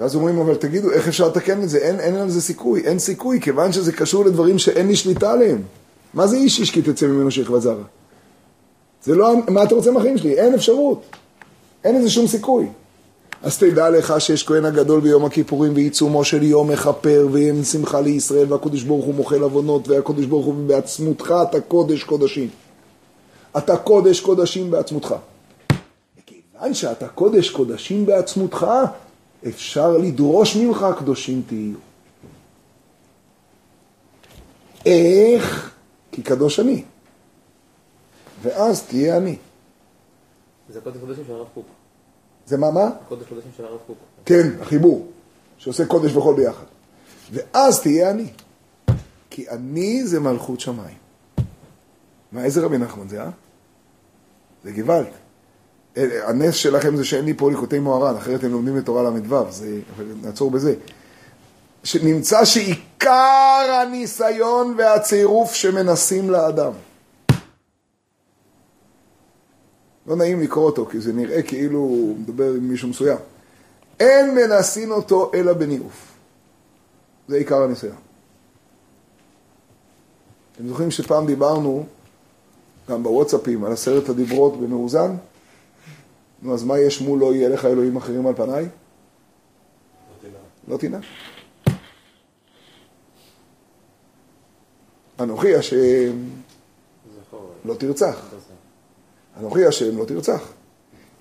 [0.00, 1.78] ואז אומרים, אבל תגידו, איך אפשר לתקן את זה?
[1.78, 2.80] אין, אין על זה סיכוי.
[2.80, 5.62] אין סיכוי, כיוון שזה קשור לדברים שאין לי שליטה עליהם.
[6.14, 7.82] מה זה איש איש כי תצא ממנו שכבת זרע?
[9.04, 10.34] זה לא, מה אתה רוצה מהחיים שלי?
[10.34, 11.02] אין אפשרות.
[11.84, 12.66] אין לזה שום סיכוי.
[13.42, 18.52] אז תדע לך שיש כהן הגדול ביום הכיפורים ועיצומו של יום מכפר ויום שמחה לישראל
[18.52, 22.48] והקדוש ברוך הוא מוחל עוונות והקדוש ברוך הוא בעצמותך אתה קודש קודשים.
[23.58, 25.14] אתה קודש קודשים בעצמותך.
[26.18, 28.66] וכיוון שאתה קודש קודשים בעצמותך,
[29.48, 31.76] אפשר לדרוש ממך קדושים תהיו.
[34.86, 35.74] איך?
[36.12, 36.84] כי קדוש אני.
[38.42, 39.36] ואז תהיה אני.
[40.68, 41.66] זה קודש קודשים של הרב קוק.
[42.46, 42.90] זה מה מה?
[43.08, 43.96] קודש קודשים של הרב קוק.
[44.24, 45.06] כן, החיבור,
[45.58, 46.64] שעושה קודש וחול ביחד.
[47.32, 48.26] ואז תהיה אני.
[49.30, 50.96] כי אני זה מלכות שמיים.
[52.32, 53.30] מה, איזה רבי נחמן זה, אה?
[54.64, 55.12] זה גוואלד.
[55.96, 59.78] הנס שלכם זה שאין לי פה ליקוטי מוהר"ן, אחרת הם לומדים את תורה ל"ו, זה...
[60.22, 60.74] נעצור בזה.
[61.84, 66.72] שנמצא שעיקר הניסיון והצירוף שמנסים לאדם.
[70.06, 73.18] לא נעים לקרוא אותו, כי זה נראה כאילו הוא מדבר עם מישהו מסוים.
[74.00, 76.12] אין מנסין אותו אלא בניאוף.
[77.28, 77.96] זה עיקר הניסיון.
[80.52, 81.86] אתם זוכרים שפעם דיברנו,
[82.88, 85.16] גם בוואטסאפים, על עשרת הדיברות במאוזן?
[86.42, 88.68] נו, אז מה יש מול לא יהיה לך אלוהים אחרים על פניי?
[90.68, 90.98] לא תנא.
[95.20, 96.16] אנוכי השם.
[97.64, 98.20] לא תרצח.
[99.40, 100.52] אנוכי השם לא תרצח.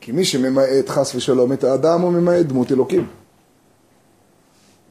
[0.01, 3.07] כי מי שממעט חס ושלום את האדם הוא ממעט דמות אלוקים.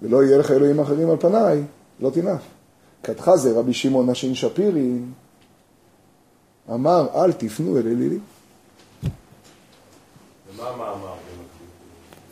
[0.03, 1.63] ולא יהיה לך אלוהים אחרים על פניי,
[2.01, 2.43] לא תנף.
[3.03, 5.13] כתך זה רבי שמעון נשין שפירין,
[6.71, 8.38] אמר אל תפנו אל אלילים.
[10.67, 11.15] המאמר?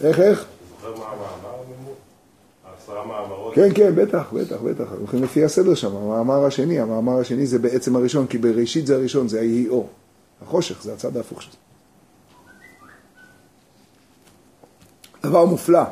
[0.00, 0.44] איך, איך?
[0.80, 1.94] אתה זוכר מה המאמר ממול?
[2.64, 3.54] העשרה מאמרות?
[3.54, 4.84] כן, כן, בטח, בטח, בטח.
[4.98, 5.96] הולכים לפי הסדר שם.
[5.96, 9.88] המאמר השני, המאמר השני זה בעצם הראשון, כי בראשית זה הראשון, זה היהי אור.
[10.42, 11.56] החושך זה הצד ההפוך של זה.
[15.28, 15.82] דבר מופלא.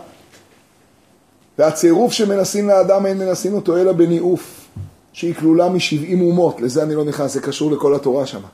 [1.59, 4.69] והצירוף שמנסים לאדם אין מנסים אותו אלא בניאוף,
[5.12, 8.48] שהיא כלולה משבעים אומות, לזה אני לא נכנס, זה קשור לכל התורה שמה.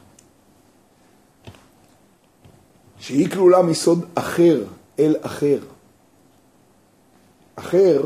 [3.01, 4.63] שהיא כלולה מסוד אחר
[4.99, 5.59] אל אחר.
[7.55, 8.03] אחר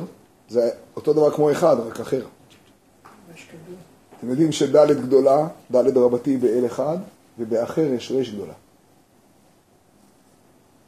[0.48, 2.26] זה אותו דבר כמו אחד, רק אחר.
[4.18, 6.98] אתם יודעים שד' גדולה, ד' רבתי באל אחד,
[7.38, 8.52] ובאחר יש ר' גדולה.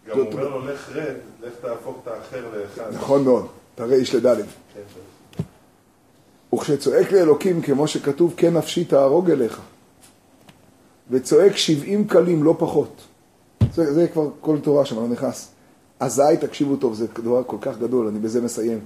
[0.09, 2.95] גם אומר לו, לך רד, לך תהפוך את האחר לאחד.
[2.95, 3.91] נכון מאוד, את הר'
[4.25, 4.45] לד'.
[6.55, 9.61] וכשצועק לאלוקים, כמו שכתוב, כן נפשי תהרוג אליך.
[11.11, 13.03] וצועק שבעים קלים, לא פחות.
[13.77, 15.49] זה, זה כבר כל תורה שם, לא נכנס.
[16.01, 18.81] אזי, תקשיבו טוב, זה דבר כל כך גדול, אני בזה מסיים.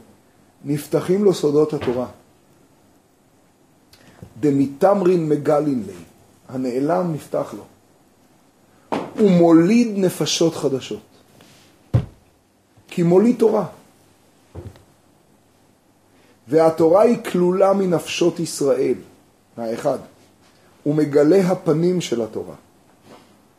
[0.65, 2.07] נפתחים לו סודות התורה.
[4.41, 5.93] דמיתמרין מגלין לי,
[6.49, 7.65] הנעלם נפתח לו.
[9.19, 11.01] הוא מוליד נפשות חדשות.
[12.89, 13.67] כי מוליד תורה.
[16.49, 18.95] והתורה היא כלולה מנפשות ישראל,
[19.57, 19.99] האחד.
[20.83, 22.55] הוא מגלה הפנים של התורה.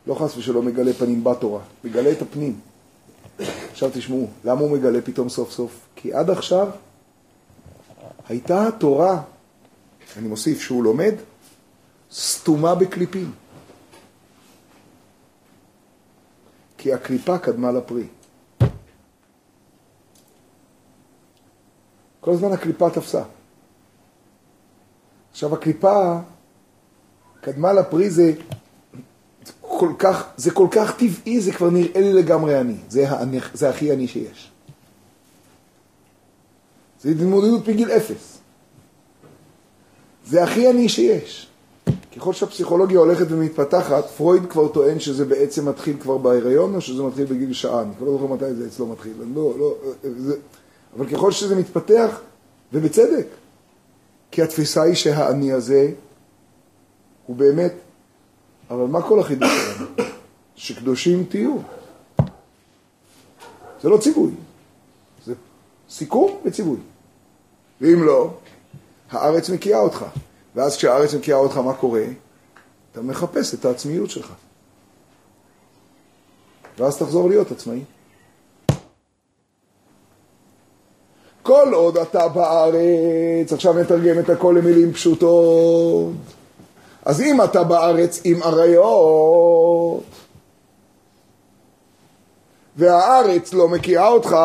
[0.06, 2.60] לא חס ושלום מגלה פנים בתורה, מגלה את הפנים.
[3.70, 5.80] עכשיו תשמעו, למה הוא מגלה פתאום סוף סוף?
[5.96, 6.68] כי עד עכשיו
[8.28, 9.22] הייתה התורה,
[10.16, 11.14] אני מוסיף שהוא לומד,
[12.12, 13.32] סתומה בקליפים.
[16.78, 18.06] כי הקליפה קדמה לפרי.
[22.20, 23.22] כל הזמן הקליפה תפסה.
[25.30, 26.18] עכשיו הקליפה
[27.40, 28.32] קדמה לפרי זה
[29.60, 32.76] כל כך, זה כל כך טבעי, זה כבר נראה לי לגמרי אני.
[32.88, 34.50] זה, האני, זה הכי אני שיש.
[37.02, 38.38] זה התמודדות מגיל אפס.
[40.26, 41.48] זה הכי אני שיש.
[42.16, 47.24] ככל שהפסיכולוגיה הולכת ומתפתחת, פרויד כבר טוען שזה בעצם מתחיל כבר בהיריון, או שזה מתחיל
[47.24, 47.82] בגיל שעה.
[47.82, 49.12] אני כבר לא זוכר מתי זה אצלו מתחיל.
[49.34, 49.74] לא, לא,
[50.18, 50.36] זה...
[50.96, 52.20] אבל ככל שזה מתפתח,
[52.72, 53.26] ובצדק,
[54.30, 55.90] כי התפיסה היא שהאני הזה
[57.26, 57.72] הוא באמת,
[58.72, 59.86] אבל מה כל החידוש שלנו?
[60.56, 61.56] שקדושים תהיו.
[63.82, 64.30] זה לא ציווי,
[65.26, 65.34] זה
[65.90, 66.76] סיכום וציווי.
[67.80, 68.30] ואם לא,
[69.10, 70.04] הארץ מקיאה אותך.
[70.54, 72.04] ואז כשהארץ מקיאה אותך, מה קורה?
[72.92, 74.32] אתה מחפש את העצמיות שלך.
[76.78, 77.80] ואז תחזור להיות עצמאי.
[81.42, 86.12] כל עוד אתה בארץ, עכשיו נתרגם את הכל למילים פשוטות.
[87.04, 90.02] אז אם אתה בארץ עם אריות,
[92.76, 94.36] והארץ לא מקיאה אותך,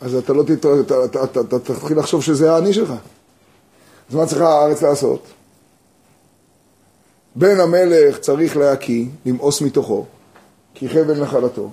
[0.00, 0.80] אז אתה לא תתר...
[0.80, 2.92] אתה, אתה, אתה, אתה תתחיל לחשוב שזה האני שלך.
[4.10, 5.26] אז מה צריכה הארץ לעשות?
[7.34, 10.04] בן המלך צריך להקיא, למאוס מתוכו,
[10.74, 11.70] כי חבל נחלתו.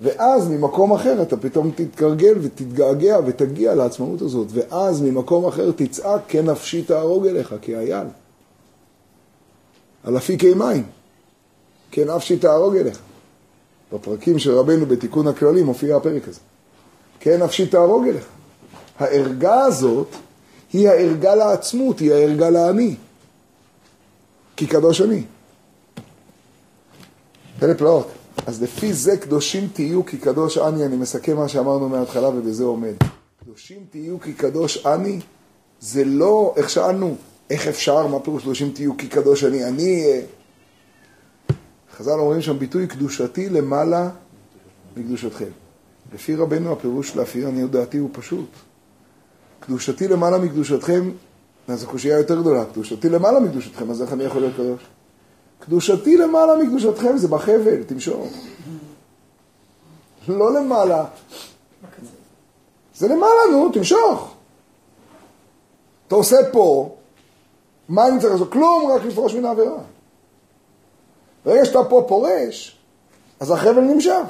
[0.00, 6.50] ואז ממקום אחר אתה פתאום תתגרגל ותתגעגע ותגיע לעצמאות הזאת, ואז ממקום אחר תצעק, כן
[6.50, 8.06] נפשי תהרוג אליך, כאייל.
[10.04, 10.84] על אפיקי מים,
[11.90, 12.98] כן נפשי תהרוג אליך.
[13.92, 16.40] בפרקים של רבנו בתיקון הכללי מופיע הפרק הזה.
[17.20, 18.26] כן נפשי תהרוג אליך.
[18.98, 20.08] הערגה הזאת
[20.72, 22.94] היא הערגה לעצמות, היא הערגה לאני.
[24.56, 25.22] כי קדוש אני.
[27.60, 28.17] פלא פלאות.
[28.46, 32.94] אז לפי זה קדושים תהיו כי קדוש אני, אני מסכם מה שאמרנו מההתחלה ובזה עומד.
[33.40, 35.20] קדושים תהיו כי קדוש אני,
[35.80, 37.16] זה לא, איך שאלנו,
[37.50, 39.64] איך אפשר, מה פירוש קדושים תהיו כי קדוש אני?
[39.64, 40.20] אני, אה,
[41.96, 44.10] חז"ל אומרים שם ביטוי קדושתי למעלה
[44.96, 45.50] מקדושתכם.
[46.14, 48.50] לפי רבנו הפירוש להפעיל עניות דעתי הוא פשוט.
[49.60, 51.10] קדושתי למעלה מקדושתכם,
[51.68, 54.80] אז הקושייה יותר גדולה, קדושתי למעלה מקדושתכם, אז איך אני יכול להיות קדוש?
[55.58, 58.28] קדושתי למעלה מקדושתכם זה בחבל, תמשוך.
[60.28, 61.04] לא למעלה.
[62.94, 64.34] זה למעלה, נו, תמשוך.
[66.06, 66.96] אתה עושה פה,
[67.88, 68.52] מה אני צריך לעשות?
[68.52, 69.78] כלום, רק לפרוש מן העבירה.
[71.44, 72.78] ברגע שאתה פה פורש,
[73.40, 74.26] אז החבל נמשך.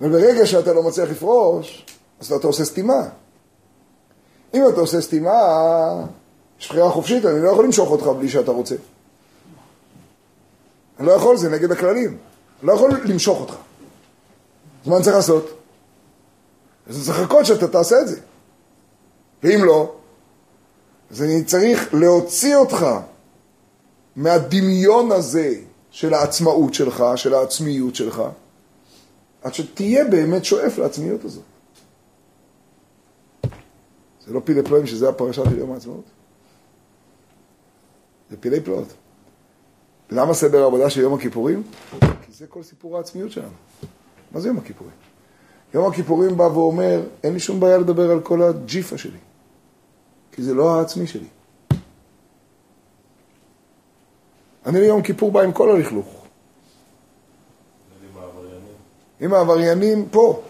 [0.00, 1.86] וברגע שאתה לא מצליח לפרוש,
[2.20, 3.02] אז אתה עושה סתימה.
[4.54, 5.32] אם אתה עושה סתימה,
[6.60, 8.74] יש בחירה חופשית, אני לא יכול למשוך אותך בלי שאתה רוצה.
[11.00, 12.18] אני לא יכול, זה נגד הכללים.
[12.60, 13.54] אני לא יכול למשוך אותך.
[14.82, 15.50] אז מה אני צריך לעשות?
[16.86, 18.20] אז אני צריך לחכות שאתה תעשה את זה.
[19.42, 19.94] ואם לא,
[21.10, 22.86] אז אני צריך להוציא אותך
[24.16, 25.54] מהדמיון הזה
[25.90, 28.22] של העצמאות שלך, של העצמיות שלך,
[29.42, 31.42] עד שתהיה באמת שואף לעצמיות הזאת.
[34.26, 36.04] זה לא פילי פלואים שזה הפרשה של יום העצמאות?
[38.30, 38.92] זה פילי פלאות.
[40.10, 41.62] למה סדר העבודה של יום הכיפורים?
[42.00, 43.48] כי זה כל סיפור העצמיות שלנו.
[44.32, 44.92] מה זה יום הכיפורים?
[45.74, 49.18] יום הכיפורים בא ואומר, אין לי שום בעיה לדבר על כל הג'יפה שלי,
[50.32, 51.26] כי זה לא העצמי שלי.
[54.66, 56.06] אני ליום כיפור בא עם כל הלכלוך.
[58.10, 58.74] עם העבריינים.
[59.20, 60.42] אם העבריינים פה,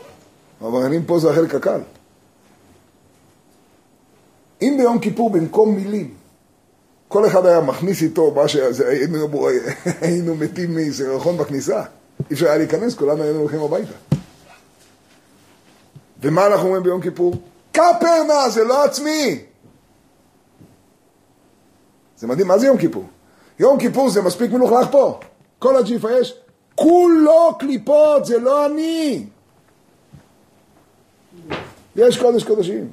[0.61, 1.81] העבריינים פה זה החלק הקל.
[4.63, 6.15] אם ביום כיפור במקום מילים,
[7.11, 8.57] כל אחד היה מכניס איתו מה ש...
[8.57, 9.29] היינו,
[10.01, 11.83] היינו מתים מסירחון בכניסה.
[12.31, 13.93] אי אפשר היה להיכנס, כולנו היינו הולכים הביתה.
[16.23, 17.35] ומה אנחנו אומרים ביום כיפור?
[17.73, 19.43] כפר נא, זה לא עצמי.
[22.17, 23.05] זה מדהים, מה זה יום כיפור?
[23.59, 25.21] יום כיפור זה מספיק מלוכלך פה.
[25.59, 26.35] כל הג'יפה יש,
[26.75, 29.27] כולו קליפות, זה לא אני.
[31.97, 32.93] יש קודש קודשים.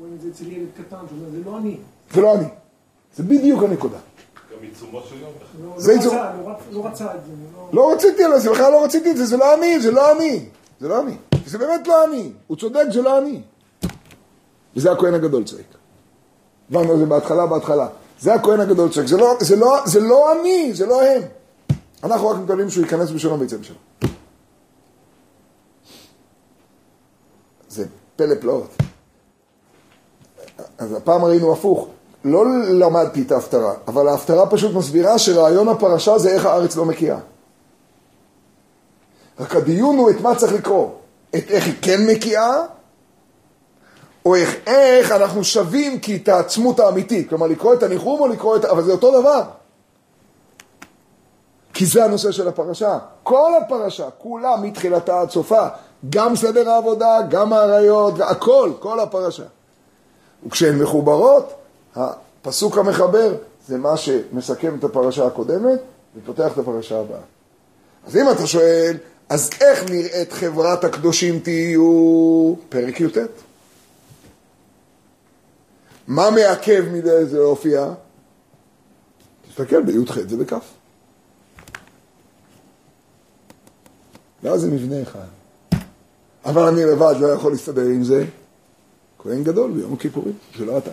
[0.00, 1.76] רואים את זה אצל ילד קטן, שאומר, זה לא אני.
[2.14, 2.44] זה לא אני.
[3.16, 3.98] זה בדיוק הנקודה.
[4.52, 5.30] גם עיצומו של יום.
[5.64, 7.32] לא- זה לא עיצוב- רצה, לא לא רצה את זה.
[7.56, 10.12] לא- לא רציתי על זה, בכלל לא רציתי את זה, זה לא אני, זה לא
[10.12, 10.48] אני.
[10.80, 11.16] זה לא אני.
[11.46, 12.32] זה באמת לא אני.
[12.46, 13.42] הוא צודק, זה לא אני.
[14.76, 15.64] וזה הכהן הגדול צועק.
[16.70, 17.88] הבנו את זה בהתחלה, בהתחלה.
[18.20, 19.06] זה הכהן הגדול צועק.
[19.06, 21.22] זה לא, זה, לא, זה לא אני, זה לא הם.
[22.04, 23.78] אנחנו רק מקבלים שהוא ייכנס בשלום ויצא בשלום.
[27.68, 27.86] זה
[28.16, 28.70] פלא פלאות.
[30.78, 31.86] אז הפעם ראינו הפוך.
[32.24, 37.18] לא למדתי את ההפטרה, אבל ההפטרה פשוט מסבירה שרעיון הפרשה זה איך הארץ לא מקיאה.
[39.40, 40.88] רק הדיון הוא את מה צריך לקרוא.
[41.36, 42.62] את איך היא כן מקיאה,
[44.26, 47.28] או איך, איך אנחנו שווים כי את העצמות האמיתית.
[47.28, 48.64] כלומר, לקרוא את הניחום או לקרוא את...
[48.64, 49.42] אבל זה אותו דבר.
[51.74, 52.98] כי זה הנושא של הפרשה.
[53.22, 55.68] כל הפרשה, כולה מתחילתה עד סופה.
[56.10, 59.44] גם סדר העבודה, גם האריות, הכל, כל הפרשה.
[60.46, 61.52] וכשהן מחוברות,
[61.96, 63.34] הפסוק המחבר
[63.66, 65.80] זה מה שמסכם את הפרשה הקודמת
[66.16, 67.20] ופותח את הפרשה הבאה.
[68.06, 68.96] אז אם אתה שואל,
[69.28, 72.54] אז איך נראית חברת הקדושים תהיו?
[72.68, 73.18] פרק י"ט.
[76.08, 77.92] מה מעכב מדי זה להופיע?
[79.48, 80.58] תסתכל, בי"ח זה בכ'.
[84.42, 85.26] ואז זה מבנה אחד.
[86.44, 88.24] אבל אני לבד לא יכול להסתדר עם זה.
[89.22, 90.90] כהן גדול ביום הכיפורים, זה לא אתה.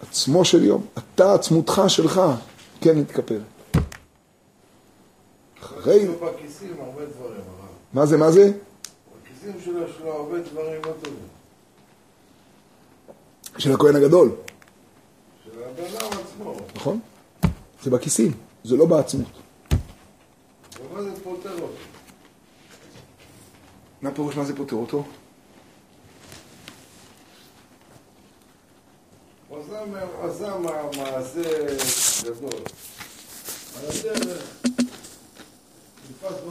[0.00, 2.20] עצמו של יום, אתה עצמותך שלך,
[2.80, 3.42] כן מתכפרת.
[5.62, 7.40] אחרי, בכיסים הרבה דברים.
[7.92, 8.52] מה זה, מה זה?
[9.22, 11.18] בכיסים שלו יש לו הרבה דברים לא טובים.
[13.58, 14.30] של הכהן הגדול,
[15.44, 16.56] של הבן אדם עצמו.
[16.74, 17.00] נכון?
[17.82, 18.32] זה בכיסים,
[18.64, 19.28] זה לא בעצמות.
[20.90, 21.91] ומה זה פותר אותו?
[24.02, 25.04] מה פירוש מה זה פותר אותו?
[30.22, 30.58] עשה
[30.96, 31.40] מעשה
[32.24, 32.50] גדול.
[33.76, 34.62] על הדרך,